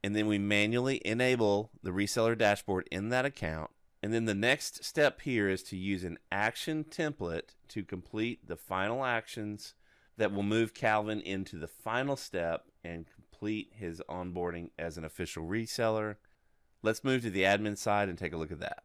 and 0.05 0.15
then 0.15 0.27
we 0.27 0.37
manually 0.37 1.01
enable 1.03 1.71
the 1.83 1.91
reseller 1.91 2.37
dashboard 2.37 2.87
in 2.93 3.09
that 3.09 3.25
account. 3.25 3.71
And 4.03 4.13
then 4.13 4.27
the 4.27 4.35
next 4.35 4.85
step 4.85 5.23
here 5.23 5.49
is 5.49 5.63
to 5.63 5.79
use 5.79 6.05
an 6.05 6.19
action 6.31 6.85
template 6.85 7.55
to 7.69 7.83
complete 7.83 8.47
the 8.47 8.59
final 8.59 9.03
actions 9.03 9.73
that 10.19 10.31
will 10.31 10.43
move 10.43 10.75
Calvin 10.75 11.23
into 11.23 11.57
the 11.57 11.67
final 11.67 12.17
step 12.17 12.67
and 12.85 13.07
complete 13.07 13.71
his 13.73 14.03
onboarding 14.07 14.73
as 14.79 14.99
an 14.99 15.07
official 15.07 15.45
reseller. 15.45 16.17
Let's 16.83 17.03
move 17.03 17.23
to 17.23 17.31
the 17.31 17.45
admin 17.45 17.79
side 17.79 18.11
and 18.11 18.19
take 18.19 18.35
a 18.35 18.37
look 18.37 18.53
at 18.53 18.61
that. 18.61 18.83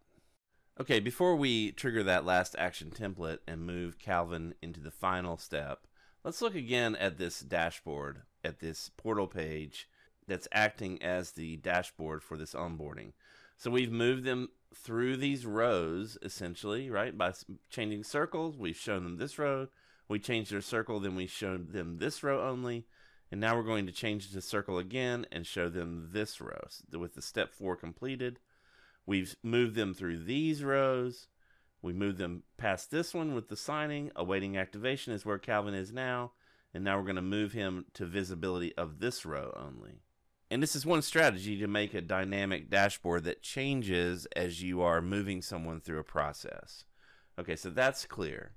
Okay, 0.80 1.02
before 1.02 1.36
we 1.36 1.74
trigger 1.74 2.02
that 2.04 2.24
last 2.24 2.56
action 2.58 2.92
template 2.92 3.40
and 3.46 3.68
move 3.68 4.00
Calvin 4.00 4.54
into 4.62 4.80
the 4.80 4.90
final 4.90 5.36
step, 5.36 5.86
let's 6.24 6.42
look 6.42 6.56
again 6.56 6.96
at 6.96 7.18
this 7.18 7.42
dashboard, 7.42 8.22
at 8.42 8.62
this 8.62 8.90
portal 8.96 9.28
page 9.28 9.90
that's 10.30 10.48
acting 10.52 11.02
as 11.04 11.32
the 11.32 11.58
dashboard 11.58 12.24
for 12.24 12.38
this 12.38 12.54
onboarding. 12.54 13.12
So 13.58 13.70
we've 13.70 13.92
moved 13.92 14.24
them 14.24 14.50
through 14.74 15.18
these 15.18 15.46
rows 15.46 16.18
essentially, 16.22 16.90
right? 16.90 17.18
By 17.18 17.34
changing 17.70 18.04
circles, 18.04 18.58
we've 18.58 18.78
shown 18.78 19.04
them 19.04 19.18
this 19.18 19.38
row, 19.38 19.68
we 20.08 20.20
changed 20.20 20.52
their 20.52 20.62
circle, 20.62 21.00
then 21.00 21.16
we 21.16 21.28
showed 21.28 21.74
them 21.74 21.98
this 21.98 22.24
row 22.24 22.48
only. 22.48 22.86
And 23.32 23.40
now 23.40 23.56
we're 23.56 23.64
going 23.64 23.86
to 23.86 23.92
change 23.92 24.32
the 24.32 24.42
circle 24.42 24.80
again 24.80 25.26
and 25.32 25.46
show 25.46 25.70
them 25.70 26.10
this 26.12 26.42
row. 26.42 26.62
So 26.70 26.98
with 26.98 27.14
the 27.14 27.22
step 27.22 27.54
four 27.54 27.76
completed, 27.76 28.40
we've 29.06 29.36
moved 29.44 29.76
them 29.76 29.94
through 29.94 30.24
these 30.24 30.64
rows. 30.64 31.28
We 31.82 31.94
move 31.94 32.18
them 32.18 32.44
past 32.58 32.90
this 32.90 33.14
one 33.14 33.36
with 33.36 33.50
the 33.50 33.56
signing. 33.56 34.12
Awaiting 34.16 34.58
activation 34.58 35.14
is 35.14 35.26
where 35.26 35.38
Calvin 35.38 35.76
is 35.76 35.94
now. 35.94 36.32
And 36.74 36.84
now 36.84 36.98
we're 36.98 37.04
going 37.04 37.16
to 37.18 37.22
move 37.22 37.54
him 37.54 37.86
to 37.94 38.06
visibility 38.06 38.76
of 38.76 39.00
this 39.00 39.26
row 39.26 39.54
only. 39.56 40.02
And 40.52 40.64
this 40.64 40.76
is 40.76 40.86
one 40.86 41.04
strategy 41.04 41.58
to 41.60 41.68
make 41.68 41.94
a 41.94 42.02
dynamic 42.02 42.72
dashboard 42.72 43.24
that 43.26 43.44
changes 43.44 44.26
as 44.36 44.64
you 44.64 44.82
are 44.82 45.02
moving 45.02 45.44
someone 45.44 45.80
through 45.80 46.00
a 46.00 46.04
process. 46.04 46.86
Okay, 47.38 47.56
so 47.56 47.70
that's 47.70 48.06
clear. 48.06 48.54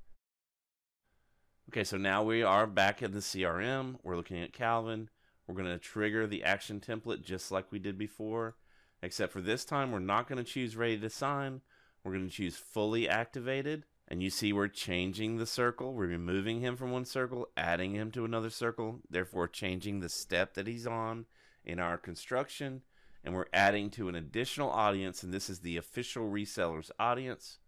Okay, 1.68 1.84
so 1.84 1.98
now 1.98 2.22
we 2.22 2.42
are 2.42 2.66
back 2.66 3.02
in 3.02 3.12
the 3.12 3.18
CRM. 3.18 3.96
We're 4.02 4.16
looking 4.16 4.42
at 4.42 4.54
Calvin. 4.54 5.10
We're 5.46 5.54
going 5.54 5.68
to 5.68 5.78
trigger 5.78 6.26
the 6.26 6.44
action 6.44 6.80
template 6.80 7.22
just 7.22 7.52
like 7.52 7.70
we 7.70 7.78
did 7.78 7.98
before, 7.98 8.56
except 9.02 9.30
for 9.30 9.42
this 9.42 9.64
time 9.66 9.92
we're 9.92 9.98
not 9.98 10.28
going 10.28 10.42
to 10.42 10.50
choose 10.50 10.76
ready 10.76 10.98
to 10.98 11.10
sign. 11.10 11.60
We're 12.02 12.12
going 12.12 12.28
to 12.28 12.34
choose 12.34 12.56
fully 12.56 13.06
activated. 13.06 13.84
And 14.08 14.22
you 14.22 14.30
see 14.30 14.52
we're 14.52 14.68
changing 14.68 15.36
the 15.36 15.46
circle. 15.46 15.92
We're 15.92 16.06
removing 16.06 16.60
him 16.60 16.76
from 16.76 16.90
one 16.90 17.04
circle, 17.04 17.48
adding 17.54 17.94
him 17.94 18.10
to 18.12 18.24
another 18.24 18.50
circle, 18.50 19.00
therefore 19.10 19.46
changing 19.46 20.00
the 20.00 20.08
step 20.08 20.54
that 20.54 20.66
he's 20.66 20.86
on 20.86 21.26
in 21.64 21.78
our 21.78 21.96
construction. 21.98 22.82
And 23.24 23.34
we're 23.34 23.46
adding 23.52 23.90
to 23.90 24.08
an 24.08 24.16
additional 24.16 24.70
audience, 24.70 25.22
and 25.22 25.32
this 25.32 25.48
is 25.48 25.60
the 25.60 25.76
official 25.76 26.28
resellers 26.28 26.90
audience. 26.98 27.58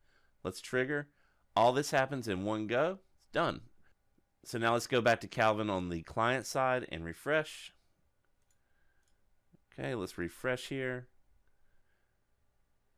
Let's 0.42 0.60
trigger. 0.60 1.08
All 1.54 1.72
this 1.72 1.92
happens 1.92 2.26
in 2.26 2.44
one 2.44 2.66
go. 2.66 2.98
It's 3.20 3.30
done. 3.32 3.60
So 4.44 4.58
now 4.58 4.72
let's 4.72 4.88
go 4.88 5.00
back 5.00 5.20
to 5.20 5.28
Calvin 5.28 5.70
on 5.70 5.88
the 5.88 6.02
client 6.02 6.46
side 6.46 6.86
and 6.90 7.04
refresh. 7.04 7.72
Okay, 9.72 9.94
let's 9.94 10.18
refresh 10.18 10.68
here. 10.68 11.08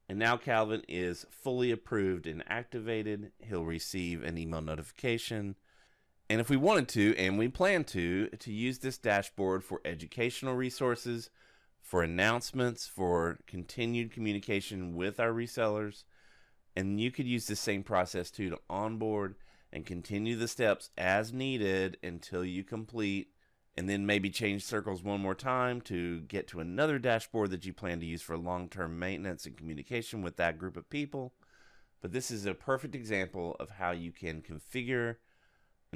And 0.09 0.19
now 0.19 0.37
Calvin 0.37 0.83
is 0.89 1.27
fully 1.31 1.71
approved 1.71 2.27
and 2.27 2.43
activated. 2.49 3.33
He'll 3.39 3.65
receive 3.65 4.23
an 4.23 4.39
email 4.39 4.61
notification. 4.61 5.57
And 6.29 6.41
if 6.41 6.51
we 6.51 6.57
wanted 6.57 6.89
to, 6.89 7.15
and 7.17 7.39
we 7.39 7.49
plan 7.49 7.85
to, 7.85 8.29
to 8.29 8.53
use 8.53 8.79
this 8.79 8.99
dashboard 8.99 9.63
for 9.63 9.81
educational 9.85 10.55
resources, 10.55 11.31
for 11.81 12.03
announcements, 12.03 12.87
for 12.87 13.39
continued 13.47 14.13
communication 14.13 14.97
with 14.97 15.21
our 15.21 15.33
resellers. 15.33 16.03
And 16.75 17.01
you 17.01 17.13
could 17.13 17.27
use 17.27 17.47
the 17.47 17.55
same 17.55 17.85
process 17.85 18.31
too 18.31 18.51
to 18.51 18.59
onboard 18.69 19.37
and 19.73 19.87
continue 19.87 20.35
the 20.37 20.49
steps 20.49 20.91
as 20.99 21.33
needed 21.33 21.97
until 22.03 22.45
you 22.45 22.65
complete 22.65 23.29
and 23.77 23.89
then 23.89 24.07
maybe 24.07 24.31
change 24.31 24.65
circles 24.65 25.03
one 25.03 25.21
more 25.21 25.35
time 25.35 25.81
to 25.83 26.21
get 26.23 26.49
to 26.49 26.61
another 26.61 26.99
dashboard 26.99 27.51
that 27.51 27.67
you 27.67 27.73
plan 27.73 28.01
to 28.01 28.07
use 28.07 28.23
for 28.23 28.37
long-term 28.37 28.99
maintenance 28.99 29.45
and 29.45 29.57
communication 29.57 30.23
with 30.23 30.37
that 30.39 30.59
group 30.59 30.77
of 30.77 30.89
people. 30.89 31.35
But 32.01 32.13
this 32.13 32.31
is 32.31 32.47
a 32.47 32.55
perfect 32.55 32.95
example 32.95 33.55
of 33.61 33.71
how 33.71 33.91
you 33.91 34.13
can 34.13 34.41
configure 34.41 35.17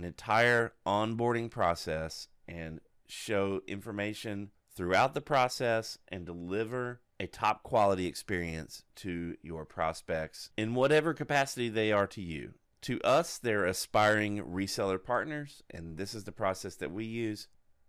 an 0.01 0.07
entire 0.07 0.73
onboarding 0.87 1.51
process 1.51 2.29
and 2.49 2.81
show 3.07 3.61
information 3.67 4.51
throughout 4.75 5.13
the 5.13 5.21
process 5.21 5.99
and 6.09 6.25
deliver 6.25 7.03
a 7.19 7.27
top 7.27 7.63
quality 7.63 8.07
experience 8.07 8.83
to 8.97 9.37
your 9.43 9.67
prospects 9.67 10.51
in 10.57 10.75
whatever 10.75 11.13
capacity 11.13 11.69
they 11.69 11.93
are 11.93 12.07
to 12.07 12.23
you. 12.23 12.55
To 12.83 12.99
us, 13.03 13.37
they're 13.37 13.67
aspiring 13.67 14.43
reseller 14.43 15.03
partners, 15.03 15.63
and 15.69 15.99
this 15.99 16.15
is 16.15 16.25
the 16.25 16.33
process 16.33 16.77
that 16.77 16.93
we 16.93 17.05
use, 17.05 17.47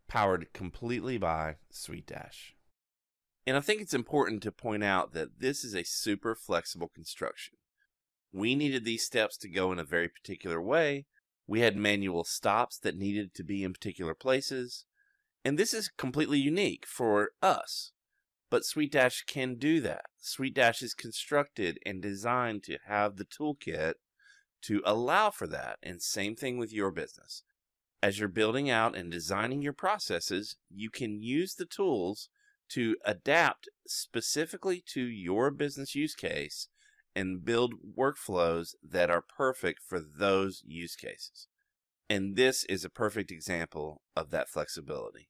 powered 0.09 0.51
completely 0.51 1.17
by 1.17 1.55
SuiteDash. 1.73 2.55
And 3.47 3.55
I 3.55 3.61
think 3.61 3.81
it's 3.81 3.93
important 3.93 4.43
to 4.43 4.51
point 4.51 4.83
out 4.83 5.13
that 5.13 5.39
this 5.39 5.63
is 5.63 5.73
a 5.73 5.85
super 5.85 6.35
flexible 6.35 6.91
construction. 6.93 7.55
We 8.33 8.53
needed 8.53 8.83
these 8.83 9.05
steps 9.05 9.37
to 9.37 9.49
go 9.49 9.71
in 9.71 9.79
a 9.79 9.85
very 9.85 10.09
particular 10.09 10.61
way. 10.61 11.05
We 11.47 11.61
had 11.61 11.75
manual 11.75 12.23
stops 12.23 12.77
that 12.79 12.97
needed 12.97 13.33
to 13.35 13.43
be 13.43 13.63
in 13.63 13.73
particular 13.73 14.13
places. 14.13 14.85
And 15.43 15.57
this 15.57 15.73
is 15.73 15.89
completely 15.89 16.39
unique 16.39 16.85
for 16.85 17.31
us. 17.41 17.91
But 18.49 18.63
SuiteDash 18.63 19.25
can 19.25 19.55
do 19.55 19.79
that. 19.81 20.05
SuiteDash 20.21 20.83
is 20.83 20.93
constructed 20.93 21.79
and 21.85 22.01
designed 22.01 22.63
to 22.63 22.77
have 22.85 23.15
the 23.15 23.25
toolkit 23.25 23.93
to 24.63 24.81
allow 24.85 25.29
for 25.29 25.47
that. 25.47 25.77
And 25.81 26.01
same 26.01 26.35
thing 26.35 26.57
with 26.57 26.73
your 26.73 26.91
business. 26.91 27.43
As 28.03 28.19
you're 28.19 28.27
building 28.27 28.69
out 28.69 28.95
and 28.95 29.11
designing 29.11 29.61
your 29.61 29.73
processes, 29.73 30.57
you 30.69 30.89
can 30.89 31.21
use 31.21 31.55
the 31.55 31.65
tools 31.65 32.29
to 32.69 32.95
adapt 33.05 33.69
specifically 33.85 34.83
to 34.87 35.01
your 35.01 35.51
business 35.51 35.95
use 35.95 36.15
case 36.15 36.67
and 37.15 37.43
build 37.43 37.73
workflows 37.97 38.75
that 38.83 39.09
are 39.09 39.21
perfect 39.21 39.81
for 39.83 39.99
those 39.99 40.63
use 40.65 40.95
cases. 40.95 41.47
And 42.09 42.35
this 42.35 42.63
is 42.65 42.83
a 42.83 42.89
perfect 42.89 43.31
example 43.31 44.01
of 44.15 44.31
that 44.31 44.49
flexibility. 44.49 45.29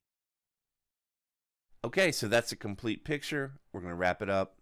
Okay, 1.83 2.11
so 2.11 2.27
that's 2.27 2.51
a 2.51 2.55
complete 2.55 3.03
picture. 3.03 3.53
We're 3.71 3.81
going 3.81 3.91
to 3.91 3.97
wrap 3.97 4.21
it 4.21 4.29
up. 4.29 4.57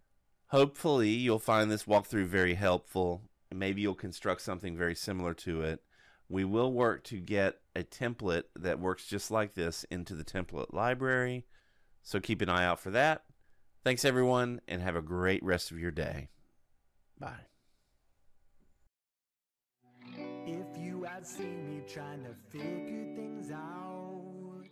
Hopefully, 0.48 1.10
you'll 1.10 1.40
find 1.40 1.70
this 1.70 1.84
walkthrough 1.84 2.26
very 2.26 2.56
helpful 2.56 3.30
maybe 3.54 3.82
you'll 3.82 3.96
construct 3.96 4.42
something 4.42 4.78
very 4.78 4.96
similar 4.96 5.34
to 5.34 5.62
it. 5.62 5.82
We 6.28 6.46
will 6.46 6.72
work 6.72 7.04
to 7.06 7.20
get 7.20 7.60
a 7.76 7.84
template 7.84 8.44
that 8.56 8.80
works 8.80 9.06
just 9.06 9.32
like 9.32 9.56
this 9.56 9.84
into 9.90 10.14
the 10.14 10.24
template 10.24 10.74
library. 10.74 11.46
So 12.04 12.20
keep 12.20 12.42
an 12.42 12.50
eye 12.50 12.66
out 12.66 12.80
for 12.80 12.92
that. 12.92 13.24
Thanks, 13.84 14.06
everyone, 14.06 14.62
and 14.68 14.82
have 14.82 14.96
a 14.96 15.02
great 15.02 15.44
rest 15.44 15.72
of 15.72 15.80
your 15.80 15.92
day. 15.92 16.30
Bye. 17.20 17.46
If 20.46 20.78
you 20.78 21.04
had 21.04 21.28
seen 21.28 21.68
me 21.70 21.82
trying 21.88 22.24
to 22.24 22.34
figure 22.50 23.14
things 23.16 23.52
out, 23.52 24.64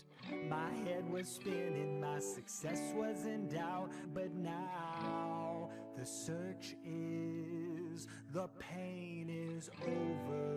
my 0.49 0.69
head 0.85 1.09
was 1.11 1.27
spinning, 1.27 1.99
my 1.99 2.19
success 2.19 2.93
was 2.95 3.25
in 3.25 3.49
doubt, 3.49 3.91
but 4.13 4.33
now 4.33 5.69
the 5.97 6.05
search 6.05 6.75
is, 6.85 8.07
the 8.33 8.47
pain 8.59 9.29
is 9.29 9.69
over. 9.83 10.55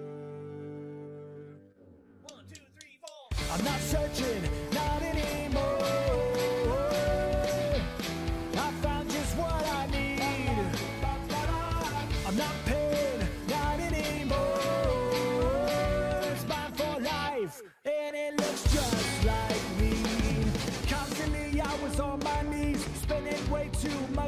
One, 2.23 2.45
two, 2.53 2.63
three, 2.79 2.99
four. 3.01 3.29
I'm 3.53 3.65
not 3.65 3.81
searching, 3.81 4.43
not 4.73 5.03
anymore. 5.03 6.00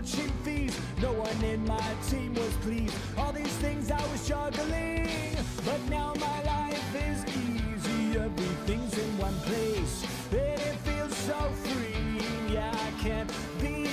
Too 0.03 0.29
fees. 0.45 0.77
No 1.01 1.13
one 1.13 1.45
in 1.45 1.65
my 1.67 1.95
team 2.09 2.35
was 2.35 2.53
pleased. 2.65 2.95
All 3.19 3.33
these 3.33 3.57
things 3.59 3.91
I 3.91 4.01
was 4.11 4.27
juggling, 4.29 5.37
but 5.65 5.81
now 5.89 6.15
my 6.19 6.43
life 6.43 6.95
is 6.95 7.25
easy. 7.27 8.19
Everything's 8.19 8.99
in 8.99 9.19
one 9.19 9.39
place, 9.41 10.05
and 10.33 10.61
it 10.61 10.77
feels 10.87 11.17
so 11.17 11.39
free. 11.65 12.21
Yeah, 12.53 12.71
I 12.73 12.91
can't 13.03 13.33
be 13.61 13.89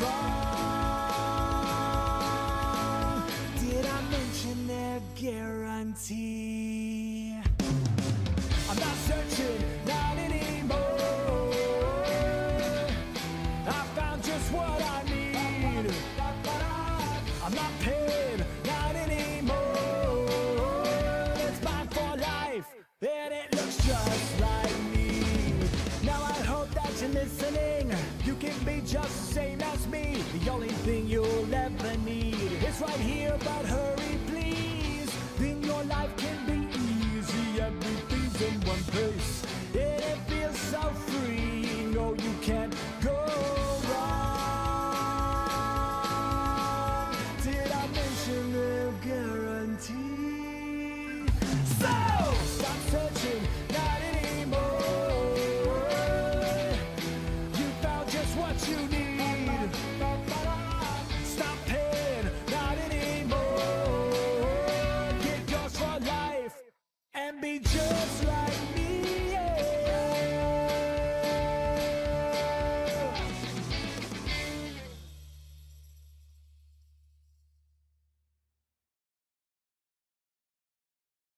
wrong. 0.00 0.42
Did 3.60 3.86
I 3.86 4.02
mention 4.10 4.66
their 4.66 5.00
guarantee? 5.14 6.41